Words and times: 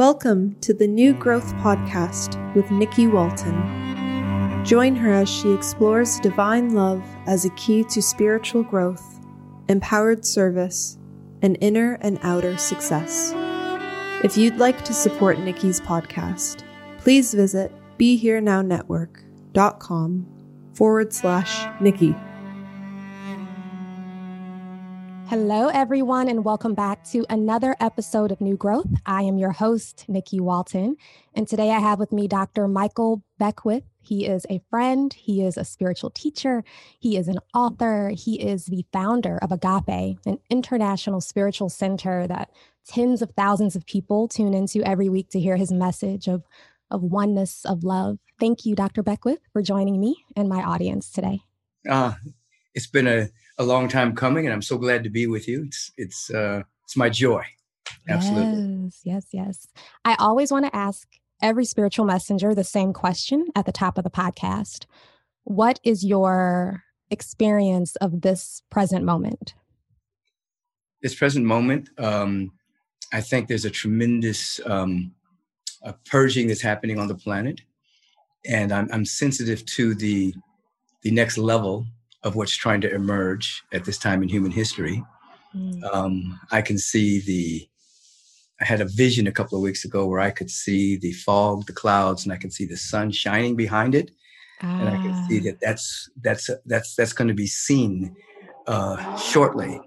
Welcome 0.00 0.56
to 0.62 0.72
the 0.72 0.88
New 0.88 1.12
Growth 1.12 1.52
Podcast 1.56 2.54
with 2.54 2.70
Nikki 2.70 3.06
Walton. 3.06 4.64
Join 4.64 4.96
her 4.96 5.12
as 5.12 5.28
she 5.28 5.52
explores 5.52 6.18
divine 6.20 6.72
love 6.72 7.04
as 7.26 7.44
a 7.44 7.50
key 7.50 7.84
to 7.90 8.00
spiritual 8.00 8.62
growth, 8.62 9.20
empowered 9.68 10.24
service, 10.24 10.96
and 11.42 11.58
inner 11.60 11.98
and 12.00 12.18
outer 12.22 12.56
success. 12.56 13.34
If 14.24 14.38
you'd 14.38 14.56
like 14.56 14.86
to 14.86 14.94
support 14.94 15.38
Nikki's 15.38 15.82
podcast, 15.82 16.64
please 16.96 17.34
visit 17.34 17.70
BeHereNowNetwork.com 17.98 20.26
forward 20.72 21.12
slash 21.12 21.82
Nikki. 21.82 22.16
Hello, 25.30 25.68
everyone, 25.68 26.28
and 26.28 26.44
welcome 26.44 26.74
back 26.74 27.04
to 27.04 27.24
another 27.30 27.76
episode 27.78 28.32
of 28.32 28.40
New 28.40 28.56
Growth. 28.56 28.88
I 29.06 29.22
am 29.22 29.38
your 29.38 29.52
host, 29.52 30.06
Nikki 30.08 30.40
Walton, 30.40 30.96
and 31.36 31.46
today 31.46 31.70
I 31.70 31.78
have 31.78 32.00
with 32.00 32.10
me 32.10 32.26
Dr. 32.26 32.66
Michael 32.66 33.22
Beckwith. 33.38 33.84
He 34.02 34.26
is 34.26 34.44
a 34.50 34.60
friend, 34.70 35.12
he 35.12 35.46
is 35.46 35.56
a 35.56 35.64
spiritual 35.64 36.10
teacher, 36.10 36.64
he 36.98 37.16
is 37.16 37.28
an 37.28 37.38
author, 37.54 38.08
he 38.08 38.42
is 38.42 38.66
the 38.66 38.84
founder 38.92 39.38
of 39.40 39.52
Agape, 39.52 40.18
an 40.26 40.40
international 40.50 41.20
spiritual 41.20 41.68
center 41.68 42.26
that 42.26 42.50
tens 42.84 43.22
of 43.22 43.30
thousands 43.36 43.76
of 43.76 43.86
people 43.86 44.26
tune 44.26 44.52
into 44.52 44.82
every 44.82 45.08
week 45.08 45.30
to 45.30 45.38
hear 45.38 45.54
his 45.54 45.70
message 45.70 46.26
of, 46.26 46.42
of 46.90 47.04
oneness, 47.04 47.64
of 47.64 47.84
love. 47.84 48.18
Thank 48.40 48.66
you, 48.66 48.74
Dr. 48.74 49.04
Beckwith, 49.04 49.42
for 49.52 49.62
joining 49.62 50.00
me 50.00 50.24
and 50.34 50.48
my 50.48 50.60
audience 50.60 51.08
today. 51.08 51.42
Uh, 51.88 52.14
it's 52.74 52.88
been 52.88 53.06
a 53.06 53.28
a 53.60 53.64
long 53.64 53.88
time 53.88 54.16
coming, 54.16 54.46
and 54.46 54.54
I'm 54.54 54.62
so 54.62 54.78
glad 54.78 55.04
to 55.04 55.10
be 55.10 55.26
with 55.26 55.46
you. 55.46 55.64
It's 55.64 55.92
it's 55.98 56.30
uh, 56.30 56.62
it's 56.84 56.96
my 56.96 57.10
joy. 57.10 57.44
Absolutely. 58.08 58.80
Yes, 58.84 59.00
yes, 59.04 59.26
yes. 59.32 59.68
I 60.04 60.16
always 60.18 60.50
want 60.50 60.64
to 60.64 60.74
ask 60.74 61.06
every 61.42 61.66
spiritual 61.66 62.06
messenger 62.06 62.54
the 62.54 62.64
same 62.64 62.92
question 62.94 63.46
at 63.54 63.66
the 63.66 63.72
top 63.72 63.98
of 63.98 64.04
the 64.04 64.10
podcast. 64.10 64.86
What 65.44 65.78
is 65.84 66.04
your 66.04 66.84
experience 67.10 67.96
of 67.96 68.22
this 68.22 68.62
present 68.70 69.04
moment? 69.04 69.54
This 71.02 71.14
present 71.14 71.44
moment, 71.44 71.90
um, 71.98 72.52
I 73.12 73.20
think 73.20 73.46
there's 73.46 73.66
a 73.66 73.70
tremendous 73.70 74.58
um, 74.64 75.12
a 75.82 75.92
purging 76.10 76.48
that's 76.48 76.62
happening 76.62 76.98
on 76.98 77.08
the 77.08 77.14
planet, 77.14 77.60
and 78.46 78.72
I'm, 78.72 78.88
I'm 78.90 79.04
sensitive 79.04 79.66
to 79.76 79.94
the 79.94 80.34
the 81.02 81.10
next 81.10 81.36
level 81.36 81.86
of 82.22 82.36
what's 82.36 82.56
trying 82.56 82.80
to 82.82 82.94
emerge 82.94 83.62
at 83.72 83.84
this 83.84 83.98
time 83.98 84.22
in 84.22 84.28
human 84.28 84.50
history. 84.50 85.02
Mm. 85.54 85.82
Um, 85.92 86.40
I 86.50 86.62
can 86.62 86.78
see 86.78 87.20
the, 87.20 87.68
I 88.60 88.64
had 88.64 88.80
a 88.80 88.84
vision 88.84 89.26
a 89.26 89.32
couple 89.32 89.56
of 89.56 89.62
weeks 89.62 89.84
ago 89.84 90.06
where 90.06 90.20
I 90.20 90.30
could 90.30 90.50
see 90.50 90.96
the 90.96 91.12
fog, 91.12 91.66
the 91.66 91.72
clouds, 91.72 92.24
and 92.24 92.32
I 92.32 92.36
can 92.36 92.50
see 92.50 92.66
the 92.66 92.76
sun 92.76 93.10
shining 93.10 93.56
behind 93.56 93.94
it. 93.94 94.10
Ah. 94.62 94.80
And 94.80 94.88
I 94.88 94.96
can 95.02 95.28
see 95.28 95.40
ah. 95.40 95.44
that 95.44 95.60
that's, 95.60 96.10
that's, 96.20 96.50
that's, 96.66 96.94
that's 96.94 97.14
going 97.14 97.28
to 97.28 97.34
be 97.34 97.46
seen 97.46 98.14
uh, 98.66 99.16
shortly. 99.16 99.80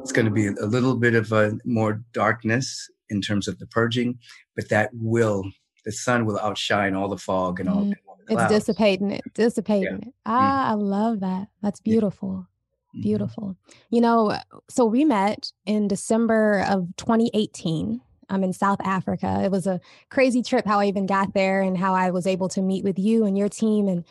It's 0.00 0.12
going 0.12 0.26
to 0.26 0.32
be 0.32 0.48
a 0.48 0.66
little 0.66 0.94
bit 0.94 1.14
of 1.14 1.32
a 1.32 1.58
more 1.64 2.02
darkness 2.12 2.90
in 3.08 3.22
terms 3.22 3.48
of 3.48 3.58
the 3.58 3.66
purging, 3.66 4.18
but 4.54 4.68
that 4.68 4.90
will, 4.92 5.42
the 5.86 5.92
sun 5.92 6.26
will 6.26 6.38
outshine 6.40 6.94
all 6.94 7.08
the 7.08 7.16
fog 7.16 7.60
and 7.60 7.68
all, 7.68 7.84
mm 7.84 7.94
it's 8.28 8.48
dissipating 8.48 9.10
it, 9.10 9.22
dissipating 9.34 10.00
yeah. 10.02 10.08
it. 10.08 10.14
Ah, 10.26 10.68
mm. 10.68 10.70
I 10.70 10.74
love 10.74 11.20
that. 11.20 11.48
That's 11.62 11.80
beautiful. 11.80 12.46
Yeah. 12.92 12.98
Mm-hmm. 12.98 13.02
Beautiful. 13.02 13.56
You 13.90 14.00
know, 14.00 14.36
so 14.68 14.84
we 14.84 15.04
met 15.04 15.52
in 15.66 15.88
December 15.88 16.64
of 16.68 16.88
2018. 16.96 18.00
I'm 18.30 18.44
in 18.44 18.52
South 18.52 18.80
Africa. 18.84 19.40
It 19.44 19.50
was 19.50 19.66
a 19.66 19.80
crazy 20.10 20.42
trip 20.42 20.66
how 20.66 20.80
I 20.80 20.86
even 20.86 21.06
got 21.06 21.32
there 21.34 21.62
and 21.62 21.78
how 21.78 21.94
I 21.94 22.10
was 22.10 22.26
able 22.26 22.48
to 22.50 22.62
meet 22.62 22.84
with 22.84 22.98
you 22.98 23.24
and 23.24 23.38
your 23.38 23.48
team. 23.48 23.88
And 23.88 24.04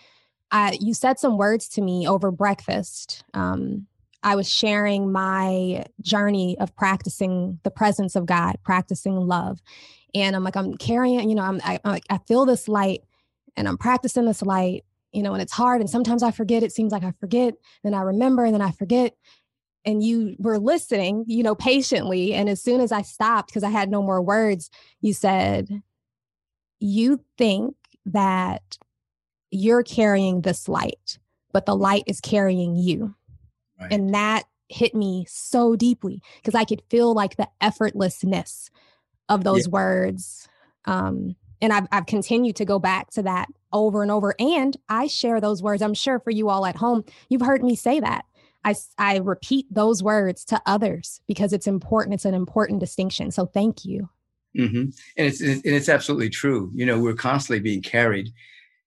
I, 0.52 0.78
you 0.80 0.94
said 0.94 1.20
some 1.20 1.38
words 1.38 1.68
to 1.70 1.82
me 1.82 2.08
over 2.08 2.32
breakfast. 2.32 3.24
Um, 3.34 3.88
I 4.24 4.36
was 4.36 4.50
sharing 4.52 5.12
my 5.12 5.86
journey 6.02 6.58
of 6.60 6.76
practicing 6.76 7.60
the 7.64 7.72
presence 7.72 8.16
of 8.16 8.26
God, 8.26 8.58
practicing 8.64 9.16
love. 9.16 9.62
And 10.16 10.36
I'm 10.36 10.44
like, 10.44 10.56
I'm 10.56 10.76
carrying, 10.76 11.30
you 11.30 11.36
know, 11.36 11.44
I'm, 11.44 11.62
I, 11.64 12.02
I 12.10 12.18
feel 12.28 12.46
this 12.46 12.68
light 12.68 13.04
and 13.58 13.68
I'm 13.68 13.78
practicing 13.78 14.26
this 14.26 14.44
light, 14.44 14.86
you 15.12 15.24
know, 15.24 15.34
and 15.34 15.42
it's 15.42 15.52
hard. 15.52 15.82
And 15.82 15.90
sometimes 15.90 16.24
I 16.24 16.32
forget. 16.32 16.64
It 16.64 16.72
seems 16.72 16.92
like 16.92 17.04
I 17.04 17.12
forget, 17.20 17.56
then 17.84 17.94
I 17.94 18.02
remember, 18.02 18.46
and 18.46 18.54
then 18.54 18.62
I 18.62 18.72
forget. 18.72 19.16
And 19.84 20.04
you 20.04 20.36
were 20.38 20.60
listening, 20.60 21.26
you 21.28 21.44
know, 21.44 21.56
patiently. 21.56 22.34
And 22.34 22.48
as 22.48 22.62
soon 22.62 22.82
as 22.82 22.92
I 22.92 23.02
stopped, 23.02 23.50
because 23.50 23.64
I 23.64 23.70
had 23.70 23.90
no 23.90 24.02
more 24.04 24.22
words, 24.22 24.70
you 25.02 25.14
said, 25.14 25.82
You 26.80 27.24
think 27.38 27.76
that 28.06 28.78
you're 29.50 29.84
carrying 29.84 30.42
this 30.42 30.70
light, 30.70 31.20
but 31.52 31.66
the 31.66 31.76
light 31.76 32.04
is 32.06 32.22
carrying 32.22 32.76
you. 32.76 33.16
Right. 33.80 33.92
And 33.92 34.14
that 34.14 34.44
hit 34.70 34.94
me 34.94 35.26
so 35.30 35.76
deeply 35.76 36.22
because 36.38 36.54
I 36.54 36.66
could 36.66 36.84
feel 36.90 37.14
like 37.14 37.38
the 37.38 37.48
effortlessness 37.62 38.70
of 39.30 39.44
those 39.44 39.68
yeah. 39.68 39.72
words. 39.72 40.50
Um, 40.86 41.36
and 41.62 41.74
I've, 41.74 41.88
I've 41.92 42.06
continued 42.06 42.56
to 42.58 42.66
go 42.66 42.80
back 42.80 43.10
to 43.12 43.24
that 43.24 43.48
over 43.74 44.02
and 44.02 44.12
over. 44.12 44.36
And 44.40 44.76
I 44.90 45.08
share 45.08 45.42
those 45.42 45.62
words. 45.62 45.82
I'm 45.82 45.94
sure 45.94 46.20
for 46.20 46.32
you 46.32 46.50
all 46.50 46.66
at 46.66 46.76
home, 46.76 47.04
you've 47.30 47.42
heard 47.42 47.64
me 47.64 47.76
say 47.76 48.00
that. 48.00 48.26
I, 48.64 48.76
I 48.98 49.18
repeat 49.20 49.66
those 49.72 50.04
words 50.04 50.44
to 50.46 50.62
others 50.66 51.22
because 51.28 51.54
it's 51.54 51.68
important. 51.68 52.16
It's 52.16 52.26
an 52.26 52.34
important 52.34 52.80
distinction. 52.80 53.32
So 53.32 53.46
thank 53.46 53.86
you. 53.86 54.10
Mm-hmm. 54.58 54.78
And 54.78 54.94
it's 55.18 55.42
and 55.42 55.62
it's 55.64 55.90
absolutely 55.90 56.30
true. 56.30 56.72
You 56.74 56.86
know, 56.86 57.00
we're 57.00 57.14
constantly 57.14 57.60
being 57.60 57.82
carried, 57.82 58.30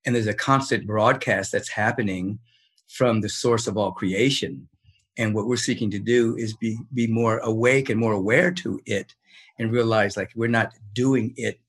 and 0.05 0.15
there's 0.15 0.27
a 0.27 0.35
constant 0.35 0.87
broadcast 0.87 1.53
that's 1.53 1.69
happening 1.69 2.41
from 2.89 3.21
the 3.21 3.29
source 3.29 3.69
of 3.69 3.77
all 3.77 3.93
creation. 3.93 4.69
And 5.17 5.35
what 5.35 5.47
we're 5.47 5.57
seeking 5.57 5.91
to 5.93 6.01
do 6.01 6.37
is 6.37 6.55
be 6.57 6.77
be 6.93 7.07
more 7.07 7.39
awake 7.39 7.89
and 7.89 8.01
more 8.01 8.13
aware 8.13 8.51
to 8.53 8.81
it, 8.85 9.15
and 9.59 9.71
realize 9.71 10.17
like 10.17 10.33
we're 10.35 10.49
not 10.49 10.73
doing 10.93 11.35
it 11.37 11.61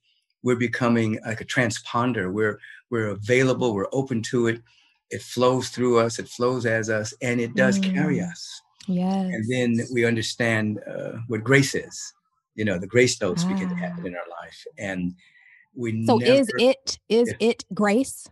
we're 0.43 0.55
becoming 0.55 1.19
like 1.25 1.41
a 1.41 1.45
transponder. 1.45 2.31
We're 2.31 2.59
we're 2.89 3.09
available. 3.09 3.73
We're 3.73 3.87
open 3.91 4.21
to 4.23 4.47
it. 4.47 4.61
It 5.09 5.21
flows 5.21 5.69
through 5.69 5.99
us. 5.99 6.19
It 6.19 6.27
flows 6.27 6.65
as 6.65 6.89
us, 6.89 7.13
and 7.21 7.39
it 7.39 7.55
does 7.55 7.79
mm. 7.79 7.93
carry 7.93 8.21
us. 8.21 8.61
Yes. 8.87 9.31
And 9.33 9.45
then 9.49 9.87
we 9.93 10.05
understand 10.05 10.79
uh, 10.87 11.19
what 11.27 11.43
grace 11.43 11.75
is. 11.75 12.13
You 12.55 12.65
know, 12.65 12.77
the 12.77 12.87
grace 12.87 13.19
notes 13.21 13.43
ah. 13.45 13.53
begin 13.53 13.69
to 13.69 13.75
happen 13.75 14.03
ah. 14.03 14.07
in 14.07 14.15
our 14.15 14.27
life, 14.41 14.65
and 14.77 15.13
we. 15.75 16.05
So 16.05 16.17
never, 16.17 16.31
is 16.31 16.51
it 16.57 16.99
is 17.09 17.29
it, 17.29 17.37
it 17.39 17.65
grace? 17.73 18.27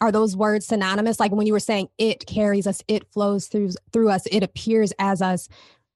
Are 0.00 0.12
those 0.12 0.36
words 0.36 0.66
synonymous? 0.66 1.18
Like 1.18 1.32
when 1.32 1.46
you 1.46 1.52
were 1.52 1.60
saying 1.60 1.88
it 1.98 2.24
carries 2.26 2.66
us, 2.66 2.82
it 2.86 3.10
flows 3.12 3.48
through 3.48 3.70
through 3.92 4.10
us, 4.10 4.26
it 4.26 4.42
appears 4.42 4.92
as 4.98 5.20
us. 5.20 5.48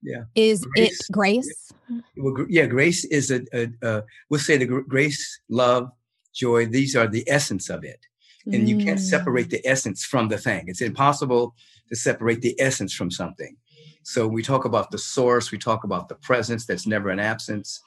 Yeah. 0.03 0.25
Is 0.35 0.65
grace, 0.77 1.01
it 1.01 1.13
grace? 1.13 1.73
Well, 2.17 2.47
yeah, 2.49 2.67
grace 2.67 3.05
is 3.05 3.31
a, 3.31 3.43
a, 3.53 3.69
a 3.83 4.03
we'll 4.29 4.41
say 4.41 4.57
the 4.57 4.67
grace, 4.67 5.41
love, 5.49 5.91
joy. 6.35 6.67
These 6.67 6.97
are 6.97 7.07
the 7.07 7.25
essence 7.29 7.71
of 7.71 7.85
it. 7.85 8.01
and 8.47 8.55
mm. 8.55 8.69
you 8.69 8.85
can't 8.85 9.01
separate 9.01 9.47
mm. 9.49 9.51
the 9.51 9.67
essence 9.67 10.05
from 10.05 10.29
the 10.29 10.39
thing. 10.39 10.65
It's 10.67 10.81
impossible 10.81 11.55
to 11.89 11.97
separate 11.97 12.41
the 12.41 12.61
essence 12.61 12.93
from 12.93 13.11
something. 13.11 13.57
So 14.03 14.27
we 14.27 14.43
talk 14.43 14.65
about 14.65 14.91
the 14.91 14.99
source, 14.99 15.53
we 15.53 15.59
talk 15.59 15.85
about 15.85 16.09
the 16.09 16.17
presence 16.17 16.67
that's 16.67 16.87
never 16.87 17.11
an 17.11 17.21
absence. 17.21 17.81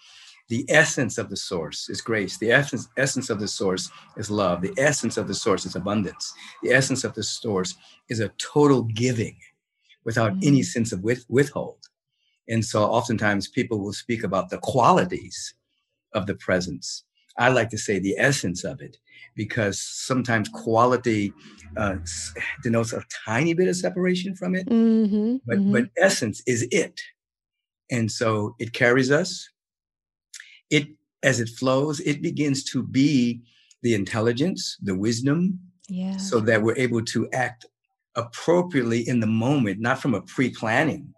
The 0.47 0.65
essence 0.69 1.17
of 1.17 1.29
the 1.29 1.35
source 1.35 1.89
is 1.89 2.01
grace. 2.01 2.37
The 2.37 2.51
essence, 2.51 2.87
essence 2.97 3.29
of 3.29 3.39
the 3.39 3.47
source 3.47 3.89
is 4.15 4.29
love. 4.29 4.61
The 4.61 4.73
essence 4.77 5.17
of 5.17 5.27
the 5.27 5.33
source 5.33 5.65
is 5.65 5.75
abundance. 5.75 6.33
The 6.61 6.71
essence 6.71 7.03
of 7.03 7.15
the 7.15 7.23
source 7.23 7.75
is 8.09 8.19
a 8.19 8.29
total 8.37 8.83
giving 8.83 9.37
without 10.05 10.33
mm. 10.33 10.45
any 10.45 10.63
sense 10.63 10.91
of 10.93 11.03
with, 11.03 11.25
withhold. 11.29 11.84
And 12.47 12.63
so 12.63 12.83
oftentimes 12.83 13.47
people 13.47 13.79
will 13.79 13.93
speak 13.93 14.23
about 14.23 14.49
the 14.49 14.59
qualities 14.59 15.53
of 16.13 16.27
the 16.27 16.35
presence. 16.35 17.03
I 17.37 17.49
like 17.49 17.69
to 17.71 17.77
say 17.77 17.99
the 17.99 18.15
essence 18.17 18.63
of 18.63 18.81
it 18.81 18.97
because 19.35 19.79
sometimes 19.81 20.47
quality 20.49 21.33
uh, 21.75 21.97
denotes 22.63 22.93
a 22.93 23.03
tiny 23.25 23.53
bit 23.53 23.67
of 23.67 23.75
separation 23.75 24.35
from 24.35 24.55
it, 24.55 24.67
mm-hmm, 24.67 25.37
but 25.45 25.57
mm-hmm. 25.57 25.73
but 25.73 25.89
essence 25.97 26.41
is 26.47 26.65
it, 26.71 27.01
and 27.91 28.09
so 28.09 28.55
it 28.59 28.71
carries 28.71 29.11
us. 29.11 29.49
It 30.69 30.87
as 31.23 31.39
it 31.39 31.49
flows, 31.49 31.99
it 32.01 32.21
begins 32.21 32.63
to 32.65 32.83
be 32.83 33.41
the 33.81 33.95
intelligence, 33.95 34.77
the 34.81 34.95
wisdom, 34.95 35.59
yeah. 35.89 36.17
so 36.17 36.39
that 36.39 36.61
we're 36.61 36.77
able 36.77 37.03
to 37.03 37.29
act 37.33 37.65
appropriately 38.15 39.07
in 39.07 39.19
the 39.19 39.27
moment, 39.27 39.79
not 39.79 39.99
from 39.99 40.13
a 40.13 40.21
pre-planning 40.21 41.13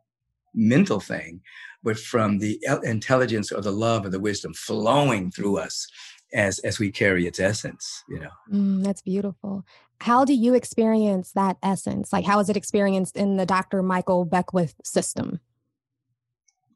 mental 0.54 1.00
thing, 1.00 1.42
but 1.84 1.98
from 1.98 2.40
the 2.40 2.60
intelligence 2.84 3.52
or 3.52 3.62
the 3.62 3.72
love 3.72 4.06
or 4.06 4.10
the 4.10 4.20
wisdom 4.20 4.54
flowing 4.54 5.32
through 5.32 5.58
us 5.58 5.88
as 6.34 6.60
as 6.60 6.78
we 6.78 6.92
carry 6.92 7.26
its 7.26 7.40
essence 7.40 8.04
you 8.10 8.20
know? 8.20 8.30
Mm, 8.52 8.84
that's 8.84 9.02
beautiful. 9.02 9.66
How 10.02 10.26
do 10.26 10.34
you 10.34 10.54
experience 10.54 11.32
that 11.34 11.58
essence? 11.64 12.12
Like 12.12 12.26
how 12.26 12.40
is 12.40 12.50
it 12.50 12.58
experienced 12.58 13.16
in 13.16 13.38
the 13.38 13.46
dr 13.46 13.82
michael 13.82 14.26
beckwith 14.26 14.76
system? 14.84 15.40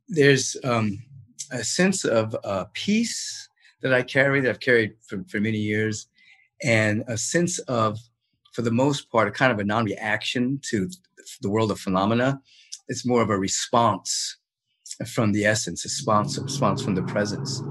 There's 0.07 0.55
um, 0.63 0.99
a 1.51 1.63
sense 1.63 2.05
of 2.05 2.35
uh, 2.43 2.65
peace 2.73 3.49
that 3.81 3.93
i 3.93 4.01
carry 4.01 4.41
that 4.41 4.49
i've 4.49 4.59
carried 4.59 4.93
for, 5.07 5.23
for 5.27 5.39
many 5.39 5.57
years 5.57 6.07
and 6.63 7.03
a 7.07 7.17
sense 7.17 7.59
of 7.59 7.99
for 8.53 8.61
the 8.61 8.71
most 8.71 9.11
part 9.11 9.27
a 9.27 9.31
kind 9.31 9.51
of 9.51 9.59
a 9.59 9.63
non-reaction 9.63 10.59
to 10.61 10.89
the 11.41 11.49
world 11.49 11.71
of 11.71 11.79
phenomena 11.79 12.39
it's 12.91 13.05
more 13.05 13.21
of 13.21 13.29
a 13.29 13.37
response 13.37 14.37
from 15.07 15.31
the 15.31 15.45
essence 15.45 15.85
a 15.85 15.87
response, 15.87 16.37
a 16.37 16.43
response 16.43 16.81
from 16.83 16.93
the 16.93 17.03
presence 17.03 17.63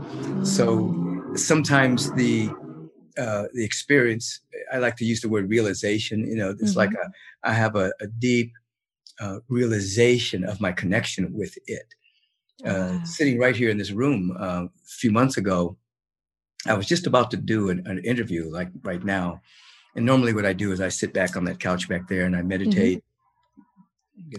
so 0.43 0.67
sometimes 1.35 2.11
the 2.15 2.51
uh, 3.19 3.45
the 3.53 3.65
experience 3.65 4.41
i 4.73 4.79
like 4.79 4.97
to 4.97 5.05
use 5.05 5.21
the 5.21 5.29
word 5.29 5.49
realization 5.49 6.27
you 6.27 6.37
know 6.37 6.51
it's 6.51 6.71
mm-hmm. 6.71 6.79
like 6.79 6.93
a, 6.93 7.07
I 7.45 7.53
have 7.53 7.77
a, 7.77 7.93
a 8.01 8.07
deep 8.07 8.53
uh, 9.21 9.39
realization 9.49 10.45
of 10.45 10.61
my 10.61 10.73
connection 10.73 11.33
with 11.33 11.57
it 11.67 11.89
uh, 12.65 12.97
wow. 12.97 13.01
sitting 13.05 13.39
right 13.39 13.57
here 13.57 13.71
in 13.71 13.79
this 13.79 13.91
room 13.91 14.35
uh, 14.41 14.65
a 14.65 14.71
few 15.01 15.13
months 15.13 15.37
ago 15.37 15.77
i 16.67 16.75
was 16.75 16.87
just 16.87 17.07
about 17.07 17.31
to 17.33 17.37
do 17.37 17.69
an, 17.69 17.87
an, 17.87 17.99
interview 18.05 18.51
like 18.51 18.71
right 18.83 19.05
now 19.05 19.41
and 19.95 20.07
normally 20.07 20.33
what 20.33 20.47
i 20.47 20.55
do 20.55 20.73
is 20.73 20.81
i 20.81 20.89
sit 20.89 21.13
back 21.13 21.37
on 21.37 21.45
that 21.45 21.61
couch 21.61 21.89
back 21.89 22.09
there 22.09 22.25
and 22.25 22.35
i 22.35 22.39
mm-hmm. 22.39 22.49
meditate 22.49 22.99
mm-hmm. 22.99 23.10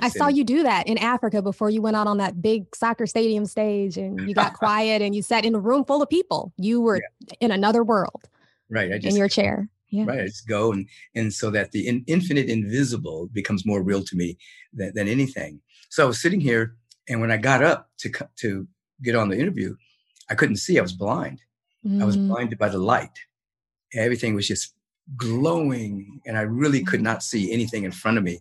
I 0.01 0.09
saw 0.09 0.27
you 0.27 0.43
do 0.43 0.63
that 0.63 0.87
in 0.87 0.97
Africa 0.97 1.41
before 1.41 1.69
you 1.69 1.81
went 1.81 1.95
out 1.95 2.07
on 2.07 2.17
that 2.17 2.41
big 2.41 2.75
soccer 2.75 3.05
stadium 3.05 3.45
stage 3.45 3.97
and 3.97 4.27
you 4.27 4.33
got 4.33 4.53
quiet 4.57 5.01
and 5.01 5.15
you 5.15 5.21
sat 5.21 5.45
in 5.45 5.55
a 5.55 5.59
room 5.59 5.85
full 5.85 6.01
of 6.01 6.09
people. 6.09 6.53
You 6.57 6.81
were 6.81 6.97
yeah. 6.97 7.35
in 7.39 7.51
another 7.51 7.83
world. 7.83 8.27
Right. 8.69 8.91
I 8.91 8.97
just, 8.97 9.13
in 9.13 9.19
your 9.19 9.27
chair. 9.27 9.69
Yeah. 9.89 10.05
Right. 10.05 10.21
I 10.21 10.25
just 10.25 10.47
go 10.47 10.71
and 10.71 10.87
and 11.15 11.33
so 11.33 11.49
that 11.51 11.71
the 11.71 11.87
in, 11.87 12.03
infinite 12.07 12.47
invisible 12.47 13.27
becomes 13.33 13.65
more 13.65 13.83
real 13.83 14.03
to 14.03 14.15
me 14.15 14.37
than, 14.73 14.93
than 14.95 15.07
anything. 15.07 15.59
So 15.89 16.03
I 16.03 16.07
was 16.07 16.21
sitting 16.21 16.39
here, 16.39 16.75
and 17.09 17.19
when 17.19 17.31
I 17.31 17.37
got 17.37 17.61
up 17.61 17.89
to 17.99 18.11
to 18.37 18.67
get 19.03 19.15
on 19.15 19.29
the 19.29 19.37
interview, 19.37 19.75
I 20.29 20.35
couldn't 20.35 20.57
see. 20.57 20.79
I 20.79 20.81
was 20.81 20.93
blind. 20.93 21.41
Mm. 21.85 22.01
I 22.01 22.05
was 22.05 22.17
mm. 22.17 22.29
blinded 22.29 22.57
by 22.57 22.69
the 22.69 22.77
light. 22.77 23.11
Everything 23.93 24.33
was 24.33 24.47
just 24.47 24.73
glowing, 25.17 26.21
and 26.25 26.37
I 26.37 26.41
really 26.41 26.83
could 26.85 27.01
mm. 27.01 27.03
not 27.03 27.21
see 27.21 27.51
anything 27.51 27.83
in 27.83 27.91
front 27.91 28.17
of 28.17 28.23
me. 28.23 28.39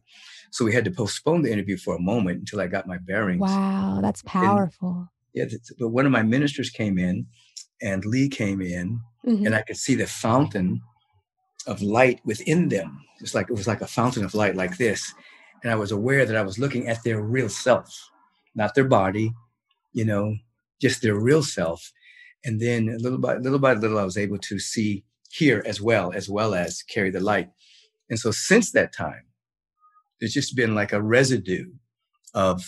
So 0.50 0.64
we 0.64 0.75
had 0.75 0.85
to 0.85 0.91
postpone 0.91 1.43
the 1.43 1.52
interview 1.52 1.76
for 1.76 1.94
a 1.94 2.00
moment 2.00 2.38
until 2.41 2.61
I 2.61 2.67
got 2.67 2.87
my 2.87 2.99
bearings. 2.99 3.41
Wow, 3.41 4.00
that's 4.02 4.23
powerful. 4.23 5.08
And, 5.35 5.50
yeah, 5.52 5.58
but 5.79 5.88
one 5.91 6.06
of 6.06 6.12
my 6.12 6.23
ministers 6.23 6.70
came 6.70 6.99
in, 6.99 7.26
and 7.81 8.05
Lee 8.05 8.29
came 8.29 8.61
in, 8.61 9.00
mm-hmm. 9.26 9.47
and 9.47 9.55
I 9.55 9.62
could 9.62 9.76
see 9.76 9.94
the 9.94 10.06
fountain 10.06 10.81
of 11.67 11.82
light 11.82 12.20
within 12.25 12.69
them. 12.69 13.00
It's 13.20 13.35
like 13.35 13.49
it 13.49 13.55
was 13.55 13.67
like 13.67 13.81
a 13.81 13.87
fountain 13.87 14.25
of 14.25 14.35
light, 14.35 14.56
like 14.56 14.76
this. 14.76 15.14
And 15.62 15.70
I 15.70 15.76
was 15.76 15.93
aware 15.93 16.25
that 16.26 16.37
I 16.37 16.43
was 16.43 16.58
looking 16.58 16.88
at 16.88 17.02
their 17.05 17.20
real 17.20 17.49
self, 17.49 18.11
not 18.55 18.75
their 18.75 18.88
body, 18.88 19.32
you 19.93 20.05
know, 20.05 20.35
just 20.81 21.02
their 21.02 21.14
real 21.19 21.43
self. 21.43 21.93
And 22.44 22.61
then 22.61 22.97
little 22.99 23.19
by 23.19 23.37
little 23.37 23.58
by 23.58 23.75
little, 23.75 23.99
I 23.99 24.05
was 24.05 24.17
able 24.17 24.38
to 24.38 24.58
see 24.58 25.05
here 25.31 25.62
as 25.67 25.81
well, 25.81 26.12
as 26.12 26.29
well 26.29 26.55
as 26.55 26.82
carry 26.82 27.11
the 27.11 27.20
light. 27.20 27.50
And 28.08 28.19
so 28.19 28.31
since 28.31 28.73
that 28.73 28.93
time, 28.93 29.25
there's 30.20 30.32
just 30.32 30.55
been 30.55 30.75
like 30.75 30.93
a 30.93 31.02
residue 31.02 31.67
of 32.34 32.62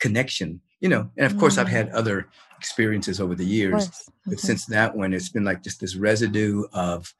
connection, 0.00 0.60
you 0.80 0.88
know. 0.88 1.10
And 1.16 1.26
of 1.30 1.38
course, 1.38 1.58
I've 1.58 1.68
had 1.68 1.90
mm. 1.90 1.94
other 1.94 2.28
experiences 2.56 3.20
over 3.20 3.34
the 3.34 3.44
years, 3.44 4.08
but 4.26 4.40
since 4.40 4.66
that 4.66 4.96
one, 4.96 5.12
it's 5.12 5.28
been 5.28 5.44
like 5.44 5.62
just 5.62 5.80
this 5.80 5.96
residue 5.96 6.64
of 6.72 7.14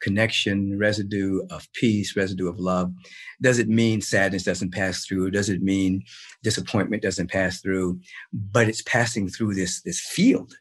connection, 0.00 0.78
residue 0.78 1.40
of 1.50 1.70
peace, 1.72 2.16
residue 2.16 2.48
of 2.48 2.58
love. 2.58 2.92
Does 3.40 3.58
it 3.58 3.68
mean 3.68 4.00
sadness 4.00 4.44
doesn't 4.44 4.72
pass 4.72 5.04
through? 5.04 5.30
Does 5.30 5.48
it 5.48 5.62
mean 5.62 6.04
disappointment 6.42 7.02
doesn't 7.02 7.30
pass 7.30 7.60
through? 7.60 8.00
But 8.32 8.68
it's 8.68 8.82
passing 8.82 9.28
through 9.28 9.54
this 9.54 9.82
this 9.82 10.00
field 10.00 10.56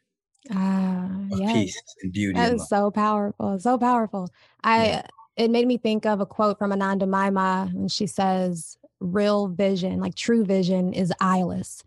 ah, 0.52 1.10
of 1.32 1.40
yes. 1.40 1.54
peace 1.54 1.84
and 2.02 2.12
beauty. 2.12 2.40
That 2.40 2.54
is 2.54 2.68
so 2.68 2.90
powerful, 2.90 3.60
so 3.60 3.78
powerful. 3.78 4.30
I 4.64 4.88
yeah 4.88 5.08
it 5.36 5.50
made 5.50 5.68
me 5.68 5.78
think 5.78 6.06
of 6.06 6.22
a 6.22 6.26
quote 6.26 6.58
from 6.58 6.72
Anandamayi 6.72 7.34
Ma, 7.34 7.64
and 7.64 7.92
she 7.92 8.08
says, 8.08 8.78
Real 9.00 9.48
vision, 9.48 10.00
like 10.00 10.16
true 10.16 10.46
vision, 10.46 10.94
is 10.94 11.12
eyeless. 11.20 11.84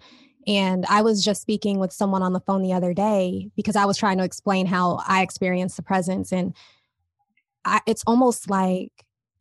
And 0.46 0.84
I 0.86 1.02
was 1.02 1.24
just 1.24 1.42
speaking 1.42 1.78
with 1.78 1.92
someone 1.92 2.22
on 2.22 2.32
the 2.32 2.40
phone 2.40 2.62
the 2.62 2.72
other 2.72 2.94
day 2.94 3.50
because 3.56 3.74
I 3.74 3.84
was 3.84 3.96
trying 3.96 4.18
to 4.18 4.24
explain 4.24 4.66
how 4.66 5.00
I 5.06 5.22
experience 5.22 5.74
the 5.74 5.82
presence. 5.82 6.32
And 6.32 6.54
I, 7.64 7.80
it's 7.86 8.04
almost 8.06 8.48
like 8.48 8.92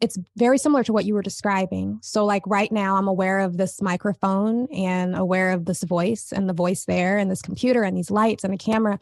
it's 0.02 0.18
very 0.36 0.58
similar 0.58 0.84
to 0.84 0.94
what 0.94 1.06
you 1.06 1.14
were 1.14 1.22
describing. 1.22 2.00
So, 2.02 2.26
like 2.26 2.44
right 2.46 2.72
now, 2.72 2.96
I'm 2.96 3.08
aware 3.08 3.40
of 3.40 3.58
this 3.58 3.82
microphone 3.82 4.68
and 4.74 5.16
aware 5.16 5.52
of 5.52 5.66
this 5.66 5.84
voice 5.84 6.32
and 6.32 6.50
the 6.50 6.54
voice 6.54 6.86
there 6.86 7.18
and 7.18 7.30
this 7.30 7.42
computer 7.42 7.84
and 7.84 7.96
these 7.96 8.12
lights 8.12 8.44
and 8.44 8.54
the 8.54 8.58
camera 8.58 9.00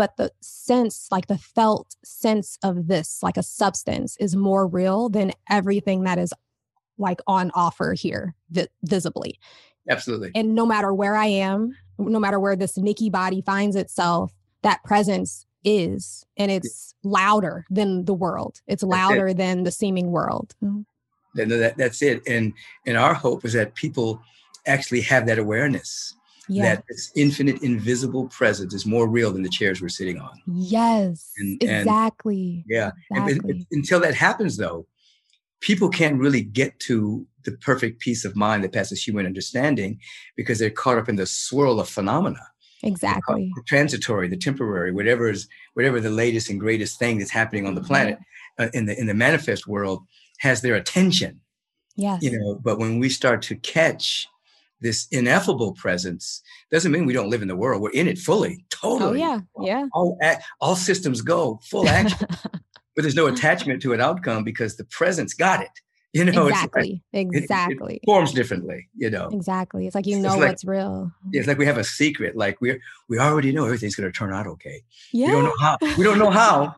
but 0.00 0.16
the 0.16 0.32
sense 0.40 1.08
like 1.10 1.26
the 1.26 1.36
felt 1.36 1.94
sense 2.02 2.58
of 2.62 2.86
this 2.86 3.22
like 3.22 3.36
a 3.36 3.42
substance 3.42 4.16
is 4.18 4.34
more 4.34 4.66
real 4.66 5.10
than 5.10 5.30
everything 5.50 6.04
that 6.04 6.18
is 6.18 6.32
like 6.96 7.20
on 7.26 7.50
offer 7.54 7.92
here 7.92 8.34
vi- 8.50 8.68
visibly. 8.82 9.38
Absolutely. 9.90 10.30
And 10.34 10.54
no 10.54 10.64
matter 10.64 10.94
where 10.94 11.16
i 11.16 11.26
am 11.26 11.76
no 11.98 12.18
matter 12.18 12.40
where 12.40 12.56
this 12.56 12.78
nikki 12.78 13.10
body 13.10 13.42
finds 13.42 13.76
itself 13.76 14.32
that 14.62 14.82
presence 14.84 15.44
is 15.64 16.24
and 16.38 16.50
it's 16.50 16.94
louder 17.02 17.66
than 17.68 18.06
the 18.06 18.14
world. 18.14 18.62
It's 18.66 18.82
louder 18.82 19.28
it. 19.28 19.36
than 19.36 19.64
the 19.64 19.70
seeming 19.70 20.12
world. 20.12 20.54
Mm-hmm. 20.64 21.46
that, 21.50 21.76
that's 21.76 22.00
it. 22.00 22.26
And 22.26 22.54
and 22.86 22.96
our 22.96 23.12
hope 23.12 23.44
is 23.44 23.52
that 23.52 23.74
people 23.74 24.22
actually 24.66 25.02
have 25.02 25.26
that 25.26 25.38
awareness 25.38 26.14
yeah. 26.50 26.74
that 26.74 26.84
this 26.88 27.12
infinite 27.14 27.62
invisible 27.62 28.28
presence 28.28 28.74
is 28.74 28.84
more 28.84 29.08
real 29.08 29.32
than 29.32 29.42
the 29.42 29.48
chairs 29.48 29.80
we're 29.80 29.88
sitting 29.88 30.18
on. 30.18 30.30
Yes 30.46 31.32
and, 31.38 31.62
exactly. 31.62 32.64
And, 32.64 32.64
yeah 32.68 32.90
exactly. 33.10 33.50
And, 33.50 33.66
until 33.72 34.00
that 34.00 34.14
happens 34.14 34.56
though 34.56 34.86
people 35.60 35.88
can't 35.88 36.18
really 36.18 36.42
get 36.42 36.78
to 36.80 37.26
the 37.44 37.52
perfect 37.52 38.00
peace 38.00 38.24
of 38.24 38.36
mind 38.36 38.64
that 38.64 38.72
passes 38.72 39.02
human 39.02 39.26
understanding 39.26 39.98
because 40.36 40.58
they're 40.58 40.70
caught 40.70 40.98
up 40.98 41.08
in 41.08 41.16
the 41.16 41.26
swirl 41.26 41.80
of 41.80 41.88
phenomena. 41.88 42.42
Exactly. 42.82 43.50
The 43.54 43.62
transitory 43.66 44.28
the 44.28 44.36
temporary 44.36 44.92
whatever 44.92 45.28
is 45.28 45.46
whatever 45.74 46.00
the 46.00 46.10
latest 46.10 46.50
and 46.50 46.58
greatest 46.58 46.98
thing 46.98 47.18
that's 47.18 47.30
happening 47.30 47.66
on 47.66 47.74
the 47.74 47.82
planet 47.82 48.18
uh, 48.58 48.68
in 48.72 48.86
the 48.86 48.98
in 48.98 49.06
the 49.06 49.14
manifest 49.14 49.66
world 49.66 50.02
has 50.38 50.62
their 50.62 50.74
attention. 50.74 51.40
Yes. 51.96 52.22
You 52.22 52.38
know 52.38 52.60
but 52.62 52.78
when 52.78 52.98
we 52.98 53.08
start 53.08 53.42
to 53.42 53.56
catch 53.56 54.26
this 54.80 55.06
ineffable 55.10 55.72
presence 55.72 56.42
doesn't 56.70 56.92
mean 56.92 57.06
we 57.06 57.12
don't 57.12 57.30
live 57.30 57.42
in 57.42 57.48
the 57.48 57.56
world. 57.56 57.82
We're 57.82 57.90
in 57.90 58.08
it 58.08 58.18
fully, 58.18 58.64
totally. 58.70 59.22
Oh, 59.22 59.26
yeah, 59.26 59.40
yeah. 59.60 59.86
All, 59.92 60.18
all 60.60 60.76
systems 60.76 61.20
go, 61.20 61.60
full 61.62 61.88
action. 61.88 62.26
but 62.50 63.02
there's 63.02 63.14
no 63.14 63.26
attachment 63.26 63.82
to 63.82 63.92
an 63.92 64.00
outcome 64.00 64.44
because 64.44 64.76
the 64.76 64.84
presence 64.84 65.34
got 65.34 65.62
it. 65.62 65.70
You 66.12 66.24
know, 66.24 66.48
exactly, 66.48 67.04
like, 67.12 67.28
exactly. 67.32 67.94
It, 67.94 68.00
it, 68.02 68.06
forms 68.06 68.32
differently. 68.32 68.88
You 68.96 69.10
know, 69.10 69.28
exactly. 69.28 69.86
It's 69.86 69.94
like 69.94 70.08
you 70.08 70.18
know 70.18 70.32
it's 70.32 70.40
what's 70.40 70.64
real. 70.64 71.12
It's 71.30 71.46
like 71.46 71.56
we 71.56 71.66
have 71.66 71.78
a 71.78 71.84
secret. 71.84 72.34
Like 72.34 72.60
we 72.60 72.80
we 73.08 73.20
already 73.20 73.52
know 73.52 73.64
everything's 73.64 73.94
going 73.94 74.10
to 74.10 74.18
turn 74.18 74.32
out 74.32 74.48
okay. 74.48 74.82
Yeah. 75.12 75.28
We 75.28 75.32
don't 75.34 75.44
know 75.44 75.54
how. 75.60 75.76
We 75.96 76.02
don't 76.02 76.18
know 76.18 76.30
how. 76.30 76.74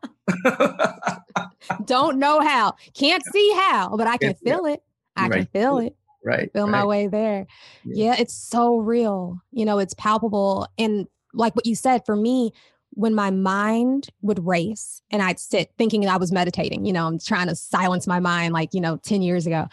don't 1.87 2.19
know 2.19 2.41
how. 2.41 2.75
Can't 2.93 3.25
see 3.33 3.53
how, 3.55 3.97
but 3.97 4.07
I 4.07 4.19
can 4.19 4.35
feel 4.35 4.67
it. 4.67 4.83
I 5.17 5.29
right. 5.29 5.33
can 5.33 5.47
feel 5.47 5.79
it. 5.79 5.97
Right. 6.25 6.53
Feel 6.53 6.65
right. 6.65 6.71
my 6.71 6.85
way 6.85 7.07
there. 7.07 7.47
Yeah. 7.85 8.07
yeah, 8.07 8.17
it's 8.19 8.35
so 8.35 8.79
real. 8.79 9.41
You 9.51 9.65
know, 9.65 9.79
it's 9.79 9.95
palpable. 9.95 10.69
And 10.79 11.07
like 11.35 11.55
what 11.57 11.67
you 11.67 11.75
said, 11.75 12.05
for 12.07 12.17
me, 12.17 12.53
when 12.95 13.15
my 13.15 13.31
mind 13.31 14.09
would 14.21 14.45
race 14.47 15.03
and 15.11 15.23
I'd 15.23 15.41
sit 15.41 15.73
thinking 15.79 16.07
I 16.07 16.19
was 16.19 16.31
meditating, 16.31 16.85
you 16.85 16.93
know, 16.93 17.07
I'm 17.07 17.19
trying 17.19 17.49
to 17.49 17.57
silence 17.57 18.07
my 18.07 18.21
mind 18.21 18.53
like, 18.53 18.71
you 18.73 18.81
know, 18.81 18.99
10 18.99 19.23
years 19.23 19.47
ago. 19.47 19.67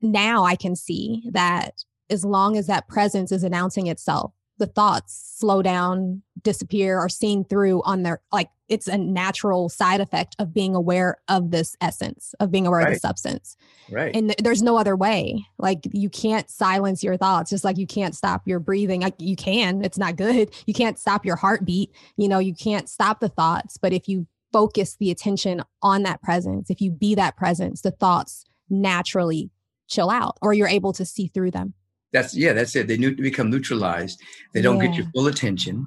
Now 0.00 0.44
I 0.44 0.56
can 0.56 0.74
see 0.74 1.28
that 1.32 1.84
as 2.10 2.24
long 2.24 2.56
as 2.56 2.66
that 2.66 2.88
presence 2.88 3.32
is 3.32 3.44
announcing 3.44 3.86
itself, 3.86 4.32
the 4.58 4.66
thoughts 4.66 5.36
slow 5.38 5.62
down, 5.62 6.22
disappear, 6.42 6.98
or 6.98 7.08
seen 7.08 7.44
through 7.44 7.82
on 7.82 8.02
their 8.02 8.20
like 8.32 8.48
it's 8.72 8.88
a 8.88 8.96
natural 8.96 9.68
side 9.68 10.00
effect 10.00 10.34
of 10.38 10.54
being 10.54 10.74
aware 10.74 11.18
of 11.28 11.50
this 11.50 11.76
essence, 11.82 12.34
of 12.40 12.50
being 12.50 12.66
aware 12.66 12.80
right. 12.80 12.88
of 12.88 12.94
the 12.94 13.00
substance. 13.00 13.56
Right. 13.90 14.16
And 14.16 14.30
th- 14.30 14.38
there's 14.38 14.62
no 14.62 14.78
other 14.78 14.96
way. 14.96 15.44
Like 15.58 15.80
you 15.92 16.08
can't 16.08 16.48
silence 16.48 17.02
your 17.02 17.18
thoughts, 17.18 17.50
just 17.50 17.64
like 17.64 17.76
you 17.76 17.86
can't 17.86 18.16
stop 18.16 18.42
your 18.46 18.60
breathing. 18.60 19.02
Like 19.02 19.14
you 19.18 19.36
can, 19.36 19.84
it's 19.84 19.98
not 19.98 20.16
good. 20.16 20.50
You 20.64 20.74
can't 20.74 20.98
stop 20.98 21.26
your 21.26 21.36
heartbeat. 21.36 21.90
You 22.16 22.28
know, 22.28 22.38
you 22.38 22.54
can't 22.54 22.88
stop 22.88 23.20
the 23.20 23.28
thoughts. 23.28 23.76
But 23.76 23.92
if 23.92 24.08
you 24.08 24.26
focus 24.52 24.96
the 24.98 25.10
attention 25.10 25.62
on 25.82 26.04
that 26.04 26.22
presence, 26.22 26.70
if 26.70 26.80
you 26.80 26.90
be 26.90 27.14
that 27.16 27.36
presence, 27.36 27.82
the 27.82 27.90
thoughts 27.90 28.44
naturally 28.70 29.50
chill 29.88 30.08
out 30.08 30.38
or 30.40 30.54
you're 30.54 30.68
able 30.68 30.92
to 30.94 31.04
see 31.04 31.26
through 31.26 31.50
them. 31.50 31.74
That's 32.12 32.34
yeah, 32.34 32.52
that's 32.52 32.76
it. 32.76 32.86
They 32.86 32.96
become 32.96 33.50
neutralized. 33.50 34.20
They 34.54 34.62
don't 34.62 34.78
yeah. 34.78 34.86
get 34.86 34.96
your 34.96 35.06
full 35.14 35.26
attention, 35.26 35.86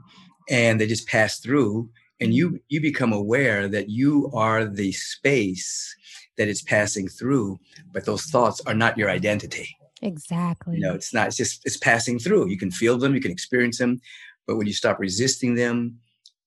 and 0.49 0.79
they 0.79 0.87
just 0.87 1.07
pass 1.07 1.39
through. 1.39 1.89
And 2.21 2.33
you 2.33 2.59
you 2.69 2.81
become 2.81 3.11
aware 3.11 3.67
that 3.67 3.89
you 3.89 4.31
are 4.33 4.65
the 4.65 4.91
space 4.93 5.95
that 6.37 6.47
it's 6.47 6.61
passing 6.61 7.07
through, 7.07 7.59
but 7.91 8.05
those 8.05 8.23
thoughts 8.23 8.61
are 8.65 8.73
not 8.73 8.97
your 8.97 9.09
identity. 9.09 9.75
Exactly. 10.01 10.75
You 10.75 10.81
know, 10.81 10.93
it's 10.93 11.13
not. 11.13 11.27
It's 11.27 11.37
just 11.37 11.65
it's 11.65 11.77
passing 11.77 12.19
through. 12.19 12.49
You 12.49 12.57
can 12.57 12.71
feel 12.71 12.97
them. 12.97 13.15
You 13.15 13.21
can 13.21 13.31
experience 13.31 13.79
them, 13.79 13.99
but 14.47 14.55
when 14.55 14.67
you 14.67 14.73
stop 14.73 14.99
resisting 14.99 15.55
them, 15.55 15.99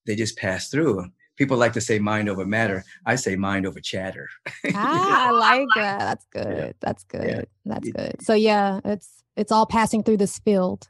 they 0.07 0.17
just 0.17 0.39
pass 0.39 0.71
through 0.71 1.11
people 1.39 1.57
like 1.57 1.73
to 1.73 1.81
say 1.81 1.99
mind 1.99 2.29
over 2.29 2.45
matter. 2.45 2.85
I 3.07 3.15
say 3.15 3.37
mind 3.37 3.65
over 3.65 3.81
chatter. 3.81 4.29
ah, 4.75 5.29
I 5.29 5.31
like 5.31 5.69
that. 5.77 5.99
That's 6.01 6.25
good. 6.27 6.57
Yeah. 6.57 6.73
That's 6.81 7.05
good. 7.05 7.29
Yeah. 7.29 7.43
That's 7.65 7.91
good. 7.91 8.17
So 8.21 8.35
yeah, 8.35 8.81
it's 8.85 9.23
it's 9.37 9.53
all 9.53 9.65
passing 9.65 10.03
through 10.03 10.19
this 10.19 10.39
field, 10.41 10.89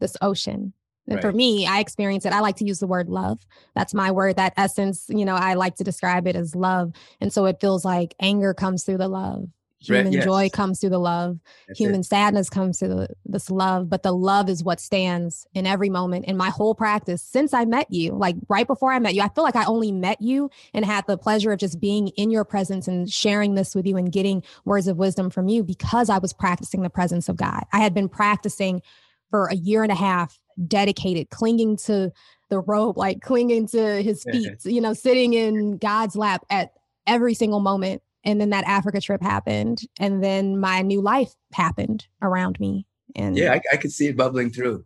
this 0.00 0.16
ocean. 0.22 0.72
And 1.08 1.16
right. 1.16 1.22
for 1.22 1.32
me, 1.32 1.66
I 1.66 1.80
experience 1.80 2.26
it. 2.26 2.32
I 2.32 2.40
like 2.40 2.56
to 2.56 2.64
use 2.64 2.78
the 2.78 2.86
word 2.86 3.08
love. 3.08 3.44
That's 3.74 3.94
my 3.94 4.10
word, 4.10 4.36
that 4.36 4.52
essence. 4.56 5.06
You 5.08 5.24
know, 5.24 5.34
I 5.34 5.54
like 5.54 5.76
to 5.76 5.84
describe 5.84 6.26
it 6.26 6.36
as 6.36 6.54
love. 6.54 6.92
And 7.20 7.32
so 7.32 7.46
it 7.46 7.60
feels 7.60 7.84
like 7.84 8.14
anger 8.20 8.54
comes 8.54 8.84
through 8.84 8.98
the 8.98 9.08
love. 9.08 9.48
Human 9.80 10.12
yes. 10.12 10.24
joy 10.24 10.50
comes 10.50 10.80
through 10.80 10.90
the 10.90 10.98
love. 10.98 11.38
That's 11.68 11.78
Human 11.78 12.00
it. 12.00 12.06
sadness 12.06 12.50
comes 12.50 12.78
through 12.78 12.88
the, 12.88 13.08
this 13.24 13.48
love. 13.48 13.88
But 13.88 14.02
the 14.02 14.12
love 14.12 14.48
is 14.48 14.64
what 14.64 14.80
stands 14.80 15.46
in 15.54 15.66
every 15.66 15.88
moment. 15.88 16.24
In 16.24 16.36
my 16.36 16.50
whole 16.50 16.74
practice 16.74 17.22
since 17.22 17.54
I 17.54 17.64
met 17.64 17.86
you, 17.88 18.12
like 18.12 18.34
right 18.48 18.66
before 18.66 18.92
I 18.92 18.98
met 18.98 19.14
you, 19.14 19.22
I 19.22 19.28
feel 19.28 19.44
like 19.44 19.54
I 19.54 19.64
only 19.66 19.92
met 19.92 20.20
you 20.20 20.50
and 20.74 20.84
had 20.84 21.06
the 21.06 21.16
pleasure 21.16 21.52
of 21.52 21.60
just 21.60 21.80
being 21.80 22.08
in 22.08 22.30
your 22.30 22.44
presence 22.44 22.88
and 22.88 23.08
sharing 23.08 23.54
this 23.54 23.74
with 23.74 23.86
you 23.86 23.96
and 23.96 24.10
getting 24.10 24.42
words 24.64 24.88
of 24.88 24.96
wisdom 24.96 25.30
from 25.30 25.48
you 25.48 25.62
because 25.62 26.10
I 26.10 26.18
was 26.18 26.32
practicing 26.32 26.82
the 26.82 26.90
presence 26.90 27.28
of 27.28 27.36
God. 27.36 27.62
I 27.72 27.78
had 27.78 27.94
been 27.94 28.08
practicing 28.08 28.82
for 29.30 29.46
a 29.46 29.54
year 29.54 29.82
and 29.82 29.92
a 29.92 29.96
half, 29.96 30.40
dedicated, 30.66 31.30
clinging 31.30 31.76
to 31.76 32.10
the 32.48 32.60
rope, 32.60 32.96
like 32.96 33.20
clinging 33.20 33.66
to 33.68 34.02
his 34.02 34.24
feet, 34.30 34.64
you 34.64 34.80
know, 34.80 34.94
sitting 34.94 35.34
in 35.34 35.76
God's 35.78 36.16
lap 36.16 36.44
at 36.50 36.72
every 37.06 37.34
single 37.34 37.60
moment 37.60 38.02
and 38.24 38.40
then 38.40 38.50
that 38.50 38.64
Africa 38.66 39.00
trip 39.00 39.22
happened, 39.22 39.80
and 39.98 40.22
then 40.22 40.58
my 40.58 40.82
new 40.82 41.00
life 41.00 41.32
happened 41.52 42.06
around 42.20 42.58
me. 42.60 42.86
And 43.16 43.36
yeah, 43.36 43.54
I, 43.54 43.60
I 43.72 43.76
could 43.76 43.90
see 43.90 44.08
it 44.08 44.16
bubbling 44.16 44.50
through. 44.50 44.84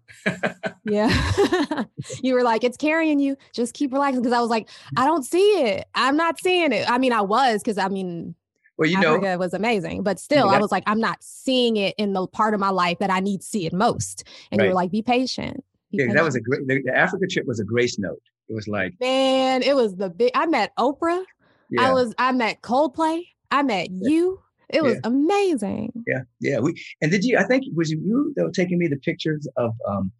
yeah, 0.84 1.10
you 2.22 2.34
were 2.34 2.44
like, 2.44 2.62
"It's 2.62 2.76
carrying 2.76 3.18
you. 3.18 3.36
Just 3.52 3.74
keep 3.74 3.92
relaxing." 3.92 4.22
Because 4.22 4.36
I 4.36 4.40
was 4.40 4.50
like, 4.50 4.68
"I 4.96 5.04
don't 5.06 5.24
see 5.24 5.40
it. 5.62 5.86
I'm 5.94 6.16
not 6.16 6.40
seeing 6.40 6.72
it." 6.72 6.88
I 6.88 6.98
mean, 6.98 7.12
I 7.12 7.22
was 7.22 7.62
because 7.62 7.78
I 7.78 7.88
mean, 7.88 8.34
well, 8.78 8.88
you 8.88 8.98
Africa 8.98 9.22
know, 9.22 9.38
was 9.38 9.54
amazing, 9.54 10.02
but 10.02 10.18
still, 10.18 10.48
I 10.48 10.58
was 10.58 10.72
like, 10.72 10.82
I'm 10.86 11.00
not 11.00 11.22
seeing 11.22 11.76
it 11.76 11.94
in 11.98 12.14
the 12.14 12.26
part 12.26 12.54
of 12.54 12.60
my 12.60 12.70
life 12.70 12.98
that 12.98 13.10
I 13.10 13.20
need 13.20 13.40
to 13.40 13.46
see 13.46 13.66
it 13.66 13.72
most. 13.72 14.24
And 14.50 14.58
right. 14.58 14.66
you 14.66 14.70
were 14.70 14.74
like, 14.74 14.90
"Be 14.90 15.02
patient." 15.02 15.64
Be 15.90 15.98
yeah, 15.98 16.04
patient. 16.04 16.16
that 16.16 16.24
was 16.24 16.34
a 16.36 16.40
great. 16.40 16.66
The, 16.66 16.82
the 16.82 16.96
Africa 16.96 17.26
trip 17.26 17.46
was 17.46 17.60
a 17.60 17.64
grace 17.64 17.98
note. 17.98 18.22
It 18.48 18.54
was 18.54 18.68
like, 18.68 18.94
man, 19.00 19.62
it 19.62 19.76
was 19.76 19.96
the 19.96 20.10
big. 20.10 20.30
I 20.34 20.46
met 20.46 20.74
Oprah. 20.78 21.24
Yeah. 21.70 21.88
I 21.88 21.92
was 21.92 22.14
I 22.18 22.32
met 22.32 22.62
Coldplay. 22.62 23.22
I 23.50 23.62
met 23.62 23.90
you. 23.90 24.40
It 24.68 24.82
was 24.82 24.94
yeah. 24.94 25.00
amazing. 25.04 25.92
Yeah, 26.06 26.22
yeah. 26.40 26.58
We 26.58 26.74
and 27.02 27.10
did 27.10 27.24
you? 27.24 27.38
I 27.38 27.44
think 27.44 27.66
it 27.66 27.74
was 27.74 27.90
you 27.90 28.32
that 28.36 28.44
were 28.44 28.50
taking 28.50 28.78
me 28.78 28.88
the 28.88 28.96
pictures 28.96 29.46
of 29.56 29.74
um 29.86 30.10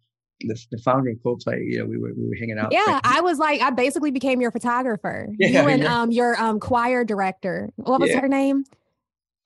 the, 0.43 0.65
the 0.71 0.77
founder 0.79 1.11
of 1.11 1.17
Coldplay. 1.17 1.63
You 1.65 1.79
know, 1.79 1.85
we 1.85 1.97
were 1.97 2.13
we 2.15 2.27
were 2.27 2.35
hanging 2.35 2.57
out. 2.57 2.71
Yeah, 2.71 2.99
I 3.03 3.21
was 3.21 3.39
like, 3.39 3.61
I 3.61 3.69
basically 3.69 4.11
became 4.11 4.41
your 4.41 4.51
photographer. 4.51 5.29
Yeah, 5.39 5.63
you 5.63 5.67
and 5.67 5.83
yeah. 5.83 6.01
um 6.01 6.11
your 6.11 6.39
um 6.41 6.59
choir 6.59 7.03
director. 7.03 7.69
What 7.75 7.99
was 7.99 8.13
her 8.13 8.27
name? 8.27 8.63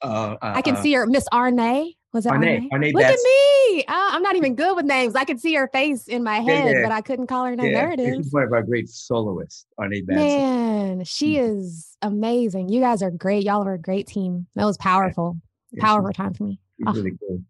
Uh, 0.02 0.06
uh, 0.06 0.38
I 0.42 0.62
can 0.62 0.76
uh, 0.76 0.82
see 0.82 0.94
her, 0.94 1.08
Miss 1.08 1.28
Arne. 1.32 1.94
Was 2.14 2.26
that 2.26 2.34
Arne? 2.34 2.70
Arne, 2.72 2.92
Look 2.92 3.04
at 3.04 3.20
me. 3.24 3.84
Uh, 3.88 4.10
I'm 4.12 4.22
not 4.22 4.36
even 4.36 4.56
good 4.56 4.76
with 4.76 4.86
names. 4.86 5.16
I 5.16 5.26
could 5.26 5.40
see 5.40 5.56
her 5.56 5.68
face 5.70 6.08
in 6.08 6.24
my 6.24 6.40
head, 6.40 6.66
yeah, 6.66 6.72
yeah. 6.72 6.84
but 6.84 6.92
I 6.92 7.02
couldn't 7.02 7.28
call 7.28 7.46
her 7.46 7.56
name. 7.56 7.72
Yeah. 7.72 7.82
There 7.82 7.92
it 7.92 8.00
is. 8.00 8.16
She's 8.18 8.34
one 8.34 8.44
of 8.44 8.54
our 8.54 8.64
great 8.64 8.90
soloists, 8.90 9.66
Arne 9.78 10.06
Batson. 10.06 10.26
Man, 10.26 11.04
she 11.04 11.36
mm. 11.36 11.58
is 11.58 11.98
amazing. 12.02 12.70
You 12.70 12.80
guys 12.80 13.02
are 13.02 13.12
great. 13.12 13.44
Y'all 13.44 13.68
are 13.68 13.74
a 13.74 13.80
great 13.80 14.08
team. 14.08 14.46
That 14.56 14.66
was 14.66 14.78
powerful. 14.78 15.38
Powerful 15.80 16.14
time 16.14 16.34
for 16.34 16.44
me. 16.44 16.60
Oh. 16.86 16.94
Really 16.94 17.12
good. 17.12 17.46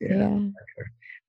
Yeah. 0.00 0.38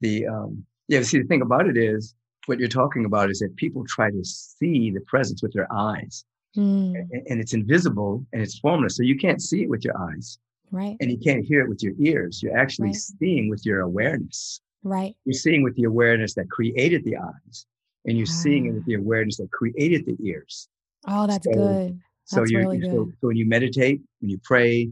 The 0.01 0.27
um 0.27 0.65
yeah, 0.88 1.02
see 1.02 1.20
the 1.20 1.28
thing 1.28 1.42
about 1.42 1.68
it 1.68 1.78
is 1.78 2.13
what 2.46 2.60
you're 2.60 2.68
talking 2.68 3.06
about 3.06 3.30
is 3.30 3.40
that 3.40 3.56
people 3.56 3.84
try 3.88 4.12
to 4.12 4.24
see 4.24 4.92
the 4.92 5.02
presence 5.02 5.42
with 5.42 5.54
their 5.54 5.72
eyes. 5.72 6.25
Mm. 6.58 6.96
And, 6.96 7.28
and 7.28 7.42
it's 7.42 7.54
invisible 7.54 8.25
and 8.34 8.42
it's 8.42 8.60
formless. 8.60 8.98
So 8.98 9.04
you 9.04 9.18
can't 9.18 9.42
see 9.42 9.63
it 9.63 9.70
with 9.70 9.84
your 9.84 9.98
eyes. 9.98 10.38
Right. 10.72 10.98
And 11.00 11.12
you 11.12 11.18
can't 11.18 11.46
hear 11.46 11.62
it 11.62 11.70
with 11.70 11.84
your 11.84 11.94
ears. 12.00 12.42
You're 12.42 12.58
actually 12.58 12.90
right. 12.90 12.96
seeing 12.96 13.50
with 13.50 13.66
your 13.66 13.82
awareness. 13.82 14.60
Right. 14.84 15.16
You're 15.25 15.34
seeing 15.34 15.63
with 15.63 15.75
the 15.75 15.84
awareness 15.84 16.34
that 16.34 16.50
created 16.50 17.06
the 17.06 17.16
eyes, 17.16 17.66
and 18.06 18.18
you're 18.18 18.25
seeing 18.25 18.66
it 18.66 18.72
with 18.74 18.86
the 18.86 18.96
awareness 18.96 19.38
that 19.38 19.52
created 19.52 20.06
the 20.06 20.18
ears. 20.25 20.68
Oh, 21.08 21.25
that's 21.25 21.46
so, 21.46 21.54
good. 21.54 22.00
That's 22.32 22.36
so 22.36 22.44
you 22.46 22.58
really 22.58 22.80
good. 22.80 22.90
So, 22.90 23.12
so 23.22 23.28
when 23.28 23.38
you 23.38 23.48
meditate, 23.48 24.02
when 24.20 24.30
you 24.30 24.40
pray, 24.44 24.86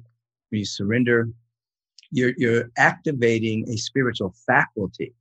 when 0.50 0.60
you 0.60 0.66
surrender, 0.66 1.30
you're 2.12 2.34
you're 2.38 2.70
activating 2.78 3.68
a 3.70 3.76
spiritual 3.76 4.34
faculty 4.46 5.14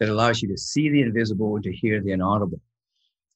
that 0.00 0.08
allows 0.08 0.42
you 0.42 0.48
to 0.48 0.58
see 0.58 0.88
the 0.90 1.02
invisible 1.02 1.54
and 1.54 1.64
to 1.64 1.72
hear 1.72 2.00
the 2.02 2.12
inaudible. 2.12 2.60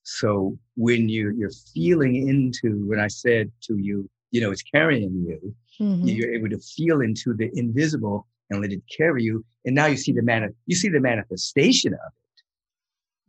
So 0.02 0.58
when 0.76 1.08
you 1.08 1.34
you're 1.36 1.52
feeling 1.74 2.28
into 2.28 2.86
when 2.86 3.00
I 3.00 3.08
said 3.08 3.50
to 3.64 3.76
you, 3.76 4.08
you 4.30 4.40
know, 4.40 4.50
it's 4.50 4.62
carrying 4.62 5.24
you, 5.26 5.54
Mm-hmm. 5.80 6.08
You're 6.08 6.34
able 6.34 6.48
to 6.50 6.58
feel 6.58 7.00
into 7.00 7.34
the 7.34 7.50
invisible 7.54 8.26
and 8.50 8.60
let 8.60 8.72
it 8.72 8.82
carry 8.94 9.22
you. 9.22 9.44
And 9.64 9.74
now 9.74 9.86
you 9.86 9.96
see 9.96 10.12
the 10.12 10.22
man, 10.22 10.52
you 10.66 10.74
see 10.74 10.88
the 10.88 11.00
manifestation 11.00 11.92
of 11.92 12.00
it, 12.16 12.42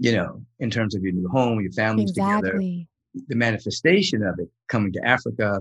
you 0.08 0.16
know, 0.16 0.42
in 0.60 0.70
terms 0.70 0.96
of 0.96 1.04
your 1.04 1.12
new 1.12 1.28
home, 1.28 1.62
your 1.62 1.72
families 1.72 2.12
exactly. 2.12 2.88
together, 3.14 3.26
the 3.28 3.36
manifestation 3.36 4.24
of 4.24 4.40
it 4.40 4.50
coming 4.68 4.92
to 4.94 5.06
Africa, 5.06 5.60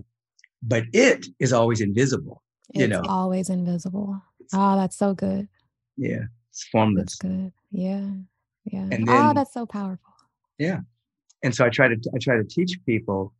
but 0.63 0.85
it 0.93 1.27
is 1.39 1.53
always 1.53 1.81
invisible, 1.81 2.43
it's 2.71 2.81
you 2.81 2.89
know, 2.89 3.03
always 3.07 3.51
invisible. 3.51 4.21
Oh, 4.55 4.77
that's 4.77 4.97
so 4.97 5.13
good. 5.13 5.49
Yeah. 5.97 6.25
It's 6.59 6.69
formless. 6.71 7.05
That's 7.05 7.17
good. 7.17 7.53
Yeah. 7.71 8.11
Yeah. 8.65 8.89
And 8.91 9.07
then, 9.07 9.09
oh, 9.09 9.33
that's 9.33 9.55
so 9.55 9.65
powerful. 9.65 10.13
Yeah. 10.59 10.81
And 11.45 11.55
so 11.55 11.65
I 11.65 11.69
try 11.69 11.87
to, 11.87 11.97
I 12.13 12.19
try 12.19 12.37
to 12.37 12.43
teach 12.43 12.81
people, 12.85 13.33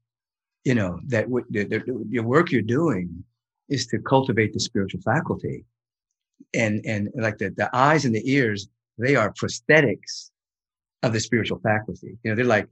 you 0.65 0.75
know, 0.75 1.01
that 1.09 1.25
w- 1.25 1.45
the, 1.51 1.65
the, 1.65 2.07
the 2.11 2.21
work 2.21 2.53
you're 2.53 2.63
doing 2.63 3.25
is 3.69 3.87
to 3.89 3.99
cultivate 3.99 4.53
the 4.53 4.61
spiritual 4.61 5.01
faculty. 5.01 5.65
And, 6.55 6.81
and 6.87 7.09
like 7.17 7.39
the, 7.39 7.51
the 7.51 7.69
eyes 7.77 8.05
and 8.05 8.15
the 8.15 8.23
ears, 8.31 8.69
they 8.99 9.17
are 9.17 9.33
prosthetics 9.33 10.31
of 11.03 11.13
the 11.13 11.19
spiritual 11.19 11.59
faculty. 11.59 12.19
You 12.23 12.31
know, 12.31 12.37
they're 12.37 12.45
like 12.45 12.69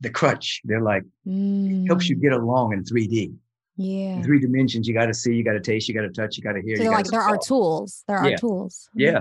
the 0.00 0.10
crutch. 0.10 0.62
They're 0.64 0.80
like, 0.80 1.04
mm. 1.26 1.86
helps 1.86 2.08
you 2.08 2.16
mm. 2.16 2.22
get 2.22 2.32
along 2.32 2.72
in 2.72 2.82
3D. 2.82 3.34
Yeah. 3.76 4.16
In 4.16 4.22
three 4.22 4.40
dimensions, 4.40 4.88
you 4.88 4.94
got 4.94 5.06
to 5.06 5.14
see, 5.14 5.34
you 5.34 5.44
got 5.44 5.52
to 5.52 5.60
taste, 5.60 5.86
you 5.86 5.94
got 5.94 6.02
to 6.02 6.10
touch, 6.10 6.38
you 6.38 6.42
got 6.42 6.52
to 6.52 6.62
hear. 6.62 6.76
So 6.76 6.84
like, 6.84 7.06
there 7.06 7.20
are 7.20 7.36
tools. 7.36 8.04
There 8.08 8.16
are 8.16 8.30
yeah. 8.30 8.36
tools. 8.36 8.88
Yeah. 8.94 9.20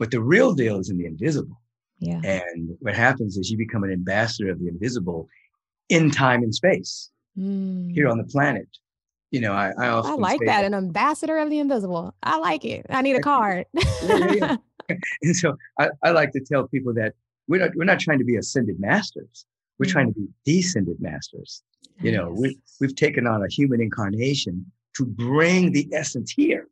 But 0.00 0.10
the 0.10 0.20
real 0.20 0.54
deal 0.54 0.80
is 0.80 0.90
in 0.90 0.98
the 0.98 1.06
invisible. 1.06 1.60
Yeah. 2.00 2.20
And 2.24 2.76
what 2.80 2.96
happens 2.96 3.36
is 3.36 3.50
you 3.50 3.56
become 3.56 3.84
an 3.84 3.92
ambassador 3.92 4.50
of 4.50 4.58
the 4.58 4.66
invisible 4.66 5.28
in 5.88 6.10
time 6.10 6.42
and 6.42 6.52
space 6.52 7.10
mm. 7.38 7.92
here 7.92 8.08
on 8.08 8.18
the 8.18 8.24
planet 8.24 8.66
you 9.30 9.40
know, 9.40 9.52
I, 9.52 9.72
I 9.78 9.88
often 9.88 10.12
I 10.12 10.14
like 10.14 10.40
that, 10.40 10.46
that, 10.46 10.64
an 10.64 10.74
ambassador 10.74 11.38
of 11.38 11.50
the 11.50 11.58
invisible. 11.58 12.14
I 12.22 12.38
like 12.38 12.64
it. 12.64 12.86
I 12.90 13.00
need 13.02 13.16
a 13.16 13.20
card. 13.20 13.64
yeah, 14.02 14.32
yeah. 14.32 14.56
and 15.22 15.36
so 15.36 15.56
I, 15.78 15.90
I 16.02 16.10
like 16.10 16.32
to 16.32 16.40
tell 16.40 16.66
people 16.66 16.92
that 16.94 17.14
we're 17.46 17.60
not 17.60 17.70
we're 17.76 17.84
not 17.84 18.00
trying 18.00 18.18
to 18.18 18.24
be 18.24 18.36
ascended 18.36 18.80
masters. 18.80 19.46
We're 19.78 19.84
mm-hmm. 19.84 19.92
trying 19.92 20.14
to 20.14 20.20
be 20.20 20.28
descended 20.44 21.00
masters. 21.00 21.62
You 22.02 22.12
know, 22.12 22.30
we, 22.30 22.58
we've 22.80 22.96
taken 22.96 23.26
on 23.26 23.42
a 23.42 23.48
human 23.48 23.80
incarnation 23.82 24.64
to 24.96 25.04
bring 25.04 25.72
the 25.72 25.86
essence 25.92 26.30
here, 26.30 26.66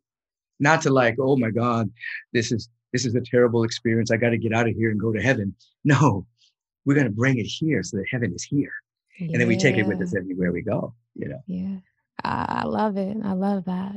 not 0.59 0.81
to 0.81 0.89
like, 0.89 1.17
oh 1.19 1.37
my 1.37 1.51
God, 1.51 1.91
this 2.33 2.51
is 2.51 2.67
this 2.93 3.05
is 3.05 3.15
a 3.15 3.21
terrible 3.21 3.63
experience. 3.63 4.11
I 4.11 4.17
got 4.17 4.29
to 4.29 4.37
get 4.37 4.53
out 4.53 4.67
of 4.67 4.75
here 4.75 4.91
and 4.91 4.99
go 4.99 5.11
to 5.11 5.21
heaven. 5.21 5.55
No, 5.83 6.25
we're 6.85 6.95
going 6.95 7.07
to 7.07 7.13
bring 7.13 7.37
it 7.37 7.45
here 7.45 7.83
so 7.83 7.97
that 7.97 8.05
heaven 8.11 8.33
is 8.33 8.43
here, 8.43 8.71
yeah. 9.19 9.29
and 9.31 9.41
then 9.41 9.47
we 9.47 9.57
take 9.57 9.77
it 9.77 9.87
with 9.87 10.01
us 10.01 10.15
everywhere 10.15 10.51
we 10.51 10.61
go. 10.61 10.93
You 11.15 11.29
know. 11.29 11.39
Yeah, 11.47 11.77
I 12.23 12.65
love 12.65 12.97
it. 12.97 13.17
I 13.23 13.33
love 13.33 13.65
that. 13.65 13.95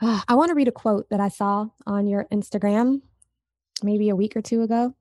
Uh, 0.00 0.20
I 0.26 0.34
want 0.34 0.48
to 0.48 0.54
read 0.54 0.68
a 0.68 0.72
quote 0.72 1.08
that 1.10 1.20
I 1.20 1.28
saw 1.28 1.68
on 1.86 2.08
your 2.08 2.26
Instagram 2.32 3.02
maybe 3.84 4.08
a 4.08 4.16
week 4.16 4.36
or 4.36 4.42
two 4.42 4.62
ago. 4.62 4.94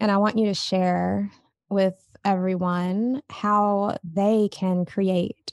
And 0.00 0.10
I 0.10 0.18
want 0.18 0.38
you 0.38 0.46
to 0.46 0.54
share 0.54 1.30
with 1.68 1.94
everyone 2.24 3.22
how 3.30 3.96
they 4.04 4.48
can 4.50 4.84
create 4.84 5.52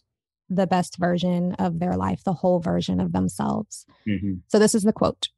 the 0.50 0.68
best 0.68 0.98
version 0.98 1.54
of 1.54 1.80
their 1.80 1.96
life, 1.96 2.24
the 2.24 2.34
whole 2.34 2.60
version 2.60 3.00
of 3.00 3.14
themselves. 3.14 3.86
Mm-hmm. 4.08 4.34
So, 4.48 4.60
this 4.60 4.76
is 4.76 4.84
the 4.84 4.94
quote. 4.94 5.30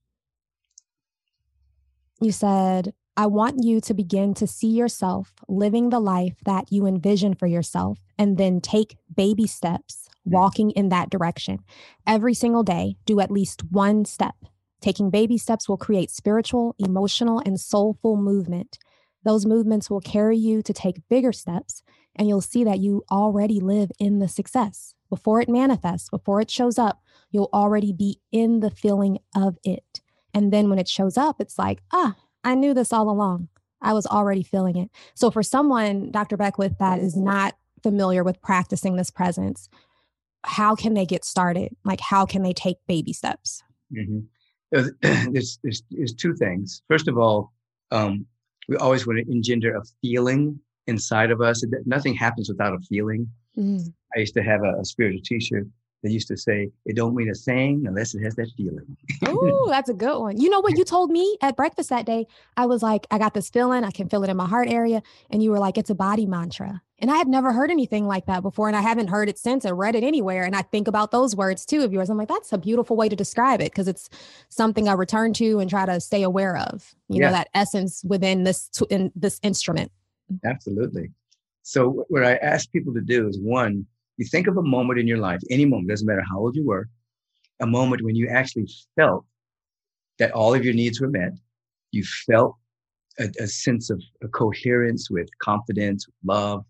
You 2.19 2.31
said, 2.31 2.93
I 3.15 3.27
want 3.27 3.63
you 3.63 3.79
to 3.81 3.93
begin 3.93 4.33
to 4.35 4.47
see 4.47 4.69
yourself 4.69 5.33
living 5.47 5.89
the 5.89 5.99
life 5.99 6.35
that 6.45 6.71
you 6.71 6.85
envision 6.85 7.35
for 7.35 7.47
yourself 7.47 7.99
and 8.17 8.37
then 8.37 8.59
take 8.61 8.97
baby 9.15 9.45
steps 9.47 10.07
walking 10.25 10.71
in 10.71 10.89
that 10.89 11.09
direction. 11.09 11.59
Every 12.05 12.33
single 12.33 12.63
day, 12.63 12.95
do 13.05 13.19
at 13.19 13.31
least 13.31 13.63
one 13.71 14.05
step. 14.05 14.35
Taking 14.81 15.09
baby 15.09 15.37
steps 15.37 15.69
will 15.69 15.77
create 15.77 16.11
spiritual, 16.11 16.75
emotional, 16.77 17.41
and 17.45 17.59
soulful 17.59 18.17
movement. 18.17 18.77
Those 19.23 19.45
movements 19.45 19.89
will 19.89 20.01
carry 20.01 20.37
you 20.37 20.61
to 20.61 20.73
take 20.73 21.07
bigger 21.09 21.31
steps, 21.31 21.81
and 22.15 22.27
you'll 22.27 22.41
see 22.41 22.63
that 22.63 22.79
you 22.79 23.03
already 23.11 23.59
live 23.59 23.91
in 23.99 24.19
the 24.19 24.27
success. 24.27 24.95
Before 25.09 25.41
it 25.41 25.49
manifests, 25.49 26.09
before 26.09 26.41
it 26.41 26.51
shows 26.51 26.77
up, 26.77 27.01
you'll 27.31 27.49
already 27.53 27.93
be 27.93 28.19
in 28.31 28.59
the 28.59 28.71
feeling 28.71 29.19
of 29.35 29.57
it. 29.63 30.01
And 30.37 30.53
then 30.53 30.69
when 30.69 30.77
it 30.77 30.87
shows 30.87 31.17
up, 31.17 31.41
it's 31.41 31.57
like, 31.57 31.81
ah, 31.91 32.15
I 32.43 32.53
knew 32.53 32.75
this 32.75 32.93
all 32.93 33.09
along. 33.09 33.49
I 33.81 33.93
was 33.93 34.05
already 34.05 34.43
feeling 34.43 34.75
it. 34.77 34.91
So 35.15 35.31
for 35.31 35.41
someone, 35.41 36.11
Dr. 36.11 36.37
Beckwith, 36.37 36.77
that 36.77 36.99
is 36.99 37.17
not 37.17 37.55
familiar 37.81 38.23
with 38.23 38.39
practicing 38.43 38.97
this 38.97 39.09
presence, 39.09 39.67
how 40.43 40.75
can 40.75 40.93
they 40.93 41.07
get 41.07 41.25
started? 41.25 41.75
Like, 41.83 41.99
how 41.99 42.27
can 42.27 42.43
they 42.43 42.53
take 42.53 42.77
baby 42.87 43.13
steps? 43.13 43.63
Mm-hmm. 43.91 44.19
There's, 44.71 44.91
there's, 45.31 45.83
there's, 45.89 46.13
two 46.13 46.35
things. 46.35 46.83
First 46.87 47.07
of 47.07 47.17
all, 47.17 47.51
um, 47.89 48.27
we 48.69 48.75
always 48.77 49.07
want 49.07 49.17
to 49.17 49.31
engender 49.31 49.75
a 49.75 49.81
feeling 50.03 50.59
inside 50.85 51.31
of 51.31 51.41
us. 51.41 51.63
Nothing 51.87 52.13
happens 52.13 52.47
without 52.47 52.75
a 52.75 52.79
feeling. 52.87 53.27
Mm. 53.57 53.91
I 54.15 54.19
used 54.19 54.35
to 54.35 54.43
have 54.43 54.61
a, 54.63 54.81
a 54.81 54.85
spiritual 54.85 55.23
teacher 55.25 55.65
that 56.07 56.13
used 56.13 56.27
to 56.29 56.37
say, 56.37 56.69
it 56.85 56.95
don't 56.95 57.15
mean 57.15 57.29
a 57.29 57.33
thing 57.33 57.85
unless 57.85 58.15
it 58.15 58.23
has 58.23 58.35
that 58.35 58.49
feeling. 58.55 58.97
oh, 59.25 59.67
that's 59.69 59.89
a 59.89 59.93
good 59.93 60.19
one. 60.19 60.39
You 60.39 60.49
know 60.49 60.61
what 60.61 60.77
you 60.77 60.85
told 60.85 61.11
me 61.11 61.37
at 61.41 61.57
breakfast 61.57 61.89
that 61.89 62.05
day? 62.05 62.27
I 62.55 62.65
was 62.65 62.81
like, 62.81 63.05
I 63.11 63.17
got 63.17 63.33
this 63.33 63.49
feeling. 63.49 63.83
I 63.83 63.91
can 63.91 64.07
feel 64.07 64.23
it 64.23 64.29
in 64.29 64.37
my 64.37 64.47
heart 64.47 64.69
area. 64.69 65.01
And 65.29 65.43
you 65.43 65.51
were 65.51 65.59
like, 65.59 65.77
it's 65.77 65.89
a 65.89 65.95
body 65.95 66.25
mantra. 66.25 66.81
And 66.99 67.11
I 67.11 67.17
had 67.17 67.27
never 67.27 67.51
heard 67.51 67.69
anything 67.69 68.07
like 68.07 68.25
that 68.25 68.41
before. 68.41 68.67
And 68.67 68.77
I 68.77 68.81
haven't 68.81 69.09
heard 69.09 69.29
it 69.29 69.37
since 69.37 69.65
or 69.65 69.75
read 69.75 69.95
it 69.95 70.03
anywhere. 70.03 70.45
And 70.45 70.55
I 70.55 70.61
think 70.61 70.87
about 70.87 71.11
those 71.11 71.35
words 71.35 71.65
too 71.65 71.81
of 71.83 71.93
yours. 71.93 72.09
I'm 72.09 72.17
like, 72.17 72.29
that's 72.29 72.53
a 72.53 72.57
beautiful 72.57 72.95
way 72.95 73.09
to 73.09 73.15
describe 73.15 73.61
it 73.61 73.71
because 73.71 73.87
it's 73.87 74.09
something 74.49 74.87
I 74.87 74.93
return 74.93 75.33
to 75.33 75.59
and 75.59 75.69
try 75.69 75.85
to 75.85 75.99
stay 75.99 76.23
aware 76.23 76.57
of, 76.57 76.95
you 77.09 77.19
yeah. 77.19 77.27
know, 77.27 77.33
that 77.33 77.49
essence 77.53 78.03
within 78.07 78.45
this, 78.45 78.69
in 78.89 79.11
this 79.15 79.39
instrument. 79.43 79.91
Absolutely. 80.45 81.11
So 81.61 82.05
what 82.07 82.23
I 82.23 82.35
ask 82.37 82.71
people 82.71 82.93
to 82.93 83.01
do 83.01 83.27
is 83.27 83.37
one, 83.39 83.85
you 84.17 84.25
think 84.25 84.47
of 84.47 84.57
a 84.57 84.63
moment 84.63 84.99
in 84.99 85.07
your 85.07 85.17
life, 85.17 85.39
any 85.49 85.65
moment, 85.65 85.89
doesn't 85.89 86.07
matter 86.07 86.23
how 86.29 86.39
old 86.39 86.55
you 86.55 86.65
were, 86.65 86.89
a 87.59 87.67
moment 87.67 88.03
when 88.03 88.15
you 88.15 88.27
actually 88.27 88.67
felt 88.95 89.25
that 90.19 90.31
all 90.31 90.53
of 90.53 90.65
your 90.65 90.73
needs 90.73 90.99
were 90.99 91.09
met. 91.09 91.33
You 91.91 92.03
felt 92.25 92.55
a, 93.19 93.29
a 93.39 93.47
sense 93.47 93.89
of 93.89 94.01
a 94.23 94.27
coherence 94.27 95.09
with 95.09 95.29
confidence, 95.39 96.05
love, 96.23 96.65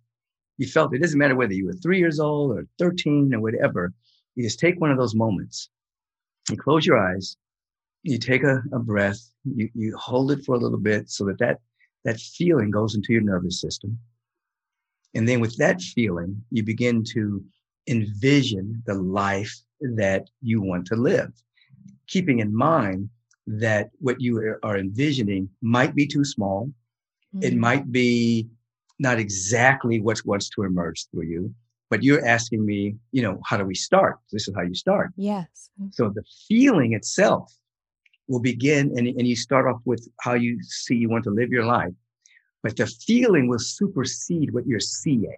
you 0.58 0.68
felt 0.68 0.94
it 0.94 1.02
doesn't 1.02 1.20
matter 1.20 1.36
whether 1.36 1.54
you 1.54 1.66
were 1.66 1.74
three 1.74 2.00
years 2.00 2.20
old 2.20 2.52
or 2.52 2.66
13 2.80 3.34
or 3.34 3.40
whatever. 3.40 3.94
You 4.36 4.44
just 4.44 4.60
take 4.60 4.80
one 4.82 4.92
of 4.92 4.98
those 4.98 5.16
moments. 5.16 5.70
You 6.50 6.58
close 6.58 6.86
your 6.86 6.98
eyes. 6.98 7.38
You 8.04 8.18
take 8.18 8.44
a, 8.44 8.64
a 8.74 8.80
breath. 8.80 9.20
You, 9.44 9.70
you 9.76 9.96
hold 9.98 10.32
it 10.32 10.44
for 10.46 10.56
a 10.56 10.60
little 10.60 10.80
bit 10.80 11.10
so 11.10 11.26
that, 11.26 11.40
that 11.40 11.60
that 12.06 12.20
feeling 12.20 12.72
goes 12.72 12.96
into 12.96 13.14
your 13.14 13.22
nervous 13.22 13.62
system. 13.62 14.00
And 15.18 15.28
then 15.28 15.40
with 15.40 15.58
that 15.58 15.82
feeling, 15.82 16.44
you 16.52 16.62
begin 16.62 17.04
to 17.16 17.44
envision 17.88 18.84
the 18.86 18.94
life 18.94 19.54
that 19.82 20.30
you 20.44 20.62
want 20.62 20.86
to 20.88 20.96
live, 20.96 21.32
keeping 22.06 22.38
in 22.38 22.56
mind 22.56 23.10
that 23.48 23.90
what 23.98 24.22
you 24.22 24.56
are 24.62 24.78
envisioning 24.78 25.50
might 25.62 25.96
be 25.96 26.06
too 26.06 26.24
small. 26.24 26.68
Mm-hmm. 27.36 27.44
It 27.48 27.56
might 27.56 27.92
be 27.92 28.48
not 29.00 29.18
exactly 29.18 30.00
what's 30.00 30.24
wants 30.24 30.50
to 30.50 30.62
emerge 30.62 31.08
through 31.10 31.26
you, 31.26 31.56
but 31.90 32.04
you're 32.04 32.24
asking 32.24 32.64
me, 32.64 32.96
you 33.12 33.24
know, 33.24 33.42
how 33.44 33.58
do 33.58 33.66
we 33.66 33.76
start? 33.76 34.20
This 34.32 34.48
is 34.48 34.54
how 34.56 34.62
you 34.62 34.76
start. 34.76 35.14
Yes. 35.18 35.72
So 35.94 36.10
the 36.10 36.24
feeling 36.48 36.94
itself 36.94 37.52
will 38.28 38.42
begin, 38.42 38.94
and, 38.96 39.08
and 39.08 39.28
you 39.28 39.36
start 39.36 39.68
off 39.68 39.82
with 39.84 40.08
how 40.22 40.36
you 40.36 40.62
see 40.62 40.96
you 40.96 41.10
want 41.10 41.24
to 41.24 41.32
live 41.32 41.50
your 41.50 41.66
life, 41.66 41.94
but 42.64 42.76
the 42.76 42.88
feeling 42.88 43.48
will 43.48 43.60
supersede 43.60 44.54
what 44.54 44.66
you're 44.66 44.80
seeing. 44.80 45.36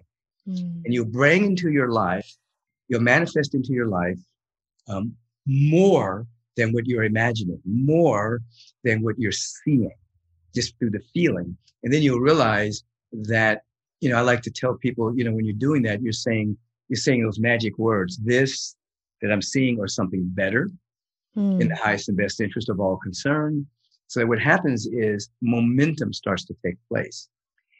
Mm. 0.48 0.84
And 0.84 0.94
you'll 0.94 1.04
bring 1.04 1.44
into 1.44 1.70
your 1.70 1.90
life, 1.90 2.30
you'll 2.88 3.02
manifest 3.02 3.54
into 3.54 3.72
your 3.72 3.86
life 3.86 4.18
um, 4.88 5.14
more 5.46 6.26
than 6.56 6.72
what 6.72 6.86
you're 6.86 7.04
imagining, 7.04 7.60
more 7.64 8.40
than 8.84 9.02
what 9.02 9.18
you're 9.18 9.32
seeing, 9.32 9.94
just 10.54 10.78
through 10.78 10.90
the 10.90 11.02
feeling. 11.14 11.56
And 11.82 11.92
then 11.92 12.02
you'll 12.02 12.20
realize 12.20 12.82
that, 13.12 13.62
you 14.00 14.08
know, 14.08 14.16
I 14.16 14.22
like 14.22 14.42
to 14.42 14.50
tell 14.50 14.74
people, 14.74 15.16
you 15.16 15.24
know, 15.24 15.32
when 15.32 15.44
you're 15.44 15.54
doing 15.54 15.82
that, 15.82 16.02
you're 16.02 16.12
saying, 16.12 16.56
you're 16.88 16.96
saying 16.96 17.22
those 17.22 17.38
magic 17.38 17.78
words, 17.78 18.18
this 18.18 18.74
that 19.22 19.30
I'm 19.30 19.42
seeing 19.42 19.78
or 19.78 19.86
something 19.86 20.22
better 20.24 20.68
mm. 21.36 21.60
in 21.60 21.68
the 21.68 21.76
highest 21.76 22.08
and 22.08 22.16
best 22.16 22.40
interest 22.40 22.68
of 22.68 22.80
all 22.80 22.96
concerned. 22.96 23.66
So 24.10 24.26
what 24.26 24.40
happens 24.40 24.88
is 24.90 25.30
momentum 25.40 26.12
starts 26.12 26.44
to 26.46 26.56
take 26.66 26.74
place. 26.88 27.28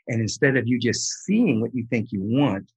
And 0.06 0.20
instead 0.20 0.56
of 0.56 0.68
you 0.68 0.78
just 0.78 1.24
seeing 1.24 1.60
what 1.60 1.74
you 1.74 1.84
think 1.90 2.12
you 2.12 2.20
want, 2.22 2.70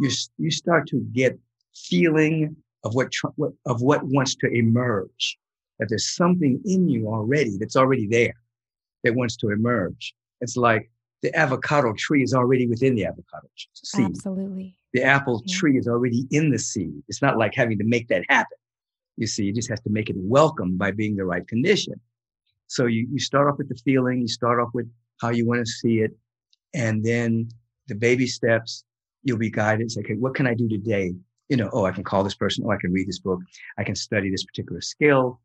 you, 0.00 0.10
you 0.36 0.50
start 0.50 0.88
to 0.88 1.06
get 1.12 1.38
feeling 1.76 2.56
of 2.82 2.96
what, 2.96 3.12
of 3.66 3.82
what 3.82 4.02
wants 4.02 4.34
to 4.40 4.48
emerge. 4.48 5.38
That 5.78 5.90
there's 5.90 6.12
something 6.16 6.60
in 6.64 6.88
you 6.88 7.06
already 7.06 7.56
that's 7.56 7.76
already 7.76 8.08
there 8.08 8.34
that 9.04 9.14
wants 9.14 9.36
to 9.36 9.50
emerge. 9.50 10.12
It's 10.40 10.56
like 10.56 10.90
the 11.22 11.32
avocado 11.38 11.94
tree 11.96 12.24
is 12.24 12.34
already 12.34 12.66
within 12.66 12.96
the 12.96 13.04
avocado 13.04 13.46
seed. 13.74 14.06
Absolutely. 14.06 14.76
The 14.92 15.04
apple 15.04 15.40
yeah. 15.46 15.56
tree 15.56 15.78
is 15.78 15.86
already 15.86 16.26
in 16.32 16.50
the 16.50 16.58
seed. 16.58 17.00
It's 17.06 17.22
not 17.22 17.38
like 17.38 17.54
having 17.54 17.78
to 17.78 17.84
make 17.84 18.08
that 18.08 18.24
happen. 18.28 18.58
You 19.16 19.28
see, 19.28 19.44
you 19.44 19.52
just 19.52 19.68
have 19.68 19.82
to 19.84 19.90
make 19.90 20.10
it 20.10 20.16
welcome 20.18 20.76
by 20.76 20.90
being 20.90 21.14
the 21.14 21.24
right 21.24 21.46
condition. 21.46 22.00
So 22.68 22.86
you, 22.86 23.08
you 23.10 23.18
start 23.18 23.48
off 23.48 23.58
with 23.58 23.68
the 23.68 23.74
feeling, 23.74 24.20
you 24.20 24.28
start 24.28 24.60
off 24.60 24.70
with 24.72 24.88
how 25.20 25.30
you 25.30 25.46
want 25.46 25.66
to 25.66 25.70
see 25.70 26.00
it, 26.00 26.16
and 26.74 27.04
then 27.04 27.48
the 27.88 27.94
baby 27.94 28.26
steps, 28.26 28.84
you'll 29.24 29.38
be 29.38 29.50
guided. 29.50 29.90
Say, 29.90 30.00
okay, 30.00 30.14
what 30.14 30.34
can 30.34 30.46
I 30.46 30.54
do 30.54 30.68
today? 30.68 31.14
You 31.48 31.56
know, 31.56 31.70
oh, 31.72 31.86
I 31.86 31.92
can 31.92 32.04
call 32.04 32.22
this 32.22 32.34
person. 32.34 32.64
Oh, 32.66 32.70
I 32.70 32.76
can 32.76 32.92
read 32.92 33.08
this 33.08 33.18
book. 33.18 33.40
I 33.78 33.84
can 33.84 33.96
study 33.96 34.30
this 34.30 34.44
particular 34.44 34.82
skill. 34.82 35.40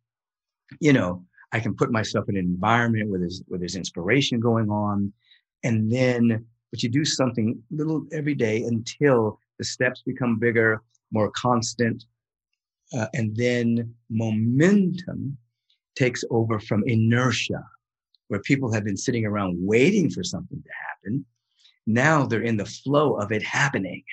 You 0.80 0.94
know, 0.94 1.24
I 1.54 1.60
can 1.60 1.76
put 1.76 1.92
myself 1.92 2.28
in 2.28 2.36
an 2.36 2.46
environment 2.46 3.10
where 3.10 3.20
there's, 3.20 3.42
where 3.48 3.60
there's 3.60 3.78
inspiration 3.78 4.40
going 4.40 4.70
on. 4.70 5.14
And 5.64 5.90
then, 5.90 6.46
but 6.72 6.84
you 6.84 6.90
do 6.90 7.06
something 7.06 7.62
little 7.72 8.06
every 8.12 8.36
day 8.36 8.64
until 8.64 9.40
the 9.60 9.64
steps 9.64 10.04
become 10.06 10.40
bigger, 10.40 10.82
more 11.12 11.32
constant. 11.32 12.04
Uh, 12.94 13.08
and 13.14 13.36
then 13.36 13.94
momentum 14.10 15.38
takes 15.96 16.24
over 16.30 16.60
from 16.60 16.84
inertia, 16.88 17.64
where 18.28 18.42
people 18.42 18.72
have 18.74 18.84
been 18.84 18.98
sitting 18.98 19.26
around 19.26 19.58
waiting 19.60 20.10
for 20.10 20.24
something 20.24 20.62
to 20.62 20.70
happen. 20.88 21.26
Now 21.86 22.26
they're 22.26 22.42
in 22.42 22.58
the 22.58 22.66
flow 22.66 23.16
of 23.16 23.32
it 23.32 23.44
happening. 23.44 24.04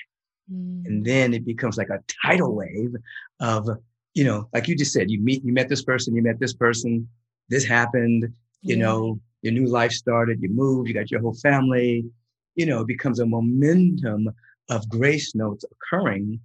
Mm. 0.51 0.85
And 0.85 1.05
then 1.05 1.33
it 1.33 1.45
becomes 1.45 1.77
like 1.77 1.89
a 1.89 2.03
tidal 2.23 2.55
wave 2.55 2.93
of, 3.39 3.69
you 4.13 4.23
know, 4.23 4.49
like 4.53 4.67
you 4.67 4.75
just 4.75 4.93
said, 4.93 5.09
you 5.09 5.19
meet, 5.21 5.43
you 5.43 5.53
met 5.53 5.69
this 5.69 5.83
person, 5.83 6.15
you 6.15 6.21
met 6.21 6.39
this 6.39 6.53
person, 6.53 7.07
this 7.49 7.65
happened, 7.65 8.23
you 8.61 8.75
yeah. 8.75 8.83
know, 8.83 9.19
your 9.41 9.53
new 9.53 9.65
life 9.65 9.91
started, 9.91 10.41
you 10.41 10.49
moved, 10.49 10.87
you 10.87 10.93
got 10.93 11.09
your 11.09 11.21
whole 11.21 11.35
family, 11.35 12.05
you 12.55 12.65
know, 12.65 12.81
it 12.81 12.87
becomes 12.87 13.19
a 13.19 13.25
momentum 13.25 14.29
of 14.69 14.87
grace 14.89 15.33
notes 15.33 15.65
occurring 15.71 16.39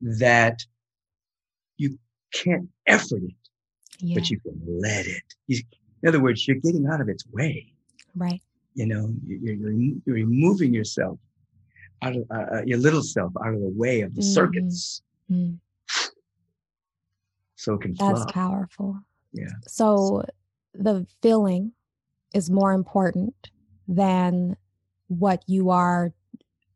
that 0.00 0.58
you 1.76 1.98
can't 2.32 2.68
effort 2.86 3.22
it, 3.22 3.34
Yeah. 4.02 4.14
but 4.16 4.30
you 4.30 4.40
can 4.40 4.60
let 4.66 5.06
it. 5.06 5.22
You, 5.46 5.62
in 6.02 6.08
other 6.08 6.20
words, 6.22 6.46
you're 6.48 6.56
getting 6.58 6.86
out 6.86 7.00
of 7.00 7.08
its 7.08 7.24
way. 7.32 7.72
right. 8.14 8.40
You 8.74 8.86
know, 8.86 9.12
you- 9.26 9.40
you're, 9.42 9.54
you're, 9.56 9.72
you're 10.06 10.14
removing 10.16 10.72
yourself 10.72 11.18
out 12.02 12.16
of 12.16 12.24
uh, 12.30 12.34
uh, 12.56 12.62
your 12.64 12.78
little 12.78 13.02
self 13.02 13.32
out 13.44 13.52
of 13.54 13.60
the 13.60 13.72
way 13.76 14.00
of 14.02 14.14
the 14.14 14.22
Mhm. 14.22 14.34
circuits 14.34 15.02
Mm, 15.30 15.58
so 17.56 17.74
it 17.74 17.82
can 17.82 17.94
that's 17.94 18.22
flow. 18.22 18.32
powerful. 18.32 18.98
Yeah. 19.32 19.46
So 19.68 20.24
the 20.74 21.06
feeling 21.22 21.72
is 22.34 22.50
more 22.50 22.72
important 22.72 23.50
than 23.86 24.56
what 25.08 25.42
you 25.46 25.70
are 25.70 26.12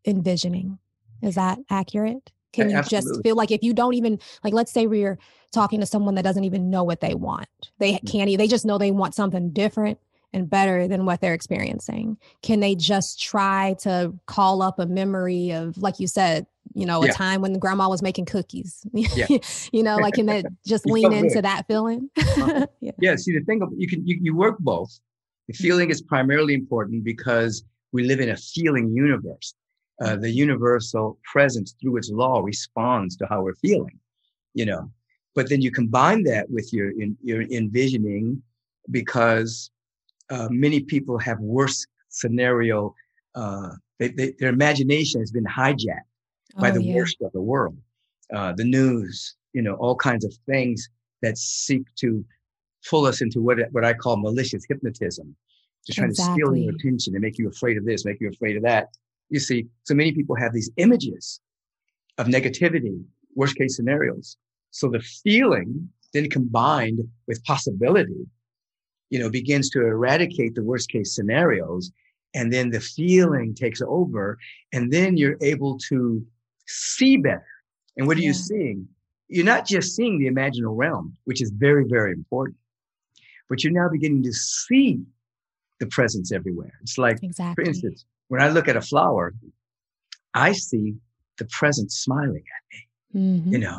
envisioning. 0.04 0.78
Is 1.22 1.36
that 1.36 1.58
accurate? 1.70 2.30
Can 2.54 2.70
you 2.70 2.82
just 2.82 3.22
feel 3.22 3.36
like 3.36 3.50
if 3.50 3.62
you 3.62 3.72
don't 3.74 3.94
even 3.94 4.18
like 4.42 4.54
let's 4.54 4.72
say 4.72 4.86
we're 4.86 5.18
talking 5.52 5.80
to 5.80 5.86
someone 5.86 6.16
that 6.16 6.24
doesn't 6.24 6.44
even 6.44 6.68
know 6.68 6.82
what 6.84 7.00
they 7.00 7.14
want. 7.14 7.48
They 7.78 7.94
Mm. 7.94 8.10
can't 8.10 8.38
they 8.38 8.48
just 8.48 8.66
know 8.66 8.76
they 8.76 8.90
want 8.90 9.14
something 9.14 9.50
different 9.50 9.98
and 10.32 10.50
better 10.50 10.88
than 10.88 11.06
what 11.06 11.20
they're 11.20 11.32
experiencing. 11.34 12.18
Can 12.42 12.58
they 12.60 12.74
just 12.74 13.22
try 13.22 13.76
to 13.80 14.12
call 14.26 14.62
up 14.62 14.80
a 14.80 14.86
memory 14.86 15.52
of 15.52 15.78
like 15.78 16.00
you 16.00 16.08
said, 16.08 16.46
you 16.74 16.84
know, 16.86 17.02
a 17.02 17.06
Yeah. 17.06 17.12
time 17.12 17.40
when 17.40 17.58
grandma 17.60 17.88
was 17.88 18.02
making 18.02 18.24
cookies? 18.24 18.84
Yeah. 18.92 19.26
you 19.72 19.82
know, 19.84 20.00
like 20.00 20.14
can 20.14 20.26
they 20.26 20.42
just 20.66 20.86
lean 20.86 21.12
into 21.12 21.34
good. 21.34 21.44
that 21.44 21.66
feeling? 21.68 22.10
Uh-huh. 22.18 22.66
yeah. 22.80 22.92
Yeah, 22.98 23.16
see, 23.16 23.32
the 23.38 23.44
thing 23.44 23.62
of 23.62 23.70
you 23.76 23.86
can 23.86 24.04
you, 24.06 24.18
you 24.20 24.36
work 24.36 24.58
both. 24.58 24.98
The 25.46 25.54
feeling 25.54 25.90
is 25.90 26.02
primarily 26.02 26.54
important 26.54 27.04
because 27.04 27.64
we 27.92 28.04
live 28.04 28.18
in 28.18 28.30
a 28.30 28.36
feeling 28.36 28.92
universe. 28.92 29.54
Uh, 30.00 30.16
the 30.16 30.30
universal 30.30 31.18
presence 31.32 31.74
through 31.80 31.96
its 31.96 32.10
law 32.10 32.40
responds 32.40 33.16
to 33.16 33.26
how 33.26 33.42
we're 33.42 33.54
feeling, 33.54 33.98
you 34.52 34.66
know. 34.66 34.90
But 35.36 35.48
then 35.48 35.60
you 35.62 35.70
combine 35.70 36.24
that 36.24 36.50
with 36.50 36.72
your 36.72 36.90
in, 37.00 37.16
your 37.22 37.42
envisioning, 37.42 38.42
because 38.90 39.70
uh, 40.30 40.48
many 40.50 40.80
people 40.80 41.16
have 41.18 41.38
worst 41.38 41.86
scenario. 42.08 42.94
Uh, 43.36 43.70
they, 43.98 44.08
they, 44.08 44.34
their 44.38 44.48
imagination 44.48 45.20
has 45.20 45.30
been 45.30 45.44
hijacked 45.44 46.10
by 46.58 46.70
Oh, 46.70 46.74
the 46.74 46.82
yeah. 46.82 46.94
worst 46.94 47.18
of 47.22 47.32
the 47.32 47.40
world, 47.40 47.76
uh, 48.32 48.52
the 48.52 48.64
news, 48.64 49.36
you 49.52 49.62
know, 49.62 49.74
all 49.74 49.96
kinds 49.96 50.24
of 50.24 50.32
things 50.46 50.88
that 51.22 51.38
seek 51.38 51.82
to 51.96 52.24
pull 52.90 53.06
us 53.06 53.22
into 53.22 53.40
what 53.40 53.58
what 53.70 53.84
I 53.84 53.94
call 53.94 54.16
malicious 54.16 54.64
hypnotism, 54.68 55.36
to 55.86 55.92
try 55.92 56.06
to 56.06 56.14
steal 56.14 56.54
your 56.56 56.74
attention 56.74 57.14
and 57.14 57.22
make 57.22 57.38
you 57.38 57.48
afraid 57.48 57.76
of 57.76 57.84
this, 57.84 58.04
make 58.04 58.20
you 58.20 58.28
afraid 58.28 58.56
of 58.56 58.62
that. 58.64 58.88
You 59.30 59.40
see, 59.40 59.66
so 59.84 59.94
many 59.94 60.12
people 60.12 60.36
have 60.36 60.52
these 60.52 60.70
images 60.76 61.40
of 62.18 62.26
negativity, 62.26 63.02
worst 63.34 63.56
case 63.56 63.76
scenarios. 63.76 64.36
So 64.70 64.88
the 64.88 65.00
feeling 65.00 65.88
then 66.12 66.30
combined 66.30 67.00
with 67.26 67.44
possibility, 67.44 68.26
you 69.10 69.18
know, 69.18 69.28
begins 69.28 69.68
to 69.70 69.80
eradicate 69.80 70.54
the 70.54 70.62
worst 70.62 70.90
case 70.90 71.14
scenarios. 71.14 71.90
And 72.34 72.52
then 72.52 72.70
the 72.70 72.80
feeling 72.80 73.54
takes 73.54 73.82
over. 73.82 74.38
And 74.72 74.92
then 74.92 75.16
you're 75.16 75.36
able 75.40 75.78
to 75.90 76.24
see 76.66 77.16
better. 77.16 77.46
And 77.96 78.06
what 78.06 78.16
are 78.16 78.22
you 78.22 78.32
seeing? 78.32 78.88
You're 79.28 79.44
not 79.44 79.66
just 79.66 79.94
seeing 79.94 80.18
the 80.18 80.28
imaginal 80.28 80.76
realm, 80.76 81.16
which 81.24 81.40
is 81.40 81.50
very, 81.50 81.84
very 81.88 82.12
important, 82.12 82.56
but 83.48 83.62
you're 83.62 83.72
now 83.72 83.88
beginning 83.88 84.22
to 84.24 84.32
see 84.32 85.00
the 85.80 85.86
presence 85.86 86.32
everywhere. 86.32 86.72
It's 86.82 86.98
like, 86.98 87.18
Exactly. 87.22 87.64
for 87.64 87.68
instance, 87.68 88.04
when 88.28 88.40
I 88.40 88.48
look 88.48 88.68
at 88.68 88.76
a 88.76 88.80
flower, 88.80 89.32
I 90.34 90.52
see 90.52 90.94
the 91.38 91.46
presence 91.46 91.96
smiling 91.96 92.44
at 92.56 92.62
Mhm. 93.18 93.52
you 93.52 93.58
know 93.58 93.78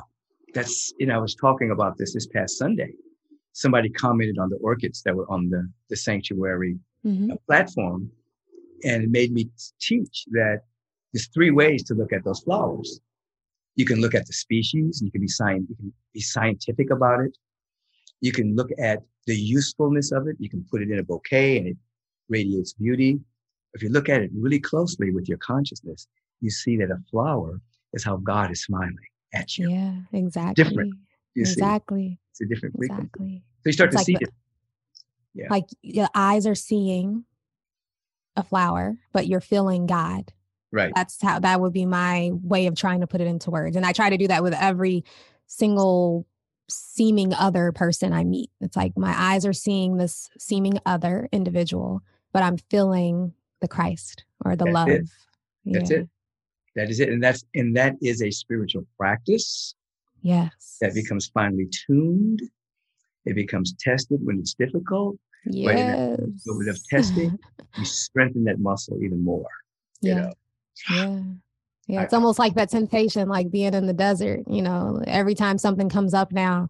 that's 0.53 0.93
you 0.99 1.05
know 1.05 1.15
i 1.15 1.17
was 1.17 1.35
talking 1.35 1.71
about 1.71 1.97
this 1.97 2.13
this 2.13 2.27
past 2.27 2.57
sunday. 2.57 2.93
Somebody 3.51 3.89
commented 3.89 4.37
on 4.37 4.49
the 4.49 4.57
orchids 4.57 5.01
that 5.03 5.15
were 5.15 5.29
on 5.29 5.49
the 5.49 5.61
the 5.89 5.95
sanctuary 5.97 6.79
Mhm. 7.05 7.31
uh, 7.31 7.37
platform 7.47 8.11
and 8.83 9.03
it 9.03 9.09
made 9.09 9.31
me 9.33 9.49
teach 9.79 10.25
that 10.31 10.57
there's 11.11 11.27
three 11.27 11.51
ways 11.51 11.83
to 11.83 11.93
look 11.95 12.11
at 12.13 12.23
those 12.25 12.41
flowers. 12.41 12.99
You 13.75 13.85
can 13.85 13.99
look 13.99 14.15
at 14.15 14.25
the 14.27 14.33
species 14.33 15.01
and 15.01 15.07
you 15.07 15.11
can 15.11 15.21
be 15.21 15.27
science 15.39 15.65
you 15.69 15.75
can 15.75 15.93
be 16.13 16.21
scientific 16.21 16.89
about 16.91 17.19
it. 17.25 17.37
You 18.21 18.31
can 18.31 18.55
look 18.55 18.71
at 18.77 18.99
the 19.27 19.35
usefulness 19.59 20.11
of 20.11 20.27
it 20.29 20.35
you 20.39 20.49
can 20.49 20.63
put 20.71 20.81
it 20.81 20.89
in 20.91 20.99
a 20.99 21.03
bouquet 21.03 21.57
and 21.57 21.67
it 21.67 21.77
radiates 22.29 22.73
beauty 22.73 23.19
if 23.75 23.83
you 23.83 23.89
look 23.89 24.09
at 24.09 24.21
it 24.21 24.31
really 24.33 24.59
closely 24.59 25.11
with 25.11 25.27
your 25.29 25.37
consciousness 25.37 26.07
you 26.41 26.49
see 26.49 26.75
that 26.77 26.89
a 26.91 26.97
flower 27.11 27.59
is 27.93 28.03
how 28.03 28.17
god 28.17 28.51
is 28.51 28.63
smiling 28.63 28.97
at 29.33 29.57
you 29.57 29.69
Yeah, 29.69 29.95
exactly. 30.13 30.91
you 31.35 31.45
see 31.45 31.51
Exactly. 31.51 32.19
it's 32.31 32.41
a 32.41 32.45
different 32.45 32.75
frequency 32.77 33.03
Exactly. 33.03 33.43
so 33.61 33.69
you 33.69 33.73
start 33.73 33.87
It's 33.89 33.93
to 33.95 33.97
like 33.99 34.05
see 34.05 34.13
the- 34.15 34.25
it 34.25 34.33
Yeah. 35.33 35.47
Like 35.49 35.65
your 35.81 36.07
eyes 36.15 36.47
are 36.47 36.55
seeing 36.55 37.25
a 38.37 38.43
flower, 38.43 38.97
but 39.13 39.27
you're 39.27 39.41
feeling 39.41 39.85
God. 39.85 40.31
right 40.71 40.91
That's 40.95 41.21
how 41.21 41.39
that 41.39 41.59
would 41.61 41.73
be 41.73 41.85
my 41.85 42.31
way 42.33 42.67
of 42.67 42.75
trying 42.75 43.01
to 43.01 43.07
put 43.07 43.21
it 43.21 43.27
into 43.27 43.51
words. 43.51 43.75
And 43.75 43.85
I 43.85 43.91
try 43.91 44.09
to 44.09 44.17
do 44.17 44.27
that 44.29 44.43
with 44.43 44.53
every 44.53 45.03
single 45.45 46.25
seeming 46.69 47.33
other 47.33 47.71
person 47.71 48.13
I 48.13 48.23
meet. 48.23 48.49
It's 48.61 48.75
like 48.77 48.97
my 48.97 49.13
eyes 49.15 49.45
are 49.45 49.53
seeing 49.53 49.97
this 49.97 50.29
seeming 50.37 50.79
other 50.85 51.27
individual, 51.31 52.01
but 52.33 52.43
I'm 52.43 52.57
feeling 52.57 53.33
the 53.65 53.75
Christ 53.77 54.23
or 54.45 54.55
the 54.55 54.65
That's 54.65 54.73
love. 54.73 54.89
it. 54.89 55.05
that's 55.65 55.91
Yeah. 55.91 55.97
it 55.99 56.09
that 56.75 56.89
is 56.91 56.99
it 56.99 57.09
and 57.09 57.21
that's 57.23 57.43
and 57.59 57.75
that 57.75 57.93
is 58.01 58.21
a 58.21 58.29
spiritual 58.31 58.85
practice 58.99 59.73
Yes. 60.21 60.77
that 60.81 60.93
becomes 60.93 61.27
finely 61.37 61.67
tuned 61.85 62.41
it 63.25 63.33
becomes 63.35 63.73
tested 63.79 64.19
when 64.23 64.37
it's 64.39 64.53
difficult 64.53 65.17
yes. 65.45 66.19
little 66.45 66.69
of 66.69 66.79
testing. 66.87 67.31
you 67.79 67.85
strengthen 67.85 68.43
that 68.43 68.59
muscle 68.59 68.97
even 69.03 69.23
more 69.23 69.49
you 70.01 70.09
yeah. 70.11 70.21
know 70.21 70.33
Yeah. 70.91 71.21
Yeah. 71.87 71.99
I- 72.01 72.03
It's 72.03 72.13
almost 72.13 72.39
like 72.39 72.53
that 72.55 72.69
temptation, 72.69 73.29
like 73.29 73.49
being 73.51 73.73
in 73.79 73.85
the 73.85 73.93
desert. 73.93 74.41
You 74.47 74.63
know, 74.67 75.01
every 75.05 75.35
time 75.35 75.57
something 75.59 75.87
comes 75.89 76.13
up 76.15 76.31
now, 76.31 76.69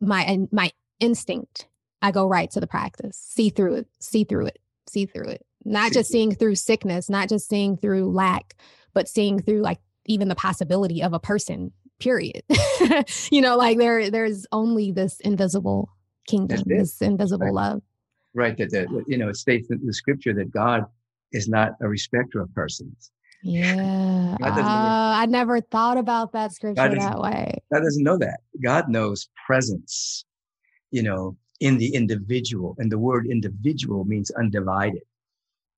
my 0.00 0.22
and 0.24 0.46
my 0.52 0.70
instinct, 1.00 1.66
I 2.02 2.10
go 2.12 2.26
right 2.28 2.50
to 2.52 2.60
the 2.60 2.66
practice, 2.66 3.16
see 3.16 3.48
through 3.50 3.74
it, 3.80 3.86
see 3.98 4.24
through 4.24 4.46
it, 4.52 4.58
see 4.86 5.06
through 5.06 5.28
it. 5.36 5.42
Not 5.64 5.92
just 5.92 6.10
seeing 6.10 6.34
through 6.34 6.54
sickness, 6.54 7.10
not 7.10 7.28
just 7.28 7.48
seeing 7.48 7.76
through 7.76 8.10
lack, 8.10 8.54
but 8.94 9.08
seeing 9.08 9.40
through 9.40 9.60
like 9.60 9.78
even 10.06 10.28
the 10.28 10.34
possibility 10.34 11.02
of 11.02 11.12
a 11.12 11.20
person, 11.20 11.72
period. 11.98 12.42
you 13.30 13.40
know, 13.40 13.56
like 13.56 13.78
there 13.78 14.10
there's 14.10 14.46
only 14.52 14.90
this 14.90 15.20
invisible 15.20 15.90
kingdom, 16.26 16.62
this 16.66 17.00
invisible 17.02 17.46
Right. 17.46 17.54
love. 17.54 17.82
right 18.34 18.56
that 18.56 18.70
the, 18.70 19.04
you 19.06 19.18
know 19.18 19.28
it 19.28 19.36
states 19.36 19.68
in 19.70 19.84
the 19.84 19.92
scripture 19.92 20.32
that 20.34 20.50
god 20.52 20.84
is 21.32 21.48
not 21.48 21.72
a 21.80 21.88
respecter 21.88 22.40
of 22.40 22.52
persons 22.54 23.10
Yeah. 23.42 24.36
Uh, 24.42 25.12
I 25.16 25.26
never 25.26 25.60
thought 25.60 25.98
about 25.98 26.32
that 26.32 26.52
scripture 26.52 26.94
that 26.94 27.20
way. 27.20 27.54
god 27.72 27.80
doesn't 27.80 28.04
know 28.04 28.18
that 28.18 28.40
god 28.62 28.88
knows 28.88 29.28
presence 29.46 30.24
you 30.90 31.02
know 31.02 31.36
in 31.60 31.76
the 31.78 31.92
individual 31.94 32.76
and 32.78 32.90
the 32.92 32.98
word 32.98 33.26
individual 33.26 34.04
means 34.04 34.30
undivided 34.32 35.02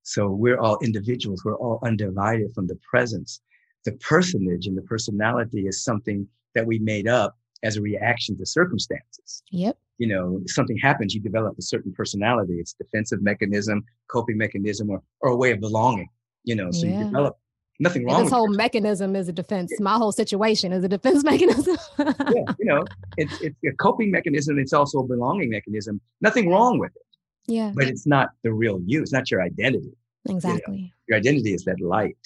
so 0.02 0.28
we're 0.28 0.58
all 0.58 0.78
individuals. 0.82 1.42
We're 1.44 1.56
all 1.56 1.78
undivided 1.84 2.52
from 2.54 2.66
the 2.66 2.78
presence. 2.88 3.40
The 3.84 3.92
personage 3.92 4.66
and 4.66 4.76
the 4.76 4.82
personality 4.82 5.66
is 5.66 5.82
something 5.84 6.26
that 6.54 6.66
we 6.66 6.78
made 6.78 7.08
up 7.08 7.36
as 7.62 7.76
a 7.76 7.80
reaction 7.80 8.36
to 8.38 8.46
circumstances. 8.46 9.42
Yep. 9.50 9.76
you 9.98 10.08
know 10.08 10.40
something 10.46 10.76
happens 10.78 11.14
you 11.14 11.20
develop 11.20 11.56
a 11.58 11.62
certain 11.62 11.92
personality. 11.92 12.54
It's 12.58 12.72
defensive 12.74 13.22
mechanism 13.22 13.84
coping 14.10 14.36
mechanism 14.38 14.90
or, 14.90 15.02
or 15.20 15.30
a 15.30 15.36
way 15.36 15.50
of 15.52 15.60
belonging 15.60 16.08
you 16.44 16.54
know 16.56 16.70
so 16.72 16.86
Yeah. 16.86 16.98
you 16.98 17.04
develop. 17.04 17.36
Nothing 17.80 18.02
And 18.02 18.10
wrong 18.12 18.18
this 18.22 18.26
with 18.26 18.32
whole 18.34 18.48
mechanism 18.48 19.16
is 19.16 19.28
a 19.28 19.32
defense. 19.32 19.72
My 19.80 19.96
whole 19.96 20.12
situation 20.12 20.72
is 20.72 20.84
a 20.84 20.88
defense 20.88 21.24
mechanism. 21.32 21.76
yeah, 21.98 22.52
you 22.60 22.66
know 22.70 22.84
it's, 23.16 23.40
it's 23.40 23.56
a 23.66 23.72
coping 23.86 24.10
mechanism. 24.10 24.58
It's 24.58 24.72
also 24.72 24.98
a 25.00 25.06
belonging 25.06 25.50
mechanism. 25.50 26.00
Nothing 26.20 26.48
wrong 26.50 26.78
with 26.78 26.92
it 26.96 27.02
yeah. 27.46 27.72
but 27.74 27.86
it's 27.86 28.06
not 28.06 28.30
the 28.42 28.52
real 28.52 28.80
you 28.86 29.02
it's 29.02 29.12
not 29.12 29.30
your 29.30 29.42
identity 29.42 29.92
Exactly. 30.28 30.92
your 31.08 31.18
identity 31.18 31.52
is 31.52 31.64
that 31.64 31.80
light 31.80 32.16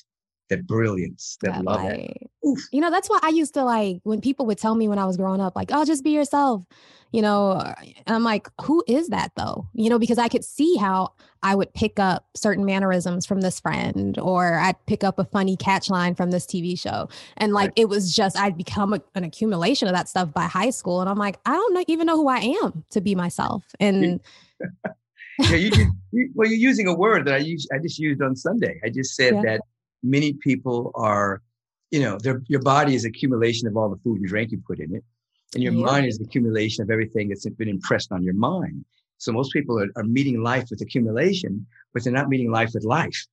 that 0.49 0.67
brilliance 0.67 1.39
that, 1.43 1.55
That 1.55 1.65
love 1.65 1.83
light. 1.83 2.31
You 2.73 2.81
know, 2.81 2.91
that's 2.91 3.09
why 3.09 3.19
I 3.23 3.31
used 3.31 3.55
to 3.55 3.65
like 3.65 4.01
when 4.05 4.21
people 4.21 4.47
would 4.47 4.59
tell 4.59 4.75
me 4.75 4.89
when 4.89 4.99
I 4.99 5.05
was 5.05 5.17
growing 5.17 5.41
up, 5.41 5.57
like, 5.57 5.71
oh, 5.73 5.85
just 5.85 6.05
be 6.05 6.11
yourself. 6.11 6.65
You 7.13 7.23
know, 7.23 7.53
and 8.07 8.17
I'm 8.17 8.25
like, 8.25 8.49
who 8.63 8.85
is 8.87 9.09
that 9.09 9.33
though? 9.37 9.69
You 9.75 9.91
know, 9.91 9.99
because 9.99 10.19
I 10.19 10.29
could 10.29 10.45
see 10.45 10.77
how 10.77 11.13
I 11.43 11.55
would 11.55 11.73
pick 11.73 11.99
up 11.99 12.27
certain 12.35 12.65
mannerisms 12.65 13.27
from 13.27 13.41
this 13.41 13.61
friend, 13.61 14.19
or 14.19 14.59
I'd 14.59 14.85
pick 14.87 15.03
up 15.05 15.19
a 15.19 15.25
funny 15.25 15.57
catch 15.57 15.89
line 15.89 16.15
from 16.15 16.31
this 16.31 16.47
TV 16.47 16.79
show. 16.79 17.09
And 17.37 17.53
like, 17.53 17.73
it 17.77 17.89
was 17.89 18.15
just, 18.15 18.37
I'd 18.37 18.57
become 18.57 18.93
a, 18.93 19.01
an 19.15 19.25
accumulation 19.25 19.89
of 19.89 19.95
that 19.95 20.09
stuff 20.09 20.33
by 20.33 20.45
high 20.45 20.71
school. 20.71 21.01
And 21.01 21.09
I'm 21.09 21.19
like, 21.19 21.39
I 21.47 21.53
don't 21.53 21.75
know, 21.75 21.85
even 21.87 22.07
know 22.07 22.17
who 22.17 22.29
I 22.29 22.57
am 22.63 22.85
to 22.91 23.01
be 23.01 23.15
myself. 23.15 23.65
And 23.79 24.21
yeah, 25.39 25.57
you, 25.57 25.71
you, 26.13 26.31
well, 26.35 26.49
you're 26.49 26.59
using 26.59 26.87
a 26.89 26.95
word 26.95 27.27
that 27.27 27.35
I 27.35 27.39
use. 27.39 27.67
I 27.73 27.79
just 27.79 27.99
used 27.99 28.23
on 28.23 28.37
Sunday. 28.37 28.81
I 28.85 28.89
just 28.89 29.15
said 29.15 29.35
Yeah. 29.35 29.43
that 29.43 29.61
many 30.03 30.33
people 30.35 30.91
are, 30.95 31.43
you 31.91 32.01
know, 32.01 32.19
their 32.19 32.43
your 32.49 32.61
body 32.63 32.95
is 32.95 33.05
accumulation 33.05 33.67
of 33.69 33.77
all 33.77 33.89
the 33.89 33.97
food 34.05 34.19
and 34.21 34.29
drink 34.29 34.51
you 34.53 34.61
put 34.67 34.81
in 34.81 34.95
it, 34.95 35.05
And 35.55 35.63
your 35.63 35.73
yeah. 35.73 35.85
mind 35.85 36.07
is 36.07 36.21
accumulation 36.21 36.83
of 36.83 36.91
everything 36.91 37.29
that's 37.29 37.47
been 37.49 37.69
impressed 37.69 38.13
on 38.13 38.23
your 38.23 38.35
mind. 38.35 38.85
So 39.19 39.33
most 39.33 39.53
people 39.53 39.81
are, 39.81 39.89
are 39.97 40.05
meeting 40.05 40.43
life 40.43 40.67
with 40.71 40.81
accumulation, 40.83 41.67
but 41.93 42.05
they're 42.05 42.13
not 42.13 42.29
meeting 42.29 42.51
life 42.51 42.71
with 42.75 42.85
life. 42.85 43.27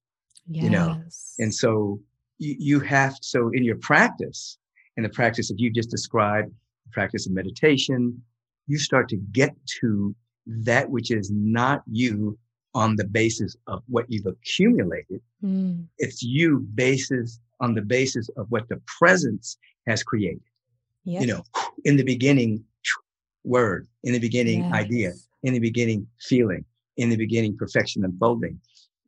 Yes. 0.48 0.64
You 0.64 0.70
know, 0.70 1.02
and 1.40 1.54
so 1.54 2.00
you, 2.38 2.56
you 2.60 2.80
have 2.82 3.16
so 3.22 3.50
in 3.50 3.64
your 3.64 3.78
practice, 3.78 4.58
in 4.98 5.04
the 5.04 5.10
practice 5.10 5.48
that 5.50 5.60
you 5.60 5.70
just 5.72 5.90
described, 5.90 6.52
practice 6.92 7.26
of 7.28 7.34
meditation, 7.34 8.22
you 8.68 8.78
start 8.78 9.10
to 9.10 9.18
get 9.32 9.54
to 9.82 10.16
that 10.46 10.90
which 10.90 11.12
is 11.12 11.32
not 11.32 11.84
you 11.90 12.38
on 12.76 12.96
the 12.96 13.06
basis 13.06 13.56
of 13.68 13.84
what 13.88 14.06
you've 14.10 14.26
accumulated. 14.26 15.22
Mm. 15.44 15.86
It's 16.00 16.24
you 16.24 16.60
basis 16.74 17.40
on 17.60 17.76
the 17.76 17.82
basis 17.82 18.30
of 18.36 18.48
what 18.50 18.68
the 18.70 18.82
presence 19.00 19.58
has 19.88 20.04
created. 20.04 20.42
Yes. 21.06 21.22
You 21.22 21.28
know, 21.28 21.44
in 21.86 21.98
the 21.98 22.04
beginning, 22.04 22.64
word, 23.44 23.88
in 24.04 24.14
the 24.14 24.20
beginning, 24.20 24.64
yes. 24.64 24.74
idea, 24.74 25.12
in 25.44 25.54
the 25.54 25.60
beginning, 25.60 26.08
feeling, 26.22 26.66
in 26.98 27.10
the 27.10 27.18
beginning, 27.18 27.58
perfection 27.58 28.04
unfolding. 28.06 28.60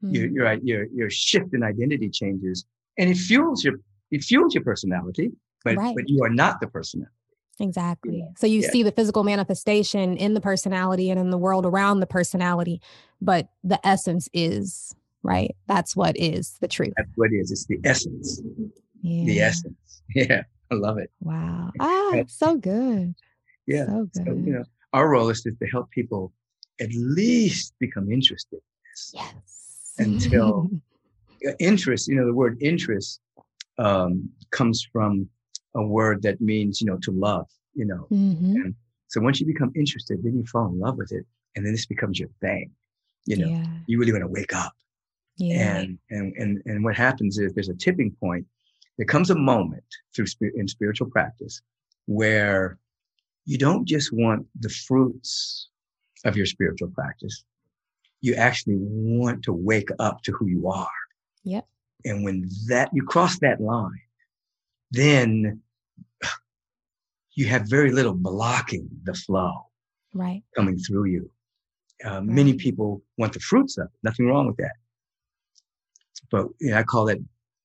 Mm. 0.03 0.13
Your, 0.13 0.27
your, 0.27 0.53
your, 0.53 0.85
your 0.93 1.09
shift 1.09 1.53
in 1.53 1.63
identity 1.63 2.09
changes 2.09 2.65
and 2.97 3.09
it 3.09 3.17
fuels 3.17 3.63
your, 3.63 3.75
it 4.11 4.23
fuels 4.23 4.53
your 4.53 4.63
personality, 4.63 5.31
but, 5.63 5.77
right. 5.77 5.95
but 5.95 6.07
you 6.07 6.23
are 6.23 6.29
not 6.29 6.59
the 6.59 6.67
personality. 6.67 7.11
Exactly. 7.59 8.25
So 8.37 8.47
you 8.47 8.61
yeah. 8.61 8.69
see 8.69 8.83
the 8.83 8.91
physical 8.91 9.23
manifestation 9.23 10.17
in 10.17 10.33
the 10.33 10.41
personality 10.41 11.09
and 11.09 11.19
in 11.19 11.29
the 11.29 11.37
world 11.37 11.65
around 11.65 11.99
the 11.99 12.07
personality, 12.07 12.81
but 13.21 13.49
the 13.63 13.85
essence 13.85 14.27
is, 14.33 14.93
right? 15.23 15.55
That's 15.67 15.95
what 15.95 16.17
is 16.17 16.57
the 16.59 16.67
truth. 16.67 16.93
That's 16.97 17.11
what 17.15 17.31
is. 17.31 17.51
It's 17.51 17.65
the 17.65 17.79
essence. 17.83 18.41
Yeah. 19.01 19.25
The 19.25 19.39
essence. 19.41 20.01
Yeah. 20.13 20.43
I 20.71 20.75
love 20.75 20.97
it. 20.97 21.11
Wow. 21.19 21.71
Ah, 21.79 22.23
so 22.27 22.57
good. 22.57 23.15
Yeah. 23.67 23.85
So 23.85 24.09
good. 24.13 24.25
So, 24.25 24.31
you 24.33 24.53
know, 24.53 24.63
our 24.93 25.09
role 25.09 25.29
is 25.29 25.41
to, 25.43 25.51
to 25.51 25.65
help 25.67 25.89
people 25.91 26.31
at 26.79 26.89
least 26.93 27.73
become 27.79 28.11
interested 28.11 28.57
in 28.57 28.61
this. 28.91 29.11
Yes. 29.13 29.93
Until 29.97 30.69
interest, 31.59 32.07
you 32.07 32.15
know, 32.15 32.25
the 32.25 32.33
word 32.33 32.57
interest 32.61 33.19
um, 33.77 34.29
comes 34.51 34.87
from 34.91 35.29
a 35.75 35.83
word 35.83 36.21
that 36.23 36.41
means, 36.41 36.81
you 36.81 36.87
know, 36.87 36.97
to 37.03 37.11
love, 37.11 37.47
you 37.73 37.85
know. 37.85 38.07
Mm-hmm. 38.11 38.55
And 38.55 38.75
so 39.07 39.21
once 39.21 39.39
you 39.39 39.45
become 39.45 39.71
interested, 39.75 40.23
then 40.23 40.35
you 40.35 40.45
fall 40.45 40.67
in 40.67 40.79
love 40.79 40.97
with 40.97 41.11
it. 41.11 41.25
And 41.55 41.65
then 41.65 41.73
this 41.73 41.85
becomes 41.85 42.19
your 42.19 42.29
thing. 42.41 42.71
You 43.25 43.37
know, 43.37 43.47
yeah. 43.47 43.65
you 43.87 43.99
really 43.99 44.11
want 44.11 44.23
to 44.23 44.27
wake 44.27 44.53
up. 44.53 44.73
Yeah. 45.37 45.77
And, 45.77 45.97
and, 46.09 46.33
and, 46.37 46.61
and 46.65 46.83
what 46.83 46.95
happens 46.95 47.37
is 47.37 47.53
there's 47.53 47.69
a 47.69 47.75
tipping 47.75 48.11
point. 48.19 48.45
There 48.97 49.05
comes 49.05 49.29
a 49.29 49.35
moment 49.35 49.83
through 50.15 50.27
in 50.55 50.67
spiritual 50.67 51.09
practice 51.09 51.61
where 52.05 52.77
you 53.45 53.57
don't 53.57 53.85
just 53.87 54.13
want 54.13 54.45
the 54.59 54.69
fruits 54.69 55.69
of 56.23 56.37
your 56.37 56.45
spiritual 56.45 56.89
practice. 56.89 57.43
You 58.21 58.35
actually 58.35 58.77
want 58.79 59.43
to 59.43 59.53
wake 59.53 59.89
up 59.99 60.21
to 60.23 60.31
who 60.31 60.47
you 60.47 60.69
are. 60.69 60.87
Yep. 61.43 61.67
And 62.05 62.23
when 62.23 62.49
that 62.67 62.89
you 62.93 63.03
cross 63.03 63.39
that 63.39 63.59
line, 63.59 63.91
then 64.91 65.61
you 67.35 67.47
have 67.47 67.69
very 67.69 67.91
little 67.91 68.13
blocking 68.13 68.89
the 69.03 69.13
flow 69.13 69.67
right. 70.13 70.41
coming 70.55 70.77
through 70.77 71.05
you. 71.05 71.29
Uh, 72.03 72.21
many 72.21 72.53
people 72.53 73.01
want 73.17 73.33
the 73.33 73.39
fruits 73.39 73.77
of 73.77 73.85
it 73.85 73.91
nothing 74.03 74.27
wrong 74.27 74.47
with 74.47 74.57
that. 74.57 74.73
But 76.31 76.47
you 76.59 76.71
know, 76.71 76.77
i 76.77 76.83
call 76.83 77.07
it 77.07 77.19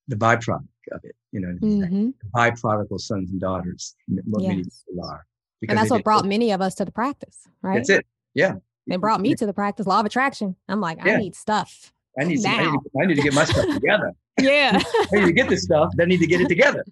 the 0.09 0.17
byproduct 0.17 0.67
of 0.93 1.01
it 1.05 1.15
you 1.33 1.41
know 1.41 1.57
mm-hmm. 1.61 2.11
byproduct 2.35 3.01
sons 3.01 3.31
and 3.31 3.41
daughters 3.41 3.95
what 4.25 4.43
yes. 4.43 4.49
many 4.49 4.63
people 4.63 5.05
are. 5.05 5.27
And 5.69 5.77
that's 5.77 5.91
what 5.91 6.05
brought 6.05 6.25
many 6.25 6.53
of 6.53 6.61
us 6.61 6.75
to 6.77 6.85
the 6.85 6.93
practice 6.93 7.49
right? 7.63 7.77
That's 7.77 7.91
it. 7.91 8.07
Yeah. 8.35 8.55
They 8.87 8.97
brought 8.97 9.21
me 9.21 9.35
to 9.35 9.47
the 9.47 9.53
practice 9.53 9.87
law 9.87 10.01
of 10.01 10.07
attraction. 10.07 10.57
I'm 10.69 10.81
like 10.81 10.99
yeah. 11.05 11.15
i 11.15 11.17
need 11.17 11.35
stuff 11.35 11.93
I 12.19 12.25
need, 12.25 12.41
some, 12.41 12.53
I 12.53 12.71
need, 12.71 12.81
I 13.03 13.07
need 13.07 13.15
to 13.17 13.23
get 13.23 13.35
my 13.35 13.45
stuff 13.45 13.67
together. 13.75 14.13
Yeah. 14.41 14.81
I 15.13 15.17
need 15.17 15.27
to 15.27 15.33
get 15.33 15.49
this 15.49 15.63
stuff. 15.63 15.91
Then 15.97 16.07
I 16.07 16.09
need 16.09 16.21
to 16.21 16.27
get 16.27 16.41
it 16.41 16.49
together. 16.49 16.85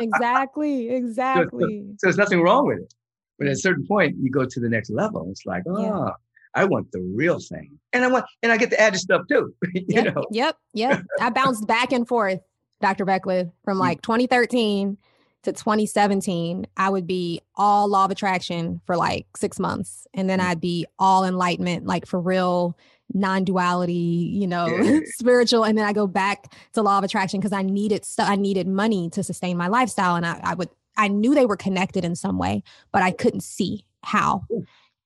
exactly. 0.00 0.90
Exactly. 1.00 1.60
So, 1.60 1.68
so, 1.68 1.96
so, 1.96 2.06
there's 2.06 2.16
nothing 2.16 2.42
wrong 2.42 2.66
with 2.66 2.78
it. 2.78 2.94
But 3.38 3.48
at 3.48 3.54
a 3.54 3.56
certain 3.56 3.86
point, 3.86 4.16
you 4.20 4.30
go 4.30 4.44
to 4.44 4.60
the 4.60 4.68
next 4.68 4.90
level. 4.90 5.26
It's 5.30 5.46
like, 5.46 5.62
oh, 5.66 5.80
yeah. 5.80 6.10
I 6.54 6.64
want 6.64 6.90
the 6.92 7.00
real 7.00 7.38
thing. 7.38 7.78
And 7.92 8.04
I 8.04 8.08
want, 8.08 8.24
and 8.42 8.52
I 8.52 8.56
get 8.56 8.70
to 8.70 8.80
add 8.80 8.94
the 8.94 8.98
stuff 8.98 9.22
too. 9.28 9.54
you 9.74 9.84
yep, 9.88 10.14
know? 10.14 10.24
Yep. 10.30 10.56
Yep. 10.74 11.02
I 11.20 11.30
bounced 11.30 11.66
back 11.66 11.92
and 11.92 12.06
forth, 12.06 12.40
Dr. 12.80 13.04
Beckwith, 13.04 13.48
from 13.64 13.78
mm. 13.78 13.80
like 13.80 14.02
2013 14.02 14.98
to 15.44 15.52
2017. 15.52 16.66
I 16.76 16.90
would 16.90 17.06
be 17.06 17.40
all 17.56 17.88
law 17.88 18.04
of 18.04 18.10
attraction 18.10 18.80
for 18.84 18.96
like 18.96 19.26
six 19.36 19.58
months. 19.58 20.06
And 20.12 20.28
then 20.28 20.40
mm. 20.40 20.44
I'd 20.44 20.60
be 20.60 20.86
all 20.98 21.24
enlightenment, 21.24 21.86
like 21.86 22.06
for 22.06 22.20
real 22.20 22.76
non-duality, 23.12 23.92
you 23.92 24.46
know, 24.46 24.66
yeah. 24.66 25.00
spiritual. 25.04 25.64
And 25.64 25.76
then 25.76 25.84
I 25.84 25.92
go 25.92 26.06
back 26.06 26.54
to 26.74 26.82
law 26.82 26.98
of 26.98 27.04
attraction 27.04 27.40
because 27.40 27.52
I 27.52 27.62
needed 27.62 28.04
stuff. 28.04 28.28
I 28.28 28.36
needed 28.36 28.66
money 28.66 29.10
to 29.10 29.22
sustain 29.22 29.56
my 29.56 29.68
lifestyle. 29.68 30.16
And 30.16 30.26
I, 30.26 30.40
I, 30.42 30.54
would, 30.54 30.68
I 30.96 31.08
knew 31.08 31.34
they 31.34 31.46
were 31.46 31.56
connected 31.56 32.04
in 32.04 32.14
some 32.14 32.38
way, 32.38 32.62
but 32.92 33.02
I 33.02 33.10
couldn't 33.10 33.42
see 33.42 33.84
how. 34.02 34.44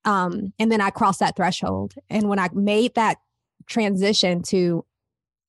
Um, 0.04 0.52
and 0.58 0.70
then 0.70 0.80
I 0.80 0.90
crossed 0.90 1.20
that 1.20 1.36
threshold. 1.36 1.94
And 2.10 2.28
when 2.28 2.38
I 2.38 2.48
made 2.52 2.94
that 2.94 3.18
transition 3.66 4.42
to 4.42 4.84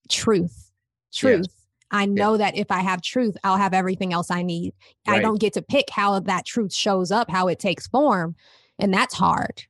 truth, 0.10 0.72
truth, 1.14 1.48
yes. 1.48 1.66
I 1.92 2.06
know 2.06 2.34
yeah. 2.34 2.38
that 2.38 2.58
if 2.58 2.72
I 2.72 2.80
have 2.80 3.02
truth, 3.02 3.38
I'll 3.44 3.58
have 3.58 3.74
everything 3.74 4.14
else 4.14 4.32
I 4.32 4.42
need. 4.42 4.74
Right. 5.08 5.18
I 5.18 5.22
don't 5.22 5.40
get 5.40 5.54
to 5.54 5.62
pick 5.62 5.90
how 5.90 6.20
that 6.20 6.46
truth 6.46 6.74
shows 6.74 7.12
up, 7.12 7.30
how 7.30 7.48
it 7.48 7.60
takes 7.60 7.88
form. 7.88 8.36
And 8.80 8.94
that's 8.94 9.14
hard. 9.14 9.64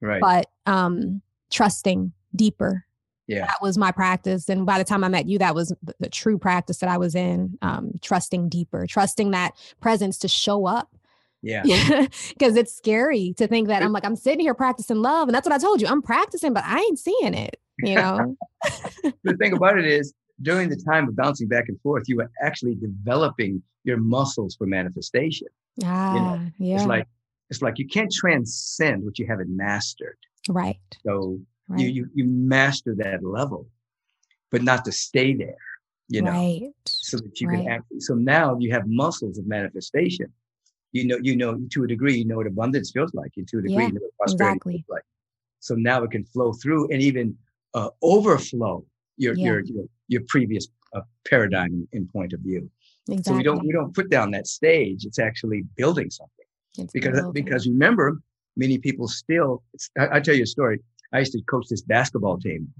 Right. 0.00 0.20
But 0.20 0.50
um 0.66 1.22
trusting 1.50 2.12
deeper. 2.36 2.84
Yeah. 3.26 3.46
That 3.46 3.58
was 3.60 3.76
my 3.76 3.90
practice. 3.90 4.48
And 4.48 4.64
by 4.64 4.78
the 4.78 4.84
time 4.84 5.02
I 5.02 5.08
met 5.08 5.26
you, 5.26 5.38
that 5.38 5.54
was 5.54 5.74
the, 5.82 5.94
the 5.98 6.08
true 6.08 6.38
practice 6.38 6.78
that 6.78 6.88
I 6.88 6.96
was 6.96 7.14
in, 7.14 7.58
um, 7.60 7.92
trusting 8.00 8.48
deeper, 8.48 8.86
trusting 8.86 9.32
that 9.32 9.54
presence 9.80 10.18
to 10.18 10.28
show 10.28 10.66
up. 10.66 10.94
Yeah. 11.42 11.62
Because 12.28 12.56
it's 12.56 12.74
scary 12.74 13.34
to 13.38 13.46
think 13.46 13.68
that 13.68 13.82
I'm 13.82 13.92
like, 13.92 14.04
I'm 14.04 14.16
sitting 14.16 14.40
here 14.40 14.54
practicing 14.54 14.98
love. 14.98 15.28
And 15.28 15.34
that's 15.34 15.46
what 15.46 15.54
I 15.54 15.58
told 15.58 15.80
you. 15.80 15.88
I'm 15.88 16.02
practicing, 16.02 16.52
but 16.52 16.64
I 16.64 16.78
ain't 16.78 16.98
seeing 16.98 17.34
it, 17.34 17.58
you 17.78 17.96
know? 17.96 18.36
the 19.22 19.36
thing 19.36 19.52
about 19.54 19.78
it 19.78 19.86
is, 19.86 20.14
during 20.42 20.68
the 20.68 20.76
time 20.76 21.08
of 21.08 21.16
bouncing 21.16 21.48
back 21.48 21.64
and 21.68 21.80
forth, 21.80 22.04
you 22.06 22.16
were 22.16 22.30
actually 22.42 22.74
developing 22.74 23.62
your 23.84 23.96
muscles 23.96 24.54
for 24.54 24.66
manifestation. 24.66 25.48
Ah, 25.82 26.14
you 26.14 26.20
know? 26.20 26.50
yeah. 26.58 26.76
It's 26.76 26.86
like, 26.86 27.08
it's 27.48 27.62
like 27.62 27.78
you 27.78 27.86
can't 27.86 28.12
transcend 28.12 29.04
what 29.04 29.18
you 29.18 29.26
haven't 29.26 29.54
mastered. 29.54 30.18
Right. 30.48 30.78
So 31.04 31.38
Right. 31.68 31.80
You, 31.80 31.88
you, 31.88 32.10
you 32.14 32.24
master 32.24 32.94
that 32.96 33.24
level, 33.24 33.66
but 34.50 34.62
not 34.62 34.84
to 34.84 34.92
stay 34.92 35.34
there, 35.34 35.56
you 36.08 36.22
know, 36.22 36.30
right. 36.30 36.72
so 36.86 37.16
that 37.16 37.40
you 37.40 37.48
right. 37.48 37.64
can 37.64 37.68
actually, 37.68 38.00
so 38.00 38.14
now 38.14 38.56
you 38.58 38.72
have 38.72 38.86
muscles 38.86 39.38
of 39.38 39.46
manifestation. 39.46 40.32
You 40.92 41.06
know, 41.06 41.18
you 41.20 41.36
know, 41.36 41.60
to 41.72 41.84
a 41.84 41.86
degree, 41.86 42.16
you 42.18 42.24
know 42.24 42.36
what 42.36 42.46
abundance 42.46 42.92
feels 42.92 43.12
like. 43.12 43.32
And 43.36 43.46
to 43.48 43.58
a 43.58 43.62
degree, 43.62 43.82
yeah, 43.82 43.88
you 43.88 43.92
know 43.94 44.00
what 44.00 44.16
prosperity 44.18 44.56
exactly. 44.56 44.72
feels 44.72 44.84
like. 44.88 45.02
So 45.60 45.74
now 45.74 46.04
it 46.04 46.12
can 46.12 46.24
flow 46.24 46.52
through 46.52 46.90
and 46.92 47.02
even 47.02 47.36
uh, 47.74 47.90
overflow 48.00 48.84
your, 49.16 49.34
yeah. 49.34 49.44
your, 49.46 49.60
your, 49.64 49.84
your 50.06 50.22
previous 50.28 50.68
uh, 50.94 51.00
paradigm 51.28 51.88
and 51.92 52.08
point 52.12 52.32
of 52.32 52.40
view. 52.40 52.70
Exactly. 53.08 53.32
So 53.32 53.36
we 53.36 53.42
don't, 53.42 53.66
we 53.66 53.72
don't 53.72 53.92
put 53.94 54.08
down 54.08 54.30
that 54.30 54.46
stage. 54.46 55.04
It's 55.04 55.18
actually 55.18 55.64
building 55.76 56.10
something. 56.10 56.46
It's 56.78 56.92
because, 56.92 57.20
building. 57.20 57.44
because 57.44 57.66
remember, 57.66 58.20
many 58.56 58.78
people 58.78 59.08
still, 59.08 59.64
I, 59.98 60.06
I'll 60.06 60.22
tell 60.22 60.36
you 60.36 60.44
a 60.44 60.46
story. 60.46 60.80
I 61.12 61.20
used 61.20 61.32
to 61.32 61.42
coach 61.42 61.66
this 61.68 61.82
basketball 61.82 62.38
team 62.38 62.72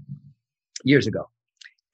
years 0.83 1.07
ago. 1.07 1.29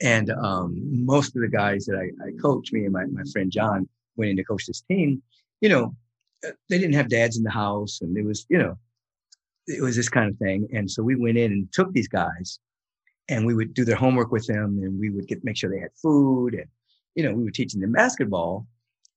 And 0.01 0.31
um, 0.31 1.05
most 1.05 1.35
of 1.35 1.41
the 1.41 1.47
guys 1.47 1.85
that 1.85 1.97
I, 1.97 2.05
I 2.25 2.31
coached, 2.41 2.73
me 2.73 2.83
and 2.83 2.93
my, 2.93 3.05
my 3.05 3.23
friend 3.31 3.51
John 3.51 3.87
went 4.17 4.31
in 4.31 4.37
to 4.37 4.43
coach 4.43 4.65
this 4.65 4.81
team, 4.81 5.21
you 5.61 5.69
know, 5.69 5.95
uh, 6.45 6.51
they 6.69 6.77
didn't 6.77 6.95
have 6.95 7.09
dads 7.09 7.37
in 7.37 7.43
the 7.43 7.51
house 7.51 8.01
and 8.01 8.17
it 8.17 8.25
was, 8.25 8.45
you 8.49 8.57
know, 8.57 8.77
it 9.67 9.81
was 9.81 9.95
this 9.95 10.09
kind 10.09 10.29
of 10.29 10.37
thing. 10.37 10.67
And 10.73 10.89
so 10.89 11.03
we 11.03 11.15
went 11.15 11.37
in 11.37 11.51
and 11.51 11.71
took 11.71 11.93
these 11.93 12.07
guys 12.07 12.59
and 13.29 13.45
we 13.45 13.53
would 13.53 13.73
do 13.73 13.85
their 13.85 13.95
homework 13.95 14.31
with 14.31 14.45
them 14.45 14.79
and 14.83 14.99
we 14.99 15.09
would 15.09 15.27
get, 15.27 15.43
make 15.45 15.55
sure 15.55 15.69
they 15.69 15.79
had 15.79 15.95
food 16.01 16.53
and, 16.53 16.65
you 17.15 17.23
know, 17.23 17.33
we 17.33 17.43
were 17.43 17.51
teaching 17.51 17.79
them 17.79 17.93
basketball. 17.93 18.67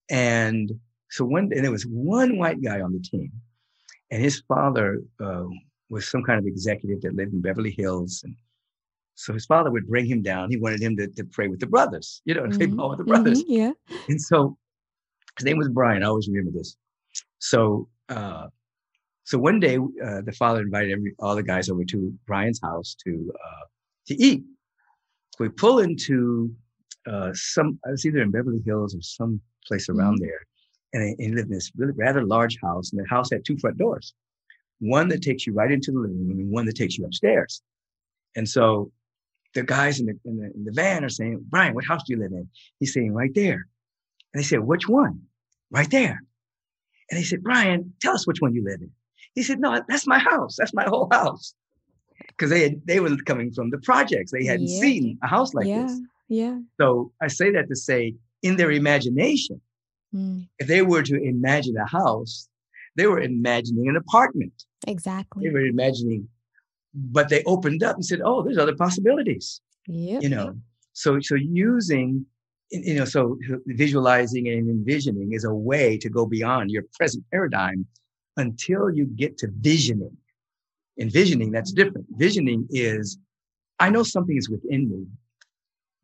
And 0.09 0.71
so 1.11 1.25
one, 1.25 1.51
and 1.53 1.65
there 1.65 1.73
was 1.73 1.87
one 1.87 2.39
white 2.39 2.63
guy 2.63 2.81
on 2.81 2.93
the 2.93 3.01
team 3.01 3.33
and 4.11 4.23
his 4.23 4.43
father 4.47 5.03
uh, 5.21 5.47
was 5.89 6.09
some 6.09 6.23
kind 6.23 6.39
of 6.39 6.47
executive 6.47 7.01
that 7.03 7.15
lived 7.15 7.33
in 7.33 7.41
Beverly 7.41 7.71
Hills. 7.71 8.23
And 8.25 8.35
so 9.15 9.33
his 9.33 9.47
father 9.47 9.71
would 9.71 9.87
bring 9.87 10.07
him 10.07 10.23
down. 10.23 10.51
He 10.51 10.57
wanted 10.57 10.83
him 10.83 10.97
to, 10.97 11.07
to 11.09 11.25
pray 11.25 11.49
with 11.49 11.61
the 11.61 11.67
brothers, 11.67 12.23
you 12.25 12.35
know, 12.35 12.43
mm-hmm. 12.45 12.57
play 12.57 12.67
ball 12.67 12.91
with 12.91 12.99
the 12.99 13.05
brothers. 13.05 13.43
Mm-hmm, 13.45 13.53
yeah. 13.53 13.73
And 14.09 14.21
so 14.21 14.57
his 15.39 15.45
name 15.45 15.59
was 15.59 15.69
Brian. 15.69 16.03
I 16.03 16.07
always 16.07 16.29
remember 16.29 16.51
this. 16.51 16.77
So, 17.39 17.89
uh, 18.09 18.47
so 19.25 19.39
one 19.39 19.59
day, 19.59 19.77
uh, 19.77 20.21
the 20.23 20.35
father 20.39 20.61
invited 20.61 20.93
every, 20.93 21.15
all 21.19 21.35
the 21.35 21.43
guys 21.43 21.69
over 21.69 21.85
to 21.85 22.15
Brian's 22.27 22.61
house 22.63 22.97
to, 23.05 23.33
uh, 23.35 23.65
to 24.09 24.23
eat. 24.23 24.45
So 25.31 25.45
we 25.45 25.49
pull 25.49 25.81
into, 25.81 26.55
uh, 27.11 27.31
some, 27.35 27.79
I 27.87 27.91
was 27.91 28.05
either 28.07 28.21
in 28.23 28.31
Beverly 28.31 28.63
Hills 28.65 28.95
or 28.95 29.03
some 29.03 29.41
place 29.67 29.89
around 29.89 30.21
mm-hmm. 30.21 30.27
there. 30.27 30.41
and 30.93 31.17
he 31.19 31.29
lived 31.29 31.49
in 31.49 31.55
this 31.55 31.73
really 31.77 31.93
rather 31.97 32.25
large 32.25 32.57
house, 32.63 32.93
and 32.93 33.01
the 33.03 33.09
house 33.09 33.31
had 33.31 33.45
two 33.45 33.59
front 33.59 33.79
doors, 33.79 34.15
one 34.81 35.09
that 35.09 35.23
takes 35.23 35.47
you 35.47 35.53
right 35.53 35.71
into 35.71 35.93
the 35.93 35.99
living 35.99 36.29
room, 36.29 36.39
and 36.39 36.51
one 36.51 36.67
that 36.67 36.77
takes 36.77 36.99
you 36.99 37.05
upstairs. 37.05 37.63
And 38.35 38.49
so 38.49 38.93
the 39.55 39.63
guys 39.63 40.01
in 40.01 40.07
the, 40.07 40.19
in 40.25 40.37
the, 40.39 40.51
in 40.55 40.65
the 40.65 40.73
van 40.73 41.05
are 41.05 41.09
saying, 41.09 41.45
Brian, 41.49 41.75
what 41.75 41.85
house 41.85 42.03
do 42.07 42.13
you 42.13 42.19
live 42.19 42.33
in? 42.33 42.49
He's 42.79 42.93
saying, 42.93 43.13
right 43.13 43.33
there. 43.35 43.67
And 44.35 44.43
they 44.43 44.47
said, 44.47 44.61
which 44.61 44.89
one? 44.89 45.23
Right 45.71 45.91
there. 45.91 46.23
And 47.11 47.19
they 47.19 47.25
said, 47.25 47.43
Brian, 47.43 47.95
tell 48.01 48.15
us 48.15 48.27
which 48.27 48.41
one 48.41 48.55
you 48.55 48.65
live 48.65 48.81
in. 48.83 48.91
He 49.35 49.43
said, 49.43 49.61
no, 49.61 49.83
that's 49.89 50.07
my 50.07 50.19
house. 50.19 50.57
That's 50.59 50.75
my 50.75 50.85
whole 50.85 51.09
house. 51.11 51.55
Because 52.29 52.51
they 52.51 52.63
had, 52.63 52.87
they 52.87 53.01
were 53.01 53.17
coming 53.25 53.53
from 53.53 53.71
the 53.71 53.79
projects. 53.79 54.33
They 54.33 54.45
hadn't 54.45 54.69
yeah. 54.69 54.81
seen 54.81 55.19
a 55.23 55.27
house 55.27 55.55
like 55.55 55.67
yeah. 55.67 55.83
this. 55.83 56.01
Yeah. 56.29 56.59
So 56.81 57.13
I 57.23 57.29
say 57.29 57.51
that 57.53 57.69
to 57.69 57.77
say, 57.77 58.15
in 58.43 58.57
their 58.57 58.73
imagination, 58.73 59.61
mm. 60.15 60.47
if 60.59 60.67
they 60.67 60.83
were 60.83 61.03
to 61.03 61.23
imagine 61.23 61.77
a 61.77 61.87
house, 61.87 62.49
they 62.97 63.07
were 63.07 63.21
imagining 63.21 63.89
an 63.89 63.97
apartment. 63.97 64.65
Exactly. 64.87 65.45
They 65.45 65.53
were 65.53 65.67
imagining 65.67 66.29
but 66.97 67.29
they 67.29 67.43
opened 67.45 67.83
up 67.83 67.97
and 67.97 68.05
said, 68.05 68.21
"Oh, 68.25 68.43
there's 68.43 68.59
other 68.59 68.75
possibilities." 68.75 69.61
Yeah. 69.87 70.21
You 70.21 70.31
know, 70.31 70.57
so 70.93 71.21
so 71.21 71.35
using, 71.35 72.27
you 72.71 72.95
know, 72.95 73.05
so 73.05 73.39
visualizing 73.67 74.49
and 74.49 74.69
envisioning 74.69 75.33
is 75.33 75.45
a 75.45 75.55
way 75.55 75.99
to 75.99 76.09
go 76.09 76.27
beyond 76.27 76.71
your 76.71 76.85
present 76.99 77.25
paradigm 77.31 77.87
until 78.37 78.91
you 78.91 79.07
get 79.07 79.39
to 79.39 79.49
visioning. 79.61 80.17
Envisioning, 80.99 81.51
that's 81.51 81.73
different. 81.73 82.07
Visioning 82.17 82.67
is, 82.71 83.19
I 83.79 83.91
know 83.91 84.03
something 84.03 84.37
is 84.37 84.49
within 84.49 84.89
me. 84.89 85.07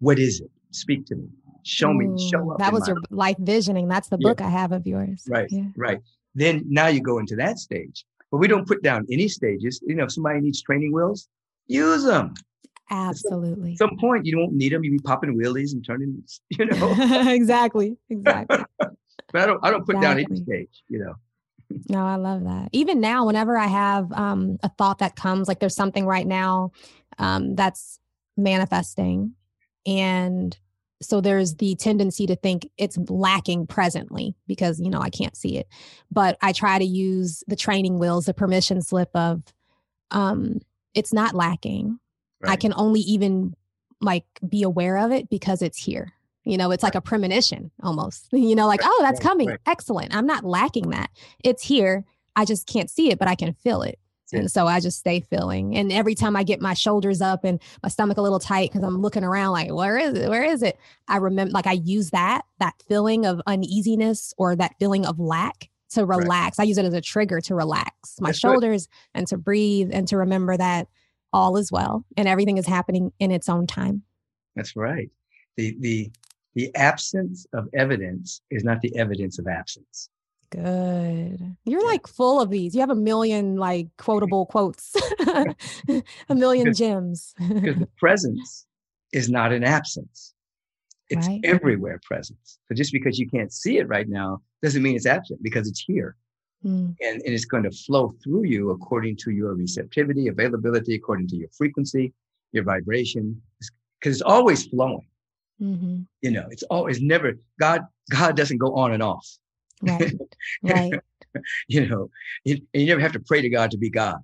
What 0.00 0.18
is 0.18 0.40
it? 0.40 0.50
Speak 0.70 1.06
to 1.06 1.16
me. 1.16 1.28
Show 1.62 1.94
me. 1.94 2.28
Show 2.30 2.52
up. 2.52 2.58
That 2.58 2.72
was 2.72 2.86
your 2.86 2.96
life. 2.96 3.06
life 3.10 3.36
visioning. 3.38 3.88
That's 3.88 4.08
the 4.08 4.18
book. 4.18 4.42
I 4.42 4.48
have 4.50 4.72
of 4.72 4.86
yours. 4.86 5.24
Right. 5.26 5.48
Yeah. 5.50 5.68
Right. 5.76 6.00
Then 6.34 6.64
now 6.66 6.86
you 6.86 7.00
go 7.00 7.18
into 7.18 7.36
that 7.36 7.58
stage 7.58 8.04
but 8.32 8.38
we 8.38 8.48
don't 8.48 8.66
put 8.66 8.82
down 8.82 9.06
any 9.12 9.28
stages. 9.28 9.80
You 9.86 9.94
know, 9.94 10.04
if 10.04 10.12
somebody 10.12 10.40
needs 10.40 10.62
training 10.62 10.92
wheels, 10.92 11.28
use 11.66 12.02
them. 12.02 12.34
Absolutely. 12.90 13.72
At 13.72 13.78
some, 13.78 13.96
point, 13.98 14.26
you 14.26 14.34
don't 14.34 14.54
need 14.54 14.72
them. 14.72 14.82
You 14.82 14.90
be 14.90 14.98
popping 14.98 15.38
wheelies 15.38 15.72
and 15.72 15.84
turning, 15.84 16.24
you 16.50 16.64
know. 16.64 16.94
exactly. 17.30 17.96
Exactly. 18.08 18.64
but 18.78 18.96
I 19.34 19.46
don't. 19.46 19.60
I 19.62 19.70
don't 19.70 19.86
put 19.86 19.96
exactly. 19.96 20.24
down 20.24 20.32
any 20.32 20.42
stage. 20.42 20.82
You 20.88 20.98
know. 21.04 21.14
No, 21.88 22.04
I 22.04 22.16
love 22.16 22.44
that. 22.44 22.68
Even 22.72 23.00
now, 23.00 23.24
whenever 23.26 23.56
I 23.56 23.66
have 23.66 24.10
um, 24.12 24.58
a 24.62 24.68
thought 24.70 24.98
that 24.98 25.14
comes, 25.14 25.48
like 25.48 25.60
there's 25.60 25.76
something 25.76 26.04
right 26.04 26.26
now 26.26 26.72
um, 27.18 27.54
that's 27.54 27.98
manifesting, 28.36 29.34
and 29.86 30.56
so 31.02 31.20
there's 31.20 31.56
the 31.56 31.74
tendency 31.76 32.26
to 32.26 32.36
think 32.36 32.68
it's 32.78 32.96
lacking 33.08 33.66
presently 33.66 34.34
because 34.46 34.80
you 34.80 34.90
know 34.90 35.00
i 35.00 35.10
can't 35.10 35.36
see 35.36 35.56
it. 35.58 35.68
But 36.10 36.38
i 36.42 36.52
try 36.52 36.78
to 36.78 36.84
use 36.84 37.42
the 37.46 37.56
training 37.56 37.98
wheels 37.98 38.26
the 38.26 38.34
permission 38.34 38.82
slip 38.82 39.10
of 39.14 39.42
um 40.10 40.60
it's 40.94 41.12
not 41.12 41.34
lacking. 41.34 41.98
Right. 42.40 42.52
i 42.52 42.56
can 42.56 42.72
only 42.76 43.00
even 43.00 43.54
like 44.00 44.24
be 44.48 44.62
aware 44.62 44.98
of 44.98 45.12
it 45.12 45.28
because 45.28 45.62
it's 45.62 45.78
here. 45.78 46.12
You 46.44 46.56
know 46.56 46.70
it's 46.70 46.82
like 46.82 46.94
a 46.94 47.00
premonition 47.00 47.70
almost. 47.82 48.28
You 48.32 48.54
know 48.54 48.66
like 48.66 48.80
oh 48.82 48.98
that's 49.02 49.20
coming. 49.20 49.48
right. 49.48 49.60
excellent. 49.66 50.14
I'm 50.14 50.26
not 50.26 50.44
lacking 50.44 50.90
that. 50.90 51.10
It's 51.44 51.62
here. 51.62 52.04
I 52.34 52.44
just 52.44 52.66
can't 52.66 52.88
see 52.88 53.10
it 53.10 53.18
but 53.18 53.28
i 53.28 53.34
can 53.34 53.52
feel 53.52 53.82
it 53.82 53.98
and 54.32 54.50
so 54.50 54.66
I 54.66 54.80
just 54.80 54.98
stay 54.98 55.20
feeling. 55.20 55.76
And 55.76 55.92
every 55.92 56.14
time 56.14 56.36
I 56.36 56.42
get 56.42 56.60
my 56.60 56.74
shoulders 56.74 57.20
up 57.20 57.44
and 57.44 57.60
my 57.82 57.88
stomach 57.88 58.18
a 58.18 58.22
little 58.22 58.38
tight 58.38 58.70
because 58.70 58.84
I'm 58.84 59.00
looking 59.00 59.24
around 59.24 59.52
like, 59.52 59.72
where 59.72 59.98
is 59.98 60.14
it? 60.14 60.28
Where 60.28 60.44
is 60.44 60.62
it? 60.62 60.78
I 61.08 61.18
remember, 61.18 61.52
like, 61.52 61.66
I 61.66 61.72
use 61.72 62.10
that, 62.10 62.42
that 62.58 62.74
feeling 62.88 63.26
of 63.26 63.40
uneasiness 63.46 64.34
or 64.36 64.56
that 64.56 64.74
feeling 64.78 65.06
of 65.06 65.18
lack 65.18 65.68
to 65.90 66.06
relax. 66.06 66.58
Right. 66.58 66.64
I 66.64 66.68
use 66.68 66.78
it 66.78 66.84
as 66.84 66.94
a 66.94 67.00
trigger 67.00 67.40
to 67.42 67.54
relax 67.54 68.20
my 68.20 68.30
That's 68.30 68.38
shoulders 68.38 68.86
good. 68.86 69.18
and 69.18 69.26
to 69.28 69.36
breathe 69.36 69.90
and 69.92 70.08
to 70.08 70.16
remember 70.16 70.56
that 70.56 70.88
all 71.32 71.56
is 71.56 71.70
well 71.70 72.04
and 72.16 72.26
everything 72.28 72.58
is 72.58 72.66
happening 72.66 73.12
in 73.18 73.30
its 73.30 73.48
own 73.48 73.66
time. 73.66 74.02
That's 74.56 74.76
right. 74.76 75.10
The, 75.56 75.76
the, 75.80 76.10
the 76.54 76.74
absence 76.74 77.46
of 77.52 77.68
evidence 77.74 78.42
is 78.50 78.64
not 78.64 78.80
the 78.80 78.96
evidence 78.96 79.38
of 79.38 79.46
absence. 79.46 80.08
Good. 80.52 81.56
You're 81.64 81.84
like 81.86 82.06
full 82.06 82.38
of 82.38 82.50
these. 82.50 82.74
You 82.74 82.82
have 82.82 82.90
a 82.90 82.94
million 82.94 83.56
like 83.56 83.88
quotable 83.96 84.44
quotes, 84.44 84.94
a 86.28 86.34
million 86.34 86.64
because, 86.64 86.78
gems. 86.78 87.34
because 87.38 87.76
the 87.76 87.88
presence 87.98 88.66
is 89.14 89.30
not 89.30 89.52
an 89.52 89.64
absence. 89.64 90.34
It's 91.08 91.26
right. 91.26 91.40
everywhere 91.42 91.98
presence. 92.04 92.58
So 92.68 92.74
just 92.74 92.92
because 92.92 93.18
you 93.18 93.28
can't 93.30 93.50
see 93.50 93.78
it 93.78 93.88
right 93.88 94.06
now 94.06 94.42
doesn't 94.62 94.82
mean 94.82 94.94
it's 94.94 95.06
absent 95.06 95.42
because 95.42 95.66
it's 95.66 95.80
here. 95.80 96.16
Mm. 96.64 96.96
And, 97.00 97.22
and 97.22 97.34
it's 97.34 97.46
going 97.46 97.62
to 97.62 97.70
flow 97.70 98.14
through 98.22 98.44
you 98.44 98.70
according 98.70 99.16
to 99.24 99.30
your 99.30 99.54
receptivity, 99.54 100.28
availability, 100.28 100.94
according 100.94 101.28
to 101.28 101.36
your 101.36 101.48
frequency, 101.56 102.12
your 102.52 102.64
vibration, 102.64 103.40
because 103.98 104.16
it's 104.16 104.22
always 104.22 104.66
flowing. 104.66 105.06
Mm-hmm. 105.62 106.02
You 106.20 106.30
know, 106.30 106.46
it's 106.50 106.62
always 106.64 107.00
never 107.00 107.32
God. 107.58 107.82
God 108.10 108.36
doesn't 108.36 108.58
go 108.58 108.74
on 108.74 108.92
and 108.92 109.02
off. 109.02 109.26
Right. 109.82 110.12
Right. 110.62 110.92
you 111.66 111.88
know, 111.88 112.10
you, 112.44 112.58
you 112.74 112.86
never 112.86 113.00
have 113.00 113.12
to 113.12 113.20
pray 113.20 113.40
to 113.40 113.48
God 113.48 113.70
to 113.70 113.78
be 113.78 113.88
God. 113.88 114.18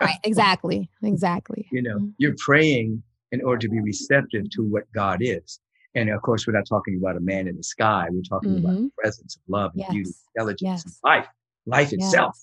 right. 0.00 0.18
Exactly. 0.22 0.88
Exactly. 1.02 1.66
You 1.72 1.82
know, 1.82 1.96
mm-hmm. 1.96 2.10
you're 2.18 2.36
praying 2.38 3.02
in 3.32 3.42
order 3.42 3.58
to 3.66 3.68
be 3.68 3.80
receptive 3.80 4.48
to 4.50 4.62
what 4.62 4.84
God 4.92 5.18
is. 5.22 5.60
And 5.94 6.10
of 6.10 6.22
course, 6.22 6.46
we're 6.46 6.52
not 6.52 6.66
talking 6.68 6.98
about 7.00 7.16
a 7.16 7.20
man 7.20 7.48
in 7.48 7.56
the 7.56 7.62
sky. 7.62 8.06
We're 8.10 8.22
talking 8.22 8.50
mm-hmm. 8.50 8.64
about 8.64 8.76
the 8.76 8.90
presence 8.98 9.36
of 9.36 9.42
love 9.48 9.72
and 9.72 9.80
yes. 9.80 9.90
beauty, 9.90 10.10
intelligence, 10.34 10.62
yes. 10.62 10.84
and 10.84 10.94
life, 11.02 11.26
life 11.64 11.92
yes. 11.92 12.06
itself. 12.06 12.38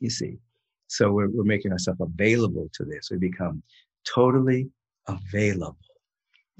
You 0.00 0.10
see, 0.10 0.38
so 0.86 1.12
we're, 1.12 1.28
we're 1.28 1.44
making 1.44 1.72
ourselves 1.72 2.00
available 2.00 2.68
to 2.74 2.84
this. 2.84 3.10
We 3.10 3.18
become 3.18 3.62
totally 4.12 4.70
available. 5.06 5.76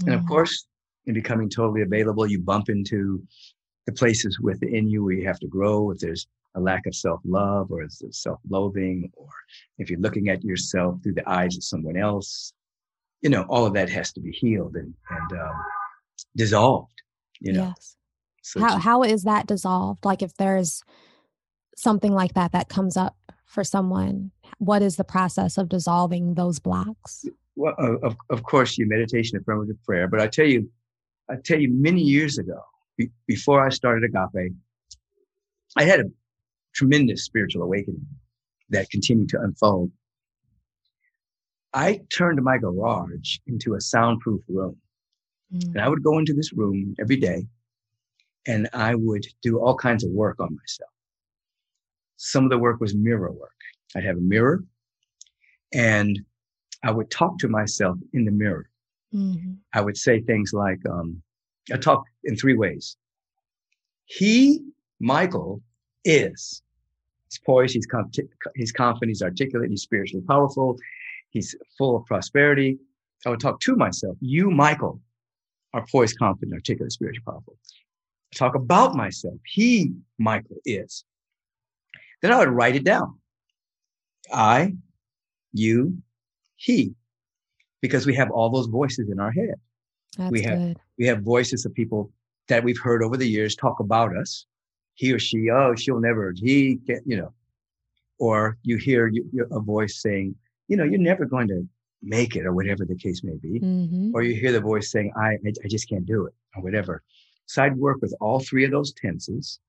Mm-hmm. 0.00 0.10
And 0.10 0.20
of 0.20 0.26
course, 0.26 0.66
in 1.06 1.14
becoming 1.14 1.48
totally 1.48 1.82
available, 1.82 2.26
you 2.26 2.38
bump 2.38 2.68
into 2.68 3.22
the 3.88 3.94
places 3.94 4.38
within 4.38 4.86
you 4.86 5.02
where 5.02 5.14
you 5.14 5.26
have 5.26 5.38
to 5.38 5.46
grow, 5.46 5.90
if 5.90 5.98
there's 5.98 6.26
a 6.54 6.60
lack 6.60 6.84
of 6.84 6.94
self 6.94 7.20
love 7.24 7.70
or 7.70 7.86
self 8.10 8.38
loathing, 8.50 9.10
or 9.16 9.30
if 9.78 9.88
you're 9.88 9.98
looking 9.98 10.28
at 10.28 10.44
yourself 10.44 11.02
through 11.02 11.14
the 11.14 11.26
eyes 11.26 11.56
of 11.56 11.64
someone 11.64 11.96
else, 11.96 12.52
you 13.22 13.30
know, 13.30 13.46
all 13.48 13.64
of 13.64 13.72
that 13.72 13.88
has 13.88 14.12
to 14.12 14.20
be 14.20 14.30
healed 14.30 14.76
and, 14.76 14.92
and 15.08 15.40
um, 15.40 15.64
dissolved, 16.36 16.92
you 17.40 17.54
know. 17.54 17.72
Yes. 17.74 17.96
So 18.42 18.60
how, 18.60 18.76
how 18.76 19.02
is 19.04 19.22
that 19.22 19.46
dissolved? 19.46 20.04
Like 20.04 20.20
if 20.20 20.34
there's 20.34 20.82
something 21.74 22.12
like 22.12 22.34
that 22.34 22.52
that 22.52 22.68
comes 22.68 22.94
up 22.94 23.16
for 23.46 23.64
someone, 23.64 24.32
what 24.58 24.82
is 24.82 24.96
the 24.96 25.04
process 25.04 25.56
of 25.56 25.70
dissolving 25.70 26.34
those 26.34 26.58
blocks? 26.58 27.24
Well, 27.56 27.74
of, 28.02 28.16
of 28.28 28.42
course, 28.42 28.76
your 28.76 28.86
meditation, 28.86 29.38
affirmative 29.38 29.82
prayer. 29.82 30.08
But 30.08 30.20
I 30.20 30.26
tell 30.26 30.46
you, 30.46 30.70
I 31.30 31.36
tell 31.42 31.58
you, 31.58 31.70
many 31.72 32.02
years 32.02 32.36
ago, 32.36 32.60
be, 32.98 33.08
before 33.26 33.64
I 33.64 33.70
started 33.70 34.04
Agape, 34.04 34.52
I 35.76 35.84
had 35.84 36.00
a 36.00 36.10
tremendous 36.74 37.24
spiritual 37.24 37.62
awakening 37.62 38.06
that 38.70 38.90
continued 38.90 39.30
to 39.30 39.40
unfold. 39.40 39.90
I 41.72 42.00
turned 42.10 42.42
my 42.42 42.58
garage 42.58 43.38
into 43.46 43.74
a 43.74 43.80
soundproof 43.80 44.42
room. 44.48 44.76
Mm. 45.54 45.66
And 45.68 45.80
I 45.80 45.88
would 45.88 46.02
go 46.02 46.18
into 46.18 46.34
this 46.34 46.52
room 46.52 46.94
every 47.00 47.16
day 47.16 47.46
and 48.46 48.68
I 48.72 48.94
would 48.94 49.26
do 49.42 49.58
all 49.58 49.76
kinds 49.76 50.04
of 50.04 50.10
work 50.10 50.40
on 50.40 50.54
myself. 50.54 50.90
Some 52.16 52.44
of 52.44 52.50
the 52.50 52.58
work 52.58 52.80
was 52.80 52.94
mirror 52.94 53.30
work. 53.30 53.52
I'd 53.94 54.04
have 54.04 54.16
a 54.16 54.20
mirror 54.20 54.64
and 55.72 56.18
I 56.82 56.90
would 56.90 57.10
talk 57.10 57.38
to 57.38 57.48
myself 57.48 57.96
in 58.12 58.24
the 58.24 58.30
mirror. 58.30 58.68
Mm-hmm. 59.14 59.52
I 59.72 59.80
would 59.80 59.96
say 59.96 60.20
things 60.20 60.52
like, 60.52 60.80
um, 60.88 61.22
I 61.72 61.76
talk 61.76 62.04
in 62.24 62.36
three 62.36 62.54
ways. 62.54 62.96
He, 64.06 64.60
Michael, 65.00 65.60
is. 66.04 66.62
He's 67.28 67.38
poised, 67.44 67.74
he's, 67.74 67.86
com- 67.86 68.10
he's 68.54 68.72
confident, 68.72 69.10
he's 69.10 69.22
articulate, 69.22 69.70
he's 69.70 69.82
spiritually 69.82 70.24
powerful, 70.26 70.78
he's 71.30 71.54
full 71.76 71.96
of 71.96 72.06
prosperity. 72.06 72.78
I 73.26 73.30
would 73.30 73.40
talk 73.40 73.60
to 73.60 73.76
myself. 73.76 74.16
You, 74.20 74.50
Michael, 74.50 75.00
are 75.74 75.84
poised, 75.90 76.18
confident, 76.18 76.54
articulate, 76.54 76.92
spiritually 76.92 77.24
powerful. 77.26 77.56
I 78.32 78.36
talk 78.36 78.54
about 78.54 78.94
myself. 78.94 79.34
He, 79.44 79.92
Michael, 80.18 80.56
is. 80.64 81.04
Then 82.22 82.32
I 82.32 82.38
would 82.38 82.48
write 82.48 82.76
it 82.76 82.84
down. 82.84 83.18
I, 84.32 84.74
you, 85.52 85.98
he, 86.56 86.94
because 87.80 88.06
we 88.06 88.14
have 88.14 88.30
all 88.30 88.50
those 88.50 88.66
voices 88.66 89.08
in 89.10 89.20
our 89.20 89.30
head. 89.30 89.54
That's 90.16 90.30
we 90.30 90.42
have 90.42 90.58
good. 90.58 90.78
we 90.98 91.06
have 91.06 91.22
voices 91.22 91.64
of 91.64 91.74
people 91.74 92.10
that 92.48 92.64
we've 92.64 92.78
heard 92.78 93.02
over 93.02 93.16
the 93.16 93.28
years 93.28 93.54
talk 93.54 93.80
about 93.80 94.16
us. 94.16 94.46
He 94.94 95.12
or 95.12 95.18
she, 95.18 95.48
oh, 95.50 95.74
she'll 95.76 96.00
never, 96.00 96.32
he 96.36 96.80
can't, 96.86 97.02
you 97.06 97.16
know. 97.16 97.32
Or 98.18 98.56
you 98.62 98.78
hear 98.78 99.12
a 99.52 99.60
voice 99.60 100.02
saying, 100.02 100.34
you 100.66 100.76
know, 100.76 100.82
you're 100.82 100.98
never 100.98 101.24
going 101.24 101.46
to 101.48 101.68
make 102.02 102.34
it, 102.34 102.46
or 102.46 102.52
whatever 102.52 102.84
the 102.84 102.96
case 102.96 103.22
may 103.22 103.36
be. 103.36 103.60
Mm-hmm. 103.60 104.10
Or 104.12 104.22
you 104.22 104.34
hear 104.34 104.50
the 104.50 104.60
voice 104.60 104.90
saying, 104.90 105.12
I, 105.16 105.34
I, 105.46 105.52
I 105.64 105.68
just 105.68 105.88
can't 105.88 106.04
do 106.04 106.26
it, 106.26 106.34
or 106.56 106.62
whatever. 106.62 107.02
So 107.46 107.62
I'd 107.62 107.76
work 107.76 107.98
with 108.02 108.14
all 108.20 108.40
three 108.40 108.64
of 108.64 108.72
those 108.72 108.92
tenses 108.92 109.60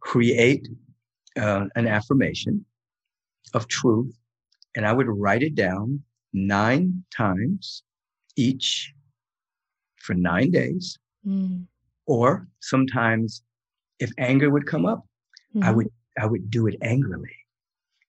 create 0.00 0.68
uh, 1.38 1.66
an 1.74 1.86
affirmation 1.86 2.64
of 3.54 3.68
truth, 3.68 4.16
and 4.74 4.86
I 4.86 4.92
would 4.92 5.08
write 5.08 5.42
it 5.42 5.54
down 5.54 6.02
nine 6.32 7.04
times 7.14 7.82
each 8.36 8.92
for 10.06 10.14
nine 10.14 10.50
days. 10.50 10.98
Mm. 11.26 11.66
Or 12.06 12.46
sometimes, 12.60 13.42
if 13.98 14.10
anger 14.18 14.48
would 14.50 14.66
come 14.66 14.86
up, 14.86 15.04
mm-hmm. 15.54 15.64
I 15.64 15.72
would 15.72 15.90
I 16.18 16.26
would 16.26 16.50
do 16.50 16.66
it 16.68 16.76
angrily. 16.82 17.36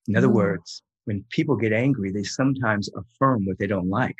In 0.07 0.15
other 0.15 0.27
mm. 0.27 0.33
words, 0.33 0.83
when 1.05 1.25
people 1.31 1.55
get 1.55 1.73
angry, 1.73 2.11
they 2.11 2.23
sometimes 2.23 2.89
affirm 2.95 3.45
what 3.45 3.57
they 3.57 3.67
don't 3.67 3.89
like. 3.89 4.15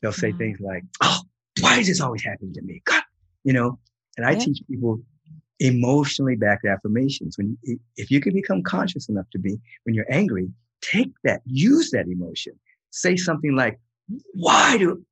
They'll 0.00 0.12
say 0.12 0.32
mm. 0.32 0.38
things 0.38 0.60
like, 0.60 0.84
"Oh, 1.00 1.20
why 1.60 1.78
is 1.78 1.86
this 1.86 2.00
always 2.00 2.22
happening 2.22 2.52
to 2.54 2.62
me?" 2.62 2.82
God, 2.84 3.02
you 3.44 3.52
know. 3.52 3.78
And 4.16 4.26
I 4.26 4.32
yeah. 4.32 4.38
teach 4.38 4.62
people 4.68 5.00
emotionally 5.60 6.36
backed 6.36 6.66
affirmations. 6.66 7.38
When 7.38 7.56
if 7.96 8.10
you 8.10 8.20
can 8.20 8.34
become 8.34 8.62
conscious 8.62 9.08
enough 9.08 9.28
to 9.32 9.38
be 9.38 9.58
when 9.84 9.94
you're 9.94 10.12
angry, 10.12 10.48
take 10.82 11.12
that, 11.24 11.40
use 11.46 11.90
that 11.92 12.06
emotion. 12.06 12.52
Say 12.90 13.16
something 13.16 13.56
like, 13.56 13.80
"Why 14.34 14.76
do 14.76 15.04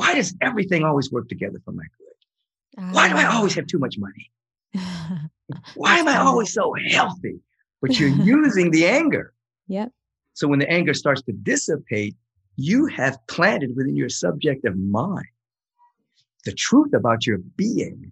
why 0.00 0.14
does 0.14 0.34
everything 0.40 0.82
always 0.82 1.12
work 1.12 1.28
together 1.28 1.60
for 1.62 1.72
my 1.72 1.84
good? 1.98 2.82
Uh, 2.82 2.90
why 2.92 3.10
do 3.10 3.16
I 3.16 3.26
always 3.26 3.52
have 3.54 3.66
too 3.66 3.78
much 3.78 3.96
money? 3.98 4.30
why 5.74 5.98
am 5.98 6.08
I 6.08 6.16
always 6.16 6.54
so 6.54 6.72
healthy?" 6.88 7.38
But 7.82 8.00
you're 8.00 8.08
using 8.38 8.70
the 8.70 8.86
anger. 8.86 9.34
Yep. 9.68 9.92
So 10.32 10.48
when 10.48 10.58
the 10.58 10.70
anger 10.70 10.94
starts 10.94 11.20
to 11.22 11.32
dissipate, 11.32 12.16
you 12.56 12.86
have 12.86 13.18
planted 13.26 13.76
within 13.76 13.94
your 13.94 14.08
subjective 14.08 14.74
mind 14.78 15.26
the 16.46 16.52
truth 16.52 16.94
about 16.94 17.26
your 17.26 17.38
being 17.56 18.10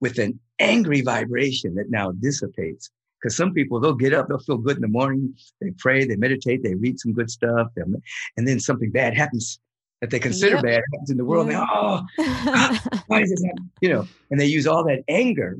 with 0.00 0.20
an 0.20 0.38
angry 0.60 1.00
vibration 1.00 1.74
that 1.74 1.90
now 1.90 2.12
dissipates. 2.12 2.90
Because 3.18 3.36
some 3.36 3.52
people, 3.52 3.80
they'll 3.80 3.94
get 4.06 4.14
up, 4.14 4.28
they'll 4.28 4.38
feel 4.38 4.58
good 4.58 4.76
in 4.76 4.82
the 4.82 4.88
morning, 5.00 5.34
they 5.60 5.72
pray, 5.78 6.04
they 6.04 6.14
meditate, 6.14 6.62
they 6.62 6.76
read 6.76 7.00
some 7.00 7.12
good 7.12 7.30
stuff, 7.30 7.68
and 7.76 8.46
then 8.46 8.60
something 8.60 8.92
bad 8.92 9.16
happens 9.16 9.58
that 10.04 10.10
they 10.10 10.20
consider 10.20 10.56
yep. 10.56 10.64
bad 10.64 10.82
happens 10.92 11.10
in 11.10 11.16
the 11.16 11.24
world. 11.24 11.50
Yeah. 11.50 11.64
They, 12.18 12.24
oh, 12.24 12.78
why 13.06 13.22
is 13.22 13.30
this 13.30 13.42
happening? 13.42 13.70
You 13.80 13.88
know, 13.88 14.08
and 14.30 14.38
they 14.38 14.44
use 14.44 14.66
all 14.66 14.84
that 14.84 15.02
anger 15.08 15.56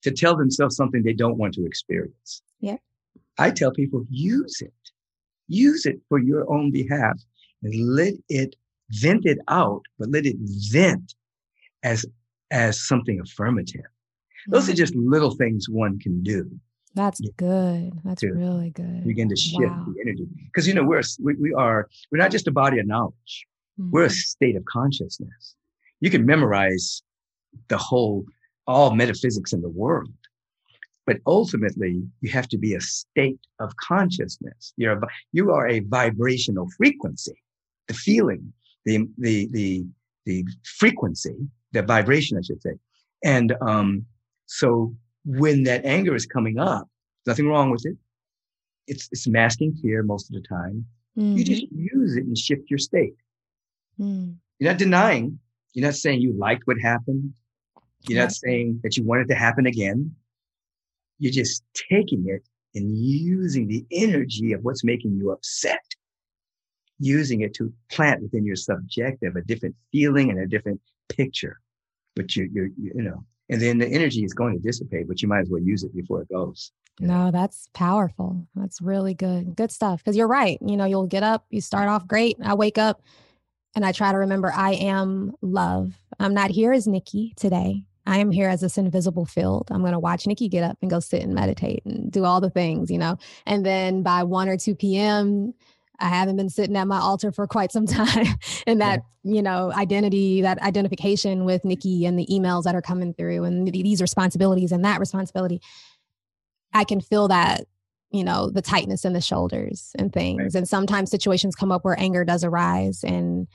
to 0.00 0.10
tell 0.10 0.34
themselves 0.34 0.76
something 0.76 1.02
they 1.02 1.12
don't 1.12 1.36
want 1.36 1.52
to 1.54 1.66
experience. 1.66 2.40
Yeah. 2.60 2.78
I 3.36 3.50
tell 3.50 3.70
people, 3.72 4.06
use 4.08 4.62
it. 4.62 4.72
Use 5.48 5.84
it 5.84 6.00
for 6.08 6.18
your 6.18 6.50
own 6.50 6.70
behalf 6.70 7.20
and 7.62 7.94
let 7.94 8.14
it 8.30 8.56
vent 8.92 9.26
it 9.26 9.38
out, 9.48 9.82
but 9.98 10.08
let 10.08 10.24
it 10.24 10.36
vent 10.72 11.14
as 11.82 12.06
as 12.50 12.80
something 12.80 13.20
affirmative. 13.20 13.84
Those 14.48 14.70
are 14.70 14.74
just 14.74 14.94
little 14.94 15.32
things 15.32 15.68
one 15.68 15.98
can 15.98 16.22
do. 16.22 16.48
That's 16.94 17.20
good. 17.36 17.92
That's 18.04 18.22
really 18.22 18.70
good. 18.70 19.04
Begin 19.04 19.28
to 19.28 19.36
shift 19.36 19.60
wow. 19.60 19.86
the 19.86 20.00
energy 20.00 20.26
because 20.46 20.66
you 20.66 20.72
know 20.72 20.82
we're 20.82 21.02
we, 21.20 21.34
we 21.34 21.52
are 21.52 21.90
we're 22.10 22.18
not 22.18 22.30
just 22.30 22.46
a 22.46 22.52
body 22.52 22.78
of 22.78 22.86
knowledge. 22.86 23.46
Mm-hmm. 23.80 23.90
We're 23.90 24.04
a 24.04 24.06
mm-hmm. 24.06 24.12
state 24.12 24.56
of 24.56 24.64
consciousness. 24.64 25.54
You 26.00 26.10
can 26.10 26.26
memorize 26.26 27.02
the 27.68 27.78
whole 27.78 28.24
all 28.66 28.94
metaphysics 28.94 29.52
in 29.52 29.62
the 29.62 29.68
world, 29.68 30.12
but 31.06 31.18
ultimately 31.26 32.02
you 32.20 32.30
have 32.30 32.48
to 32.48 32.58
be 32.58 32.74
a 32.74 32.80
state 32.80 33.40
of 33.60 33.76
consciousness. 33.76 34.72
You're 34.76 34.98
a, 34.98 35.00
you 35.32 35.52
are 35.52 35.68
a 35.68 35.80
vibrational 35.80 36.68
frequency. 36.76 37.40
The 37.88 37.94
feeling, 37.94 38.52
the 38.84 39.06
the 39.18 39.48
the 39.52 39.86
the 40.24 40.44
frequency 40.64 41.36
the 41.76 41.82
vibration, 41.82 42.38
I 42.38 42.42
should 42.42 42.62
say. 42.62 42.72
And 43.24 43.54
um, 43.60 44.06
so 44.46 44.94
when 45.24 45.64
that 45.64 45.84
anger 45.84 46.14
is 46.14 46.26
coming 46.26 46.58
up, 46.58 46.88
nothing 47.26 47.48
wrong 47.48 47.70
with 47.70 47.84
it. 47.86 47.96
It's 48.86 49.08
it's 49.12 49.26
masking 49.26 49.74
fear 49.82 50.02
most 50.02 50.30
of 50.30 50.34
the 50.40 50.46
time. 50.48 50.86
Mm-hmm. 51.18 51.36
You 51.36 51.44
just 51.44 51.64
mm-hmm. 51.66 51.98
use 52.00 52.16
it 52.16 52.24
and 52.24 52.38
shift 52.38 52.70
your 52.70 52.78
state. 52.78 53.14
Mm. 54.00 54.36
You're 54.58 54.70
not 54.70 54.78
denying. 54.78 55.38
You're 55.72 55.86
not 55.86 55.94
saying 55.94 56.20
you 56.20 56.32
liked 56.32 56.62
what 56.66 56.78
happened. 56.80 57.34
You're 58.08 58.22
not 58.22 58.32
saying 58.32 58.80
that 58.82 58.96
you 58.96 59.04
want 59.04 59.22
it 59.22 59.28
to 59.28 59.34
happen 59.34 59.66
again. 59.66 60.14
You're 61.18 61.32
just 61.32 61.64
taking 61.90 62.24
it 62.28 62.42
and 62.74 62.96
using 62.96 63.66
the 63.66 63.84
energy 63.90 64.52
of 64.52 64.62
what's 64.62 64.84
making 64.84 65.16
you 65.16 65.32
upset, 65.32 65.82
using 66.98 67.40
it 67.40 67.54
to 67.54 67.72
plant 67.90 68.22
within 68.22 68.44
your 68.44 68.56
subjective 68.56 69.34
a 69.34 69.42
different 69.42 69.74
feeling 69.92 70.30
and 70.30 70.38
a 70.38 70.46
different 70.46 70.80
picture 71.08 71.60
but 72.16 72.34
you, 72.34 72.48
you're, 72.52 72.70
you 72.76 73.02
know, 73.02 73.22
and 73.48 73.60
then 73.60 73.78
the 73.78 73.86
energy 73.86 74.24
is 74.24 74.34
going 74.34 74.54
to 74.54 74.58
dissipate, 74.58 75.06
but 75.06 75.22
you 75.22 75.28
might 75.28 75.40
as 75.40 75.50
well 75.50 75.62
use 75.62 75.84
it 75.84 75.94
before 75.94 76.22
it 76.22 76.28
goes. 76.28 76.72
No, 76.98 77.30
that's 77.30 77.68
powerful. 77.74 78.48
That's 78.56 78.80
really 78.80 79.14
good. 79.14 79.54
Good 79.54 79.70
stuff. 79.70 80.02
Because 80.02 80.16
you're 80.16 80.26
right. 80.26 80.58
You 80.66 80.76
know, 80.76 80.86
you'll 80.86 81.06
get 81.06 81.22
up, 81.22 81.44
you 81.50 81.60
start 81.60 81.88
off 81.88 82.08
great. 82.08 82.38
I 82.42 82.54
wake 82.54 82.78
up 82.78 83.02
and 83.76 83.84
I 83.84 83.92
try 83.92 84.10
to 84.10 84.18
remember 84.18 84.52
I 84.52 84.72
am 84.72 85.34
love. 85.42 85.92
I'm 86.18 86.34
not 86.34 86.50
here 86.50 86.72
as 86.72 86.88
Nikki 86.88 87.34
today. 87.36 87.84
I 88.06 88.18
am 88.18 88.30
here 88.30 88.48
as 88.48 88.62
this 88.62 88.78
invisible 88.78 89.26
field. 89.26 89.68
I'm 89.70 89.80
going 89.80 89.92
to 89.92 89.98
watch 89.98 90.26
Nikki 90.26 90.48
get 90.48 90.64
up 90.64 90.78
and 90.80 90.90
go 90.90 90.98
sit 90.98 91.22
and 91.22 91.34
meditate 91.34 91.84
and 91.84 92.10
do 92.10 92.24
all 92.24 92.40
the 92.40 92.50
things, 92.50 92.90
you 92.90 92.98
know. 92.98 93.18
And 93.44 93.66
then 93.66 94.02
by 94.02 94.22
1 94.22 94.48
or 94.48 94.56
2 94.56 94.74
p.m., 94.76 95.54
I 95.98 96.08
haven't 96.08 96.36
been 96.36 96.48
sitting 96.48 96.76
at 96.76 96.86
my 96.86 96.98
altar 96.98 97.32
for 97.32 97.46
quite 97.46 97.70
some 97.70 97.86
time. 97.86 98.26
and 98.66 98.80
that, 98.80 99.02
yeah. 99.22 99.34
you 99.34 99.42
know, 99.42 99.72
identity, 99.72 100.40
that 100.42 100.60
identification 100.62 101.44
with 101.44 101.64
Nikki 101.64 102.06
and 102.06 102.18
the 102.18 102.26
emails 102.26 102.62
that 102.62 102.74
are 102.74 102.82
coming 102.82 103.12
through 103.12 103.44
and 103.44 103.68
these 103.68 104.00
responsibilities 104.00 104.72
and 104.72 104.84
that 104.84 105.00
responsibility, 105.00 105.60
I 106.72 106.84
can 106.84 107.00
feel 107.00 107.28
that, 107.28 107.66
you 108.10 108.22
know, 108.24 108.50
the 108.50 108.62
tightness 108.62 109.04
in 109.04 109.14
the 109.14 109.20
shoulders 109.20 109.92
and 109.98 110.12
things. 110.12 110.42
Right. 110.42 110.54
And 110.54 110.68
sometimes 110.68 111.10
situations 111.10 111.56
come 111.56 111.72
up 111.72 111.84
where 111.84 111.98
anger 111.98 112.24
does 112.24 112.44
arise. 112.44 113.02
And 113.02 113.48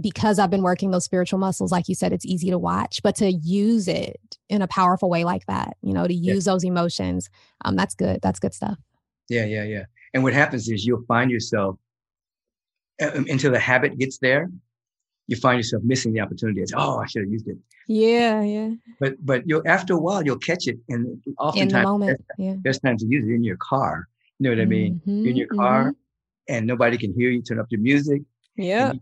because 0.00 0.38
I've 0.38 0.50
been 0.50 0.62
working 0.62 0.90
those 0.90 1.04
spiritual 1.04 1.38
muscles, 1.38 1.72
like 1.72 1.88
you 1.88 1.94
said, 1.94 2.12
it's 2.12 2.26
easy 2.26 2.50
to 2.50 2.58
watch, 2.58 3.02
but 3.02 3.16
to 3.16 3.32
use 3.32 3.88
it 3.88 4.38
in 4.48 4.62
a 4.62 4.68
powerful 4.68 5.08
way 5.08 5.24
like 5.24 5.46
that, 5.46 5.76
you 5.82 5.92
know, 5.92 6.06
to 6.06 6.14
use 6.14 6.46
yeah. 6.46 6.52
those 6.52 6.64
emotions, 6.64 7.30
um, 7.64 7.76
that's 7.76 7.94
good. 7.94 8.20
That's 8.22 8.38
good 8.38 8.54
stuff. 8.54 8.78
Yeah, 9.28 9.44
yeah, 9.44 9.64
yeah. 9.64 9.84
And 10.14 10.22
what 10.22 10.32
happens 10.32 10.68
is 10.68 10.84
you'll 10.86 11.04
find 11.08 11.30
yourself 11.30 11.76
um, 13.02 13.26
until 13.28 13.52
the 13.52 13.58
habit 13.58 13.98
gets 13.98 14.18
there, 14.18 14.50
you 15.26 15.36
find 15.36 15.58
yourself 15.58 15.82
missing 15.84 16.12
the 16.12 16.20
opportunity. 16.20 16.60
It's 16.60 16.72
oh, 16.74 16.98
I 16.98 17.06
should 17.06 17.22
have 17.22 17.30
used 17.30 17.48
it. 17.48 17.56
Yeah, 17.88 18.42
yeah. 18.42 18.70
But 19.00 19.14
but 19.24 19.42
you'll 19.46 19.62
after 19.66 19.94
a 19.94 19.98
while 19.98 20.24
you'll 20.24 20.38
catch 20.38 20.66
it, 20.68 20.78
and 20.88 21.20
oftentimes 21.38 21.72
in 21.72 21.78
the 21.78 21.82
moment, 21.82 22.24
yeah. 22.38 22.54
best 22.58 22.82
times 22.82 23.02
to 23.02 23.08
use 23.08 23.26
it 23.26 23.32
in 23.32 23.42
your 23.42 23.56
car. 23.56 24.08
You 24.38 24.44
know 24.44 24.50
what 24.50 24.62
I 24.62 24.66
mean? 24.66 25.00
Mm-hmm, 25.06 25.26
in 25.26 25.36
your 25.36 25.48
car, 25.48 25.84
mm-hmm. 25.84 26.54
and 26.54 26.66
nobody 26.66 26.96
can 26.96 27.12
hear 27.14 27.30
you. 27.30 27.42
Turn 27.42 27.58
up 27.58 27.66
your 27.70 27.80
music. 27.80 28.22
Yeah. 28.56 28.92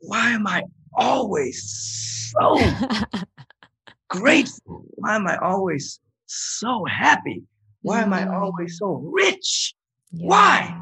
Why 0.00 0.30
am 0.30 0.46
I 0.46 0.62
always 0.94 2.32
so 2.32 2.58
grateful? 4.08 4.84
Why 4.94 5.16
am 5.16 5.26
I 5.26 5.36
always 5.38 6.00
so 6.26 6.84
happy? 6.84 7.42
Why 7.82 8.02
am 8.02 8.12
I 8.12 8.22
mm. 8.22 8.32
always 8.32 8.78
so 8.78 8.86
rich? 9.12 9.74
Yes. 10.12 10.28
Why? 10.28 10.80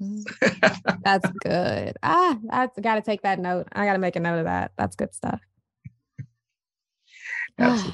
That's 1.04 1.28
good. 1.40 1.96
Ah, 2.02 2.38
I 2.50 2.68
got 2.80 2.94
to 2.94 3.02
take 3.02 3.22
that 3.22 3.38
note. 3.38 3.68
I 3.72 3.84
got 3.84 3.94
to 3.94 3.98
make 3.98 4.16
a 4.16 4.20
note 4.20 4.38
of 4.38 4.44
that. 4.44 4.72
That's 4.78 4.96
good 4.96 5.14
stuff. 5.14 5.40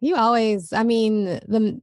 you 0.00 0.16
always, 0.16 0.72
I 0.72 0.82
mean, 0.84 1.24
the 1.24 1.80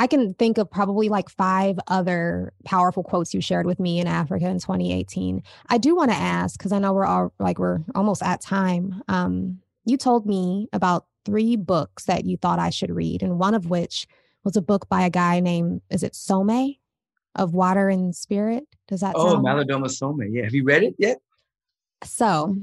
I 0.00 0.06
can 0.06 0.32
think 0.32 0.56
of 0.56 0.70
probably 0.70 1.10
like 1.10 1.28
five 1.28 1.78
other 1.86 2.54
powerful 2.64 3.02
quotes 3.02 3.34
you 3.34 3.42
shared 3.42 3.66
with 3.66 3.78
me 3.78 4.00
in 4.00 4.06
Africa 4.06 4.48
in 4.48 4.58
2018. 4.58 5.42
I 5.68 5.76
do 5.76 5.94
want 5.94 6.10
to 6.10 6.16
ask 6.16 6.58
because 6.58 6.72
I 6.72 6.78
know 6.78 6.94
we're 6.94 7.04
all 7.04 7.34
like 7.38 7.58
we're 7.58 7.80
almost 7.94 8.22
at 8.22 8.40
time. 8.40 9.02
Um, 9.08 9.60
you 9.84 9.98
told 9.98 10.24
me 10.24 10.68
about 10.72 11.04
three 11.26 11.54
books 11.54 12.06
that 12.06 12.24
you 12.24 12.38
thought 12.38 12.58
I 12.58 12.70
should 12.70 12.90
read, 12.90 13.22
and 13.22 13.38
one 13.38 13.52
of 13.52 13.68
which 13.68 14.06
was 14.42 14.56
a 14.56 14.62
book 14.62 14.88
by 14.88 15.02
a 15.02 15.10
guy 15.10 15.38
named 15.38 15.82
is 15.90 16.02
it 16.02 16.16
Some 16.16 16.48
of 17.34 17.52
Water 17.52 17.90
and 17.90 18.16
Spirit? 18.16 18.64
Does 18.88 19.00
that 19.00 19.12
oh 19.16 19.34
sound... 19.34 19.44
Malidoma 19.44 19.90
Some? 19.90 20.18
Yeah, 20.30 20.44
have 20.44 20.54
you 20.54 20.64
read 20.64 20.82
it 20.82 20.94
yet? 20.96 21.18
So, 22.04 22.56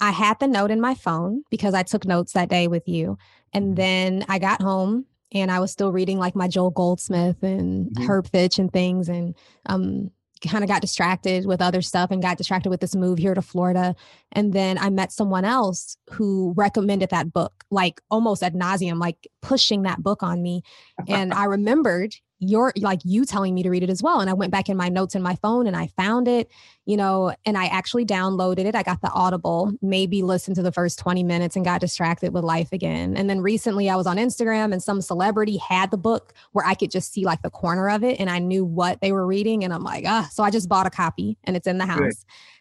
I 0.00 0.12
had 0.12 0.38
the 0.38 0.46
note 0.46 0.70
in 0.70 0.80
my 0.80 0.94
phone 0.94 1.42
because 1.50 1.74
I 1.74 1.82
took 1.82 2.04
notes 2.04 2.32
that 2.34 2.48
day 2.48 2.68
with 2.68 2.86
you, 2.86 3.18
and 3.52 3.64
mm-hmm. 3.64 3.74
then 3.74 4.24
I 4.28 4.38
got 4.38 4.62
home 4.62 5.06
and 5.34 5.50
I 5.50 5.60
was 5.60 5.70
still 5.72 5.92
reading 5.92 6.18
like 6.18 6.36
my 6.36 6.48
Joel 6.48 6.70
Goldsmith 6.70 7.42
and 7.42 7.90
mm-hmm. 7.90 8.08
Herb 8.08 8.28
Fitch 8.28 8.58
and 8.58 8.72
things, 8.72 9.08
and 9.08 9.34
um, 9.66 10.10
kind 10.48 10.64
of 10.64 10.68
got 10.68 10.80
distracted 10.80 11.46
with 11.46 11.60
other 11.60 11.82
stuff 11.82 12.10
and 12.10 12.22
got 12.22 12.38
distracted 12.38 12.70
with 12.70 12.80
this 12.80 12.94
move 12.94 13.18
here 13.18 13.34
to 13.34 13.42
Florida. 13.42 13.94
And 14.32 14.52
then 14.52 14.78
I 14.78 14.90
met 14.90 15.12
someone 15.12 15.44
else 15.44 15.96
who 16.10 16.54
recommended 16.56 17.10
that 17.10 17.32
book, 17.32 17.64
like 17.70 18.00
almost 18.10 18.42
ad 18.42 18.54
nauseum, 18.54 19.00
like 19.00 19.26
pushing 19.42 19.82
that 19.82 20.02
book 20.02 20.22
on 20.22 20.42
me. 20.42 20.62
And 21.08 21.32
I 21.32 21.44
remembered 21.44 22.14
your 22.48 22.72
like 22.76 23.00
you 23.04 23.24
telling 23.24 23.54
me 23.54 23.62
to 23.62 23.70
read 23.70 23.82
it 23.82 23.90
as 23.90 24.02
well. 24.02 24.20
And 24.20 24.30
I 24.30 24.32
went 24.32 24.52
back 24.52 24.68
in 24.68 24.76
my 24.76 24.88
notes 24.88 25.14
in 25.14 25.22
my 25.22 25.36
phone 25.36 25.66
and 25.66 25.76
I 25.76 25.88
found 25.88 26.28
it, 26.28 26.50
you 26.86 26.96
know, 26.96 27.34
and 27.44 27.56
I 27.56 27.66
actually 27.66 28.04
downloaded 28.04 28.64
it. 28.64 28.74
I 28.74 28.82
got 28.82 29.00
the 29.00 29.10
Audible, 29.10 29.72
maybe 29.82 30.22
listened 30.22 30.56
to 30.56 30.62
the 30.62 30.72
first 30.72 30.98
20 30.98 31.22
minutes 31.22 31.56
and 31.56 31.64
got 31.64 31.80
distracted 31.80 32.32
with 32.32 32.44
life 32.44 32.72
again. 32.72 33.16
And 33.16 33.28
then 33.28 33.40
recently 33.40 33.90
I 33.90 33.96
was 33.96 34.06
on 34.06 34.16
Instagram 34.16 34.72
and 34.72 34.82
some 34.82 35.00
celebrity 35.00 35.56
had 35.56 35.90
the 35.90 35.96
book 35.96 36.32
where 36.52 36.66
I 36.66 36.74
could 36.74 36.90
just 36.90 37.12
see 37.12 37.24
like 37.24 37.42
the 37.42 37.50
corner 37.50 37.88
of 37.88 38.04
it 38.04 38.20
and 38.20 38.30
I 38.30 38.38
knew 38.38 38.64
what 38.64 39.00
they 39.00 39.12
were 39.12 39.26
reading. 39.26 39.64
And 39.64 39.72
I'm 39.72 39.84
like, 39.84 40.04
ah, 40.06 40.28
so 40.32 40.42
I 40.42 40.50
just 40.50 40.68
bought 40.68 40.86
a 40.86 40.90
copy 40.90 41.38
and 41.44 41.56
it's 41.56 41.66
in 41.66 41.78
the 41.78 41.86
house. 41.86 41.98
Good. 41.98 42.14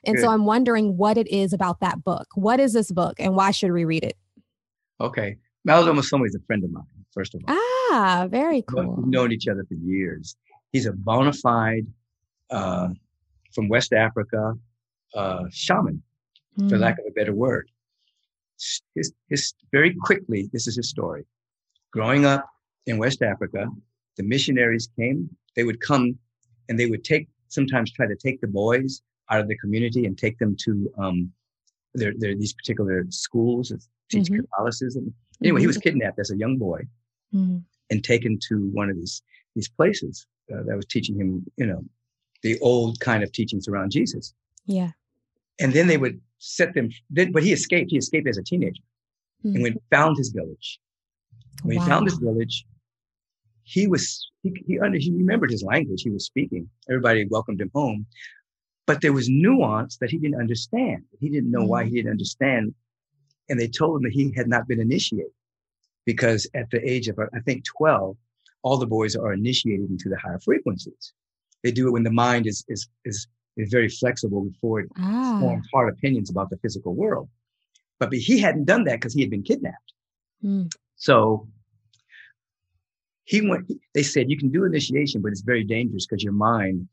And 0.06 0.16
Good. 0.16 0.24
so 0.24 0.30
I'm 0.30 0.46
wondering 0.46 0.98
what 0.98 1.18
it 1.18 1.28
is 1.28 1.54
about 1.54 1.80
that 1.80 2.04
book. 2.04 2.28
What 2.36 2.60
is 2.60 2.74
this 2.74 2.92
book 2.92 3.20
and 3.20 3.36
why 3.36 3.52
should 3.52 3.72
we 3.72 3.86
read 3.86 4.04
it? 4.04 4.18
Okay. 5.00 5.38
Malidoma 5.68 6.04
Some 6.04 6.26
is 6.26 6.36
a 6.36 6.40
friend 6.46 6.64
of 6.64 6.72
mine, 6.72 6.84
first 7.14 7.36
of 7.36 7.41
all. 7.47 7.55
Ah, 7.55 8.28
very 8.30 8.64
cool. 8.64 8.95
We've 8.95 9.07
known 9.07 9.32
each 9.32 9.47
other 9.47 9.64
for 9.66 9.76
years. 9.76 10.36
He's 10.72 10.86
a 10.86 10.93
bona 10.93 11.34
fide, 11.34 11.86
uh, 12.49 12.89
from 13.53 13.70
West 13.70 13.93
Africa, 13.93 14.53
uh, 15.14 15.43
shaman, 15.51 16.01
mm. 16.59 16.70
for 16.70 16.78
lack 16.78 16.97
of 16.99 17.05
a 17.07 17.11
better 17.11 17.34
word. 17.34 17.70
His, 18.95 19.14
his, 19.30 19.53
very 19.72 19.95
quickly, 19.95 20.49
this 20.51 20.68
is 20.68 20.76
his 20.76 20.89
story. 20.89 21.26
Growing 21.91 22.26
up 22.26 22.45
in 22.88 22.97
West 22.97 23.22
Africa, 23.22 23.68
the 24.18 24.24
missionaries 24.24 24.89
came, 24.97 25.30
they 25.55 25.64
would 25.64 25.80
come 25.82 26.18
and 26.70 26.80
they 26.80 26.88
would 26.88 27.03
take, 27.03 27.28
sometimes 27.49 27.91
try 27.91 28.07
to 28.07 28.16
take 28.16 28.41
the 28.41 28.47
boys 28.47 29.01
out 29.30 29.39
of 29.39 29.47
the 29.47 29.57
community 29.57 30.05
and 30.05 30.18
take 30.18 30.38
them 30.39 30.55
to, 30.61 30.91
um, 30.97 31.32
their, 31.93 32.14
their, 32.18 32.36
these 32.36 32.53
particular 32.53 33.05
schools 33.09 33.72
teach 34.09 34.26
mm-hmm. 34.26 34.41
Catholicism. 34.41 35.14
Anyway, 35.41 35.57
mm-hmm. 35.57 35.61
he 35.61 35.68
was 35.68 35.78
kidnapped 35.78 36.20
as 36.20 36.32
a 36.32 36.38
young 36.38 36.57
boy 36.57 36.82
mm-hmm. 37.34 37.58
and 37.90 38.04
taken 38.04 38.40
to 38.50 38.70
one 38.74 38.90
of 38.90 38.96
these 38.96 39.22
these 39.56 39.70
places 39.70 40.26
uh, 40.54 40.64
that 40.66 40.76
was 40.76 40.86
teaching 40.86 41.16
him, 41.16 41.46
you 41.58 41.66
know, 41.66 41.84
the 42.42 42.60
old 42.60 43.00
kind 43.00 43.24
of 43.24 43.32
teachings 43.32 43.68
around 43.68 43.92
Jesus. 43.92 44.34
Yeah. 44.66 44.92
And 45.60 45.74
then 45.74 45.88
they 45.88 45.98
would 45.98 46.20
set 46.40 46.74
them. 46.74 46.90
Then, 47.10 47.32
but 47.32 47.44
he 47.44 47.54
escaped. 47.54 47.92
He 47.92 47.98
escaped 47.98 48.28
as 48.28 48.38
a 48.38 48.44
teenager, 48.44 48.82
and 49.44 49.62
when 49.62 49.74
mm-hmm. 49.74 49.96
found 49.96 50.18
his 50.18 50.30
village, 50.30 50.80
when 51.64 51.78
wow. 51.78 51.84
he 51.84 51.90
found 51.90 52.06
his 52.08 52.18
village, 52.18 52.66
he 53.64 53.88
was 53.88 54.32
he 54.42 54.52
he, 54.66 54.80
under, 54.80 54.98
he 54.98 55.12
remembered 55.12 55.52
his 55.52 55.64
language. 55.64 56.02
He 56.02 56.10
was 56.10 56.26
speaking. 56.26 56.68
Everybody 56.90 57.28
welcomed 57.30 57.62
him 57.62 57.70
home, 57.76 58.08
but 58.88 59.02
there 59.02 59.14
was 59.14 59.30
nuance 59.30 59.98
that 59.98 60.10
he 60.10 60.18
didn't 60.18 60.40
understand. 60.40 61.04
He 61.20 61.30
didn't 61.30 61.52
know 61.52 61.64
mm. 61.66 61.68
why 61.68 61.86
he 61.86 61.92
didn't 61.92 62.12
understand 62.12 62.74
and 63.50 63.60
they 63.60 63.68
told 63.68 63.98
him 63.98 64.04
that 64.04 64.14
he 64.14 64.32
had 64.36 64.48
not 64.48 64.68
been 64.68 64.80
initiated 64.80 65.32
because 66.06 66.47
at 66.54 66.70
the 66.72 66.82
age 66.89 67.08
of, 67.08 67.20
I 67.20 67.39
think, 67.41 67.64
12, 67.66 68.16
all 68.64 68.78
the 68.78 68.88
boys 68.88 69.16
are 69.16 69.34
initiated 69.34 69.89
into 69.89 70.10
the 70.10 70.18
higher 70.18 70.39
frequencies. 70.39 71.14
They 71.64 71.72
do 71.72 71.88
it 71.88 71.91
when 71.91 72.04
the 72.04 72.12
mind 72.12 72.47
is, 72.47 72.64
is, 72.68 72.88
is, 73.06 73.28
is 73.58 73.72
very 73.72 73.89
flexible 73.89 74.43
before 74.43 74.82
it 74.82 74.89
ah. 74.97 75.38
forms 75.39 75.68
hard 75.74 75.93
opinions 75.93 76.30
about 76.30 76.49
the 76.49 76.58
physical 76.58 76.93
world. 76.93 77.30
But, 77.99 78.10
but 78.10 78.20
he 78.20 78.39
hadn't 78.39 78.66
done 78.66 78.84
that 78.86 78.95
because 78.95 79.14
he 79.14 79.22
had 79.22 79.30
been 79.30 79.43
kidnapped. 79.43 79.93
Mm. 80.43 80.72
So 80.95 81.47
he 83.26 83.47
went, 83.47 83.72
they 83.93 84.04
said, 84.04 84.30
you 84.30 84.38
can 84.38 84.51
do 84.51 84.66
initiation, 84.66 85.22
but 85.22 85.32
it's 85.32 85.41
very 85.41 85.64
dangerous 85.64 86.06
because 86.06 86.24
your 86.24 86.34
mind 86.34 86.88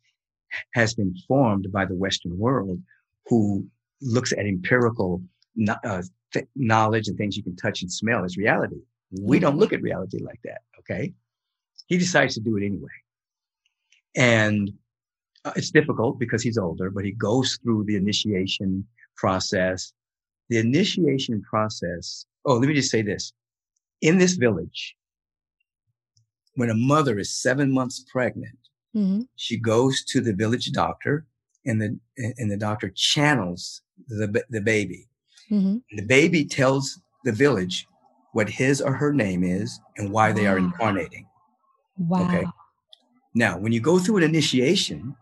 has 0.74 0.94
been 0.94 1.14
formed 1.26 1.70
by 1.72 1.84
the 1.84 1.94
Western 1.94 2.36
world 2.38 2.80
who 3.26 3.66
looks 4.00 4.32
at 4.32 4.40
empirical 4.40 5.22
uh, 5.84 6.02
th- 6.32 6.46
knowledge 6.56 7.08
and 7.08 7.16
things 7.16 7.36
you 7.36 7.42
can 7.42 7.56
touch 7.56 7.82
and 7.82 7.92
smell 7.92 8.24
as 8.24 8.36
reality. 8.36 8.76
We 9.12 9.38
don't 9.38 9.58
look 9.58 9.72
at 9.72 9.82
reality 9.82 10.18
like 10.22 10.40
that. 10.44 10.60
Okay. 10.78 11.12
He 11.86 11.98
decides 11.98 12.34
to 12.34 12.40
do 12.40 12.56
it 12.56 12.64
anyway. 12.64 12.88
And 14.16 14.72
uh, 15.44 15.52
it's 15.56 15.70
difficult 15.70 16.18
because 16.18 16.42
he's 16.42 16.58
older, 16.58 16.90
but 16.90 17.04
he 17.04 17.12
goes 17.12 17.58
through 17.62 17.84
the 17.84 17.96
initiation 17.96 18.86
process. 19.16 19.92
The 20.48 20.58
initiation 20.58 21.42
process. 21.42 22.26
Oh, 22.44 22.54
let 22.54 22.68
me 22.68 22.74
just 22.74 22.90
say 22.90 23.02
this. 23.02 23.32
In 24.00 24.18
this 24.18 24.34
village, 24.34 24.96
when 26.54 26.70
a 26.70 26.74
mother 26.74 27.18
is 27.18 27.34
seven 27.34 27.72
months 27.72 28.04
pregnant, 28.10 28.58
mm-hmm. 28.94 29.22
she 29.36 29.58
goes 29.58 30.04
to 30.04 30.20
the 30.20 30.32
village 30.32 30.70
doctor 30.72 31.26
and 31.66 31.80
the, 31.80 31.98
and 32.38 32.50
the 32.50 32.56
doctor 32.56 32.90
channels 32.94 33.82
the, 34.08 34.42
the 34.48 34.60
baby 34.60 35.06
Mm-hmm. 35.50 35.96
The 35.96 36.06
baby 36.06 36.44
tells 36.44 37.00
the 37.24 37.32
village 37.32 37.86
what 38.32 38.48
his 38.48 38.80
or 38.80 38.92
her 38.94 39.12
name 39.12 39.42
is 39.44 39.80
and 39.96 40.10
why 40.10 40.30
wow. 40.30 40.36
they 40.36 40.46
are 40.46 40.58
ah. 40.58 40.64
incarnating. 40.64 41.26
Wow. 41.98 42.24
Okay. 42.24 42.46
Now, 43.34 43.58
when 43.58 43.72
you 43.72 43.80
go 43.80 43.98
through 43.98 44.18
an 44.18 44.22
initiation, 44.24 45.14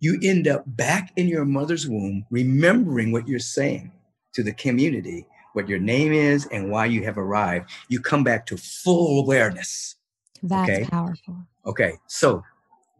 you 0.00 0.18
end 0.22 0.48
up 0.48 0.64
back 0.66 1.12
in 1.16 1.28
your 1.28 1.44
mother's 1.44 1.88
womb, 1.88 2.26
remembering 2.30 3.12
what 3.12 3.28
you're 3.28 3.38
saying 3.38 3.92
to 4.34 4.42
the 4.42 4.52
community, 4.52 5.26
what 5.52 5.68
your 5.68 5.78
name 5.78 6.12
is 6.12 6.46
and 6.52 6.70
why 6.70 6.86
you 6.86 7.04
have 7.04 7.18
arrived. 7.18 7.70
You 7.88 8.00
come 8.00 8.24
back 8.24 8.46
to 8.46 8.56
full 8.56 9.20
awareness. 9.20 9.96
That's 10.42 10.70
okay? 10.70 10.84
powerful. 10.84 11.36
Okay. 11.64 11.94
So 12.08 12.42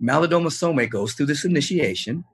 Malidoma 0.02 0.50
Some 0.50 0.76
goes 0.86 1.14
through 1.14 1.26
this 1.26 1.44
initiation. 1.44 2.24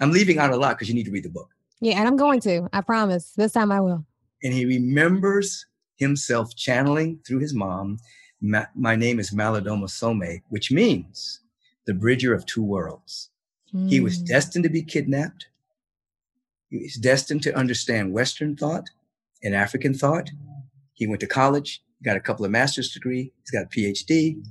I'm 0.00 0.10
leaving 0.10 0.38
out 0.38 0.50
a 0.50 0.56
lot 0.56 0.70
because 0.70 0.88
you 0.88 0.94
need 0.94 1.04
to 1.04 1.12
read 1.12 1.24
the 1.24 1.30
book. 1.30 1.50
Yeah, 1.80 1.98
and 1.98 2.08
I'm 2.08 2.16
going 2.16 2.40
to. 2.40 2.68
I 2.72 2.80
promise. 2.80 3.32
This 3.36 3.52
time 3.52 3.70
I 3.70 3.80
will. 3.80 4.04
And 4.42 4.52
he 4.52 4.64
remembers 4.64 5.66
himself 5.96 6.54
channeling 6.56 7.20
through 7.26 7.40
his 7.40 7.54
mom. 7.54 7.98
Ma- 8.40 8.66
my 8.74 8.96
name 8.96 9.18
is 9.18 9.30
Malidoma 9.30 9.88
Some, 9.88 10.22
which 10.48 10.70
means 10.70 11.40
the 11.86 11.94
bridger 11.94 12.34
of 12.34 12.46
two 12.46 12.62
worlds. 12.62 13.30
Mm. 13.74 13.88
He 13.88 14.00
was 14.00 14.18
hmm. 14.18 14.24
destined 14.24 14.64
to 14.64 14.70
be 14.70 14.82
kidnapped. 14.82 15.48
He 16.70 16.78
was 16.78 16.94
destined 16.94 17.42
to 17.42 17.56
understand 17.56 18.12
Western 18.12 18.56
thought 18.56 18.88
and 19.42 19.54
African 19.54 19.94
thought. 19.94 20.30
He 20.94 21.06
went 21.06 21.20
to 21.20 21.26
college, 21.26 21.82
got 22.02 22.16
a 22.16 22.20
couple 22.20 22.44
of 22.44 22.50
master's 22.50 22.90
degree. 22.90 23.32
He's 23.42 23.50
got 23.50 23.64
a 23.64 23.68
PhD 23.68 24.42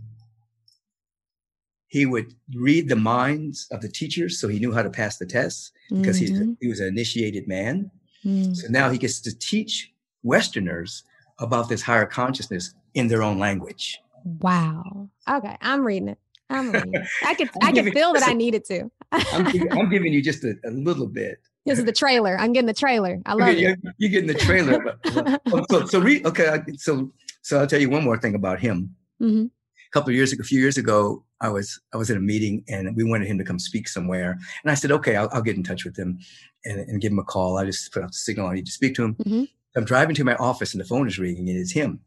he 1.93 2.07
would 2.07 2.33
read 2.55 2.89
the 2.89 2.95
minds 2.95 3.67
of 3.69 3.81
the 3.81 3.87
teachers 3.87 4.39
so 4.39 4.47
he 4.47 4.57
knew 4.57 4.73
how 4.73 4.81
to 4.81 4.89
pass 4.89 5.17
the 5.17 5.27
tests 5.27 5.71
because 5.91 6.19
mm-hmm. 6.19 6.53
he 6.59 6.67
was 6.67 6.79
an 6.79 6.87
initiated 6.87 7.47
man. 7.47 7.91
Mm. 8.25 8.55
So 8.55 8.65
now 8.71 8.89
he 8.89 8.97
gets 8.97 9.21
to 9.21 9.37
teach 9.37 9.93
Westerners 10.23 11.03
about 11.43 11.69
this 11.69 11.81
higher 11.81 12.05
consciousness 12.05 12.73
in 12.93 13.07
their 13.07 13.21
own 13.21 13.37
language. 13.37 13.99
Wow. 14.25 15.09
Okay, 15.29 15.57
I'm 15.61 15.85
reading 15.85 16.09
it. 16.09 16.17
I'm 16.49 16.71
reading 16.71 16.95
it. 16.95 17.07
I 17.23 17.35
could 17.35 17.49
I 17.61 17.71
could 17.71 17.93
feel 17.93 18.13
that 18.13 18.23
I 18.23 18.33
needed 18.43 18.65
to. 18.65 18.89
I'm, 19.11 19.51
giving, 19.51 19.71
I'm, 19.71 19.89
giving, 19.91 20.13
you 20.13 20.23
just 20.23 20.43
a, 20.43 20.55
a, 20.65 20.71
little 20.71 21.07
bit. 21.07 21.39
This 21.65 21.79
is 21.79 21.85
the 21.85 21.93
trailer. 21.93 22.37
I'm 22.39 22.51
getting 22.53 22.67
the 22.67 22.73
trailer. 22.73 23.21
I 23.25 23.33
love 23.33 23.53
you're. 23.53 23.75
You're 23.97 24.09
getting 24.09 24.27
the 24.27 24.33
trailer. 24.33 24.79
But, 25.03 25.41
oh, 25.51 25.65
so 25.69 25.85
so 25.85 25.99
read. 25.99 26.25
Okay, 26.25 26.59
so 26.77 27.11
so 27.41 27.59
I'll 27.59 27.67
tell 27.67 27.79
you 27.79 27.89
one 27.89 28.03
more 28.03 28.17
thing 28.17 28.35
about 28.35 28.59
him. 28.59 28.95
Mm-hmm. 29.21 29.45
A 29.45 29.91
couple 29.93 30.09
of 30.09 30.15
years, 30.15 30.33
ago, 30.33 30.41
a 30.41 30.45
few 30.45 30.59
years 30.59 30.77
ago, 30.77 31.23
I 31.39 31.49
was 31.49 31.79
I 31.93 31.97
was 31.97 32.09
in 32.09 32.17
a 32.17 32.21
meeting 32.21 32.63
and 32.67 32.95
we 32.95 33.03
wanted 33.03 33.27
him 33.27 33.37
to 33.37 33.43
come 33.43 33.59
speak 33.59 33.87
somewhere. 33.87 34.37
And 34.63 34.71
I 34.71 34.73
said, 34.73 34.91
okay, 34.91 35.15
I'll, 35.15 35.29
I'll 35.31 35.41
get 35.41 35.55
in 35.55 35.63
touch 35.63 35.85
with 35.85 35.97
him 35.97 36.19
and, 36.65 36.79
and, 36.79 37.01
give 37.01 37.11
him 37.11 37.19
a 37.19 37.23
call. 37.23 37.57
I 37.57 37.65
just 37.65 37.91
put 37.93 38.03
out 38.03 38.09
the 38.09 38.17
signal. 38.17 38.47
I 38.47 38.55
need 38.55 38.65
to 38.65 38.71
speak 38.71 38.95
to 38.95 39.03
him. 39.03 39.15
Mm-hmm. 39.15 39.43
I'm 39.76 39.86
driving 39.86 40.15
to 40.15 40.24
my 40.24 40.36
office 40.36 40.74
and 40.74 40.82
the 40.82 40.88
phone 40.88 41.07
is 41.07 41.19
ringing 41.19 41.49
and 41.49 41.57
it's 41.57 41.71
him. 41.71 41.99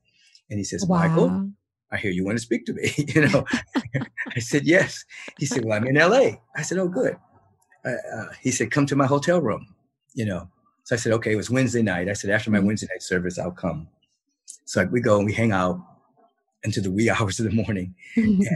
And 0.51 0.59
he 0.59 0.65
says, 0.65 0.85
wow. 0.87 1.09
Michael, 1.09 1.51
I 1.91 1.97
hear 1.97 2.11
you 2.11 2.25
want 2.25 2.39
to 2.39 2.43
speak 2.43 2.67
to 2.67 2.73
me. 2.73 2.93
you 2.97 3.29
know, 3.29 3.45
I 4.37 4.41
said, 4.41 4.65
yes. 4.65 5.05
He 5.39 5.47
said, 5.47 5.65
well, 5.65 5.77
I'm 5.77 5.87
in 5.87 5.97
LA. 5.97 6.39
I 6.55 6.63
said, 6.63 6.79
oh, 6.79 6.89
good. 6.89 7.17
Uh, 7.85 7.91
uh, 8.17 8.27
he 8.41 8.51
said, 8.51 8.71
come 8.71 8.87
to 8.87 8.97
my 8.97 9.07
hotel 9.07 9.41
room, 9.41 9.75
you 10.15 10.25
know. 10.25 10.49
So 10.85 10.95
I 10.95 10.99
said, 10.99 11.13
okay, 11.15 11.33
it 11.33 11.37
was 11.37 11.51
Wednesday 11.51 11.83
night. 11.83 12.09
I 12.09 12.13
said, 12.13 12.31
after 12.31 12.51
my 12.51 12.59
mm-hmm. 12.59 12.69
Wednesday 12.69 12.89
night 12.93 13.03
service, 13.03 13.39
I'll 13.39 13.51
come. 13.51 13.89
So 14.65 14.85
we 14.85 15.01
go 15.01 15.17
and 15.17 15.27
we 15.27 15.33
hang 15.33 15.53
out 15.53 15.81
into 16.63 16.81
the 16.81 16.91
wee 16.91 17.11
hours 17.21 17.41
of 17.41 17.47
the 17.47 17.53
morning. 17.53 17.95
and 18.17 18.47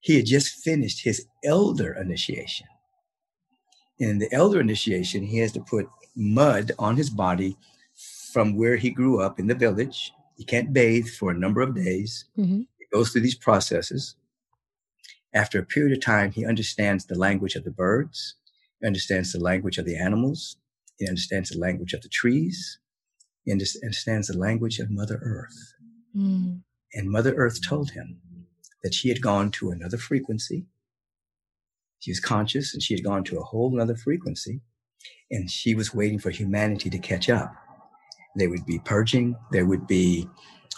he 0.00 0.16
had 0.16 0.26
just 0.26 0.62
finished 0.62 1.02
his 1.02 1.26
elder 1.44 1.94
initiation. 1.94 2.66
In 3.98 4.18
the 4.18 4.32
elder 4.32 4.60
initiation, 4.60 5.22
he 5.22 5.38
has 5.38 5.52
to 5.52 5.60
put 5.60 5.88
mud 6.14 6.72
on 6.78 6.96
his 6.96 7.10
body 7.10 7.56
from 8.36 8.54
where 8.54 8.76
he 8.76 8.90
grew 8.90 9.18
up 9.18 9.40
in 9.40 9.46
the 9.46 9.54
village. 9.54 10.12
He 10.36 10.44
can't 10.44 10.70
bathe 10.70 11.08
for 11.08 11.30
a 11.30 11.38
number 11.38 11.62
of 11.62 11.74
days. 11.74 12.26
Mm-hmm. 12.36 12.60
He 12.78 12.86
goes 12.92 13.08
through 13.08 13.22
these 13.22 13.34
processes. 13.34 14.14
After 15.32 15.58
a 15.58 15.64
period 15.64 15.96
of 15.96 16.04
time, 16.04 16.32
he 16.32 16.44
understands 16.44 17.06
the 17.06 17.14
language 17.18 17.54
of 17.54 17.64
the 17.64 17.70
birds, 17.70 18.34
he 18.78 18.86
understands 18.86 19.32
the 19.32 19.40
language 19.40 19.78
of 19.78 19.86
the 19.86 19.96
animals, 19.96 20.58
he 20.98 21.08
understands 21.08 21.48
the 21.48 21.58
language 21.58 21.94
of 21.94 22.02
the 22.02 22.10
trees, 22.10 22.78
he 23.46 23.52
understands 23.52 24.28
the 24.28 24.36
language 24.36 24.80
of 24.80 24.90
Mother 24.90 25.18
Earth. 25.22 25.72
Mm. 26.14 26.60
And 26.92 27.10
Mother 27.10 27.32
Earth 27.36 27.66
told 27.66 27.92
him, 27.92 28.20
that 28.82 28.92
she 28.92 29.08
had 29.08 29.22
gone 29.22 29.50
to 29.52 29.70
another 29.70 29.96
frequency. 29.96 30.66
She 32.00 32.10
was 32.10 32.20
conscious 32.20 32.74
and 32.74 32.82
she 32.82 32.92
had 32.92 33.02
gone 33.02 33.24
to 33.24 33.38
a 33.38 33.44
whole 33.44 33.80
other 33.80 33.96
frequency 33.96 34.60
and 35.30 35.50
she 35.50 35.74
was 35.74 35.94
waiting 35.94 36.18
for 36.18 36.30
humanity 36.30 36.90
to 36.90 36.98
catch 36.98 37.30
up. 37.30 37.54
There 38.36 38.48
would 38.50 38.64
be 38.64 38.78
purging. 38.78 39.34
There 39.50 39.66
would 39.66 39.86
be 39.86 40.28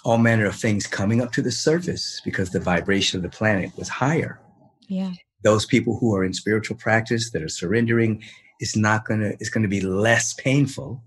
all 0.05 0.19
manner 0.19 0.47
of 0.47 0.57
things 0.57 0.87
coming 0.87 1.21
up 1.21 1.33
to 1.33 1.43
the 1.43 1.53
surface 1.53 2.23
because 2.25 2.51
the 2.51 2.61
vibration 2.61 3.19
of 3.19 3.23
the 3.23 3.37
planet 3.37 3.71
was 3.77 3.89
higher. 3.89 4.41
Yeah. 4.89 5.13
Those 5.45 5.67
people 5.67 5.99
who 5.99 6.15
are 6.17 6.25
in 6.25 6.33
spiritual 6.33 6.77
practice 6.77 7.31
that 7.33 7.43
are 7.43 7.49
surrendering, 7.49 8.23
is 8.61 8.75
not 8.75 9.05
gonna, 9.05 9.33
it's 9.39 9.51
gonna 9.51 9.69
be 9.69 9.81
less 9.81 10.33
painful 10.35 11.03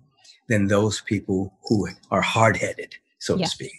than 0.48 0.68
those 0.68 1.02
people 1.02 1.54
who 1.64 1.88
are 2.12 2.22
hard-headed, 2.22 2.96
so 3.20 3.36
yes. 3.38 3.50
to 3.50 3.56
speak. 3.56 3.74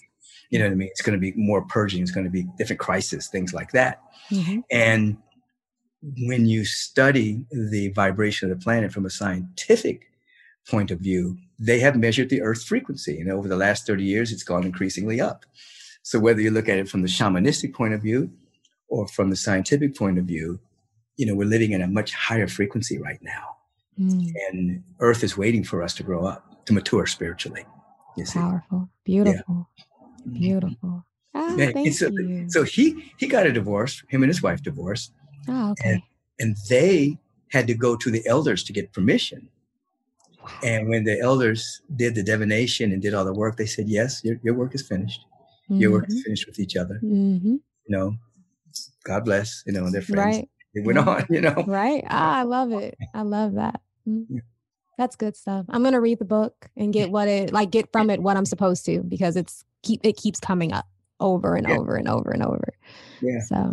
You 0.50 0.58
know 0.58 0.66
what 0.66 0.72
I 0.72 0.74
mean? 0.74 0.88
It's 0.88 1.00
going 1.00 1.18
to 1.18 1.20
be 1.20 1.32
more 1.34 1.62
purging. 1.62 2.02
It's 2.02 2.10
going 2.10 2.26
to 2.26 2.30
be 2.30 2.46
different 2.58 2.78
crises, 2.78 3.28
things 3.28 3.54
like 3.54 3.72
that. 3.72 4.02
Mm-hmm. 4.30 4.60
And 4.70 5.16
when 6.26 6.44
you 6.44 6.66
study 6.66 7.46
the 7.50 7.88
vibration 7.88 8.50
of 8.50 8.58
the 8.58 8.62
planet 8.62 8.92
from 8.92 9.06
a 9.06 9.10
scientific 9.10 10.11
point 10.68 10.90
of 10.90 11.00
view, 11.00 11.38
they 11.58 11.80
have 11.80 11.96
measured 11.96 12.28
the 12.28 12.42
Earth's 12.42 12.64
frequency. 12.64 13.20
And 13.20 13.30
over 13.30 13.48
the 13.48 13.56
last 13.56 13.86
30 13.86 14.04
years, 14.04 14.32
it's 14.32 14.42
gone 14.42 14.64
increasingly 14.64 15.20
up. 15.20 15.44
So 16.02 16.18
whether 16.18 16.40
you 16.40 16.50
look 16.50 16.68
at 16.68 16.78
it 16.78 16.88
from 16.88 17.02
the 17.02 17.08
shamanistic 17.08 17.74
point 17.74 17.94
of 17.94 18.02
view 18.02 18.30
or 18.88 19.06
from 19.08 19.30
the 19.30 19.36
scientific 19.36 19.96
point 19.96 20.18
of 20.18 20.24
view, 20.24 20.60
you 21.16 21.26
know, 21.26 21.34
we're 21.34 21.48
living 21.48 21.72
in 21.72 21.82
a 21.82 21.86
much 21.86 22.12
higher 22.12 22.48
frequency 22.48 22.98
right 22.98 23.20
now. 23.22 23.56
Mm. 23.98 24.32
And 24.48 24.82
Earth 25.00 25.22
is 25.22 25.36
waiting 25.36 25.64
for 25.64 25.82
us 25.82 25.94
to 25.94 26.02
grow 26.02 26.26
up, 26.26 26.64
to 26.66 26.72
mature 26.72 27.06
spiritually. 27.06 27.64
You 28.16 28.26
see? 28.26 28.38
Powerful. 28.38 28.88
Beautiful. 29.04 29.68
Yeah. 30.26 30.38
Beautiful. 30.38 31.04
Ah, 31.34 31.54
thank 31.56 31.94
so, 31.94 32.08
you. 32.08 32.44
so 32.50 32.62
he 32.62 33.12
he 33.16 33.26
got 33.26 33.46
a 33.46 33.52
divorce, 33.52 34.02
him 34.08 34.22
and 34.22 34.28
his 34.28 34.42
wife 34.42 34.62
divorced. 34.62 35.12
Oh, 35.48 35.70
okay. 35.72 35.92
And, 35.92 36.02
and 36.38 36.56
they 36.68 37.18
had 37.50 37.66
to 37.66 37.74
go 37.74 37.96
to 37.96 38.10
the 38.10 38.26
elders 38.26 38.62
to 38.64 38.72
get 38.72 38.92
permission. 38.92 39.48
And 40.62 40.88
when 40.88 41.04
the 41.04 41.20
elders 41.20 41.80
did 41.96 42.14
the 42.14 42.22
divination 42.22 42.92
and 42.92 43.00
did 43.00 43.14
all 43.14 43.24
the 43.24 43.32
work, 43.32 43.56
they 43.56 43.66
said, 43.66 43.88
Yes, 43.88 44.22
your, 44.24 44.36
your 44.42 44.54
work 44.54 44.74
is 44.74 44.86
finished. 44.86 45.20
Mm-hmm. 45.70 45.80
Your 45.80 45.92
work 45.92 46.08
is 46.08 46.16
mm-hmm. 46.16 46.22
finished 46.22 46.46
with 46.46 46.58
each 46.58 46.76
other. 46.76 47.00
Mm-hmm. 47.02 47.54
You 47.54 47.96
know, 47.96 48.14
God 49.04 49.24
bless, 49.24 49.62
you 49.66 49.72
know, 49.72 49.84
and 49.84 49.94
their 49.94 50.02
friends. 50.02 50.36
Right. 50.36 50.48
They 50.74 50.80
went 50.80 50.98
on, 50.98 51.26
you 51.30 51.40
know. 51.40 51.64
Right. 51.66 52.04
Ah, 52.08 52.38
I 52.38 52.42
love 52.42 52.72
it. 52.72 52.96
I 53.14 53.22
love 53.22 53.54
that. 53.54 53.80
Mm-hmm. 54.08 54.38
That's 54.98 55.16
good 55.16 55.36
stuff. 55.36 55.66
I'm 55.68 55.82
gonna 55.82 56.00
read 56.00 56.18
the 56.18 56.24
book 56.24 56.68
and 56.76 56.92
get 56.92 57.10
what 57.10 57.26
it 57.26 57.52
like 57.52 57.70
get 57.70 57.90
from 57.92 58.10
it 58.10 58.20
what 58.20 58.36
I'm 58.36 58.44
supposed 58.44 58.84
to 58.86 59.02
because 59.02 59.36
it's 59.36 59.64
keep 59.82 60.00
it 60.04 60.16
keeps 60.16 60.38
coming 60.38 60.72
up 60.72 60.86
over 61.18 61.56
and 61.56 61.66
yeah. 61.68 61.76
over 61.76 61.96
and 61.96 62.08
over 62.08 62.30
and 62.30 62.42
over. 62.42 62.74
Yeah. 63.20 63.40
So 63.40 63.72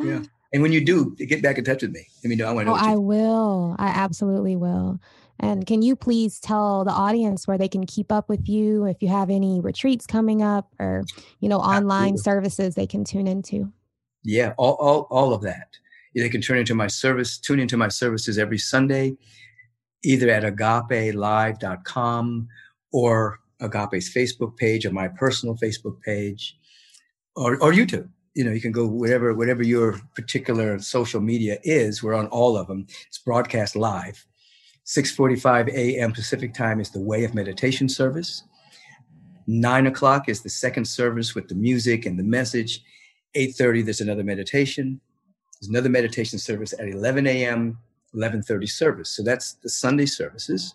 yeah. 0.00 0.20
Ah. 0.22 0.28
And 0.52 0.62
when 0.62 0.72
you 0.72 0.84
do, 0.84 1.14
get 1.16 1.42
back 1.42 1.56
in 1.58 1.64
touch 1.64 1.82
with 1.82 1.92
me. 1.92 2.06
Let 2.22 2.28
me 2.28 2.36
know. 2.36 2.46
I 2.46 2.52
want 2.52 2.66
to 2.66 2.72
know. 2.72 2.78
Oh, 2.78 2.92
I 2.92 2.96
will. 2.96 3.76
I 3.78 3.88
absolutely 3.88 4.54
will. 4.54 5.00
And 5.42 5.66
can 5.66 5.82
you 5.82 5.96
please 5.96 6.38
tell 6.38 6.84
the 6.84 6.92
audience 6.92 7.48
where 7.48 7.58
they 7.58 7.68
can 7.68 7.84
keep 7.84 8.12
up 8.12 8.28
with 8.28 8.48
you 8.48 8.86
if 8.86 9.02
you 9.02 9.08
have 9.08 9.28
any 9.28 9.60
retreats 9.60 10.06
coming 10.06 10.40
up 10.40 10.72
or, 10.78 11.02
you 11.40 11.48
know, 11.48 11.58
online 11.58 12.14
Absolutely. 12.14 12.18
services 12.18 12.74
they 12.76 12.86
can 12.86 13.04
tune 13.04 13.26
into? 13.26 13.72
Yeah, 14.22 14.54
all, 14.56 14.74
all, 14.74 15.08
all 15.10 15.34
of 15.34 15.42
that. 15.42 15.68
They 16.14 16.28
can 16.28 16.40
turn 16.40 16.58
into 16.58 16.76
my 16.76 16.86
service, 16.86 17.38
tune 17.38 17.58
into 17.58 17.76
my 17.76 17.88
services 17.88 18.38
every 18.38 18.58
Sunday, 18.58 19.16
either 20.04 20.30
at 20.30 20.44
agapelive.com 20.44 22.48
or 22.92 23.40
Agape's 23.60 24.14
Facebook 24.14 24.56
page 24.56 24.86
or 24.86 24.92
my 24.92 25.08
personal 25.08 25.56
Facebook 25.56 26.00
page 26.02 26.56
or, 27.34 27.54
or 27.62 27.72
YouTube. 27.72 28.08
You 28.34 28.44
know, 28.44 28.52
you 28.52 28.60
can 28.60 28.72
go 28.72 28.86
whatever, 28.86 29.34
whatever 29.34 29.62
your 29.62 30.00
particular 30.14 30.78
social 30.78 31.20
media 31.20 31.58
is. 31.64 32.02
We're 32.02 32.14
on 32.14 32.28
all 32.28 32.56
of 32.56 32.68
them. 32.68 32.86
It's 33.08 33.18
broadcast 33.18 33.74
live. 33.74 34.24
6:45 34.86 35.68
a.m. 35.68 36.12
Pacific 36.12 36.54
time 36.54 36.80
is 36.80 36.90
the 36.90 37.00
Way 37.00 37.24
of 37.24 37.34
Meditation 37.34 37.88
service. 37.88 38.44
Nine 39.46 39.86
o'clock 39.86 40.28
is 40.28 40.42
the 40.42 40.50
second 40.50 40.84
service 40.84 41.34
with 41.34 41.48
the 41.48 41.54
music 41.54 42.06
and 42.06 42.18
the 42.18 42.24
message. 42.24 42.82
8:30 43.36 43.84
there's 43.84 44.00
another 44.00 44.24
meditation. 44.24 45.00
There's 45.60 45.68
another 45.68 45.88
meditation 45.88 46.38
service 46.38 46.72
at 46.72 46.88
11 46.88 47.26
a.m. 47.26 47.78
11:30 48.14 48.68
service. 48.68 49.10
So 49.10 49.22
that's 49.22 49.54
the 49.54 49.68
Sunday 49.68 50.06
services. 50.06 50.74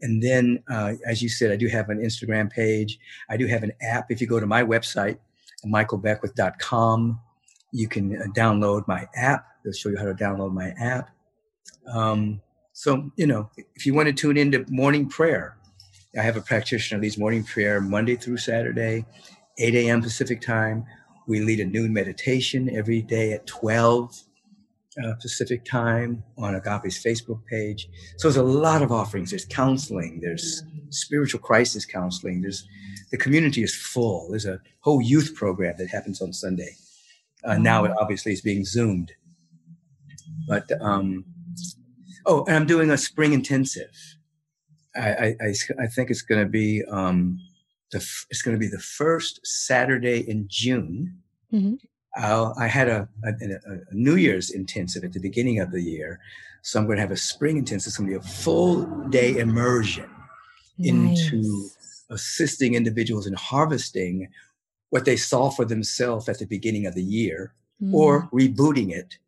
And 0.00 0.22
then, 0.22 0.62
uh, 0.70 0.94
as 1.06 1.22
you 1.22 1.28
said, 1.28 1.50
I 1.50 1.56
do 1.56 1.66
have 1.68 1.88
an 1.88 1.98
Instagram 1.98 2.50
page. 2.50 2.98
I 3.28 3.36
do 3.36 3.46
have 3.46 3.62
an 3.62 3.72
app. 3.82 4.10
If 4.10 4.20
you 4.20 4.26
go 4.26 4.38
to 4.38 4.46
my 4.46 4.62
website, 4.62 5.18
michaelbeckwith.com, 5.66 7.20
you 7.72 7.88
can 7.88 8.20
uh, 8.20 8.26
download 8.26 8.86
my 8.86 9.08
app. 9.16 9.46
They'll 9.64 9.72
show 9.72 9.88
you 9.88 9.98
how 9.98 10.04
to 10.04 10.14
download 10.14 10.52
my 10.52 10.70
app. 10.78 11.10
Um, 11.92 12.40
so, 12.78 13.10
you 13.16 13.26
know, 13.26 13.50
if 13.74 13.86
you 13.86 13.92
want 13.92 14.06
to 14.06 14.12
tune 14.12 14.36
into 14.36 14.64
morning 14.68 15.08
prayer, 15.08 15.58
I 16.16 16.22
have 16.22 16.36
a 16.36 16.40
practitioner 16.40 17.02
leads 17.02 17.18
morning 17.18 17.42
prayer 17.42 17.80
Monday 17.80 18.14
through 18.14 18.36
Saturday, 18.36 19.04
8 19.58 19.74
a.m. 19.74 20.00
Pacific 20.00 20.40
time. 20.40 20.86
We 21.26 21.40
lead 21.40 21.58
a 21.58 21.64
noon 21.64 21.92
meditation 21.92 22.70
every 22.72 23.02
day 23.02 23.32
at 23.32 23.48
12 23.48 24.22
uh, 25.04 25.14
Pacific 25.20 25.64
time 25.64 26.22
on 26.36 26.54
Agape's 26.54 27.02
Facebook 27.02 27.44
page. 27.46 27.88
So 28.16 28.28
there's 28.28 28.36
a 28.36 28.44
lot 28.44 28.82
of 28.82 28.92
offerings. 28.92 29.30
There's 29.30 29.44
counseling. 29.44 30.20
There's 30.20 30.62
spiritual 30.90 31.40
crisis 31.40 31.84
counseling. 31.84 32.42
There's 32.42 32.64
the 33.10 33.18
community 33.18 33.64
is 33.64 33.74
full. 33.74 34.28
There's 34.30 34.46
a 34.46 34.60
whole 34.82 35.02
youth 35.02 35.34
program 35.34 35.74
that 35.78 35.88
happens 35.88 36.22
on 36.22 36.32
Sunday. 36.32 36.76
Uh, 37.42 37.58
now 37.58 37.84
it 37.86 37.92
obviously 37.98 38.32
is 38.32 38.40
being 38.40 38.64
zoomed, 38.64 39.10
but 40.46 40.70
um, 40.80 41.24
Oh, 42.26 42.44
and 42.44 42.56
I'm 42.56 42.66
doing 42.66 42.90
a 42.90 42.98
spring 42.98 43.32
intensive. 43.32 44.16
I 44.96 45.36
I, 45.40 45.54
I 45.80 45.86
think 45.86 46.10
it's 46.10 46.22
going 46.22 46.42
to 46.42 46.50
be 46.50 46.84
um, 46.90 47.40
the 47.92 47.98
it's 48.30 48.42
going 48.42 48.56
to 48.56 48.60
be 48.60 48.68
the 48.68 48.78
first 48.78 49.40
Saturday 49.44 50.28
in 50.28 50.46
June. 50.48 51.18
Mm-hmm. 51.52 51.74
I 52.16 52.66
had 52.66 52.88
a, 52.88 53.08
a, 53.24 53.28
a, 53.28 53.94
New 53.94 54.16
Year's 54.16 54.50
intensive 54.50 55.04
at 55.04 55.12
the 55.12 55.20
beginning 55.20 55.60
of 55.60 55.70
the 55.70 55.82
year, 55.82 56.20
so 56.62 56.80
I'm 56.80 56.86
going 56.86 56.96
to 56.96 57.02
have 57.02 57.12
a 57.12 57.16
spring 57.16 57.58
intensive. 57.58 57.90
It's 57.90 57.96
going 57.96 58.10
to 58.10 58.18
be 58.18 58.24
a 58.24 58.28
full 58.28 58.84
day 59.08 59.36
immersion 59.36 60.10
nice. 60.78 61.32
into 61.32 61.68
assisting 62.10 62.74
individuals 62.74 63.26
in 63.26 63.34
harvesting 63.34 64.28
what 64.90 65.04
they 65.04 65.16
saw 65.16 65.50
for 65.50 65.64
themselves 65.64 66.28
at 66.28 66.38
the 66.38 66.46
beginning 66.46 66.86
of 66.86 66.94
the 66.94 67.02
year, 67.02 67.54
mm. 67.82 67.92
or 67.92 68.28
rebooting 68.32 68.90
it 68.90 69.18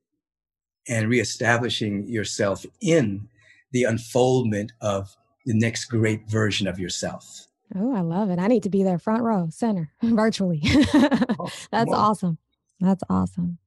and 0.88 1.08
reestablishing 1.08 2.06
yourself 2.08 2.64
in 2.80 3.28
the 3.72 3.84
unfoldment 3.84 4.72
of 4.80 5.14
the 5.46 5.54
next 5.54 5.86
great 5.86 6.28
version 6.28 6.66
of 6.66 6.78
yourself. 6.78 7.46
Oh, 7.76 7.94
I 7.94 8.00
love 8.00 8.30
it. 8.30 8.38
I 8.38 8.48
need 8.48 8.64
to 8.64 8.70
be 8.70 8.82
there 8.82 8.98
front 8.98 9.22
row, 9.22 9.48
center, 9.50 9.92
virtually. 10.02 10.60
oh, 10.64 11.50
That's 11.70 11.92
awesome. 11.92 12.38
That's 12.80 13.04
awesome. 13.08 13.58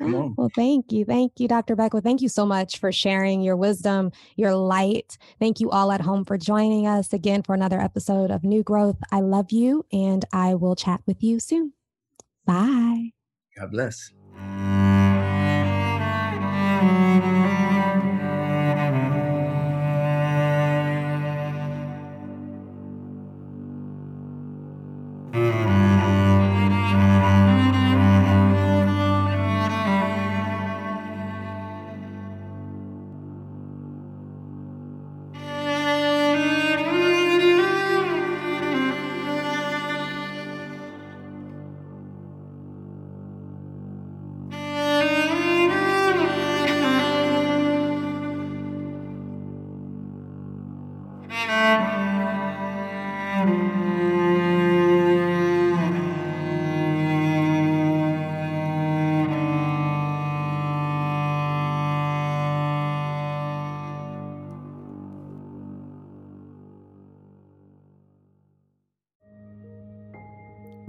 Ah, 0.00 0.30
well, 0.36 0.50
thank 0.54 0.90
you. 0.90 1.04
Thank 1.04 1.32
you, 1.38 1.46
Dr. 1.46 1.76
Beckwith. 1.76 2.02
Thank 2.02 2.22
you 2.22 2.28
so 2.28 2.46
much 2.46 2.78
for 2.78 2.90
sharing 2.90 3.42
your 3.42 3.56
wisdom, 3.56 4.10
your 4.36 4.54
light. 4.54 5.18
Thank 5.38 5.60
you 5.60 5.70
all 5.70 5.92
at 5.92 6.00
home 6.00 6.24
for 6.24 6.38
joining 6.38 6.86
us 6.86 7.12
again 7.12 7.42
for 7.42 7.54
another 7.54 7.78
episode 7.78 8.30
of 8.30 8.42
New 8.42 8.62
Growth. 8.62 8.96
I 9.10 9.20
love 9.20 9.52
you, 9.52 9.84
and 9.92 10.24
I 10.32 10.54
will 10.54 10.76
chat 10.76 11.02
with 11.06 11.22
you 11.22 11.38
soon. 11.38 11.74
Bye. 12.46 13.10
God 13.58 13.70
bless. 13.70 14.10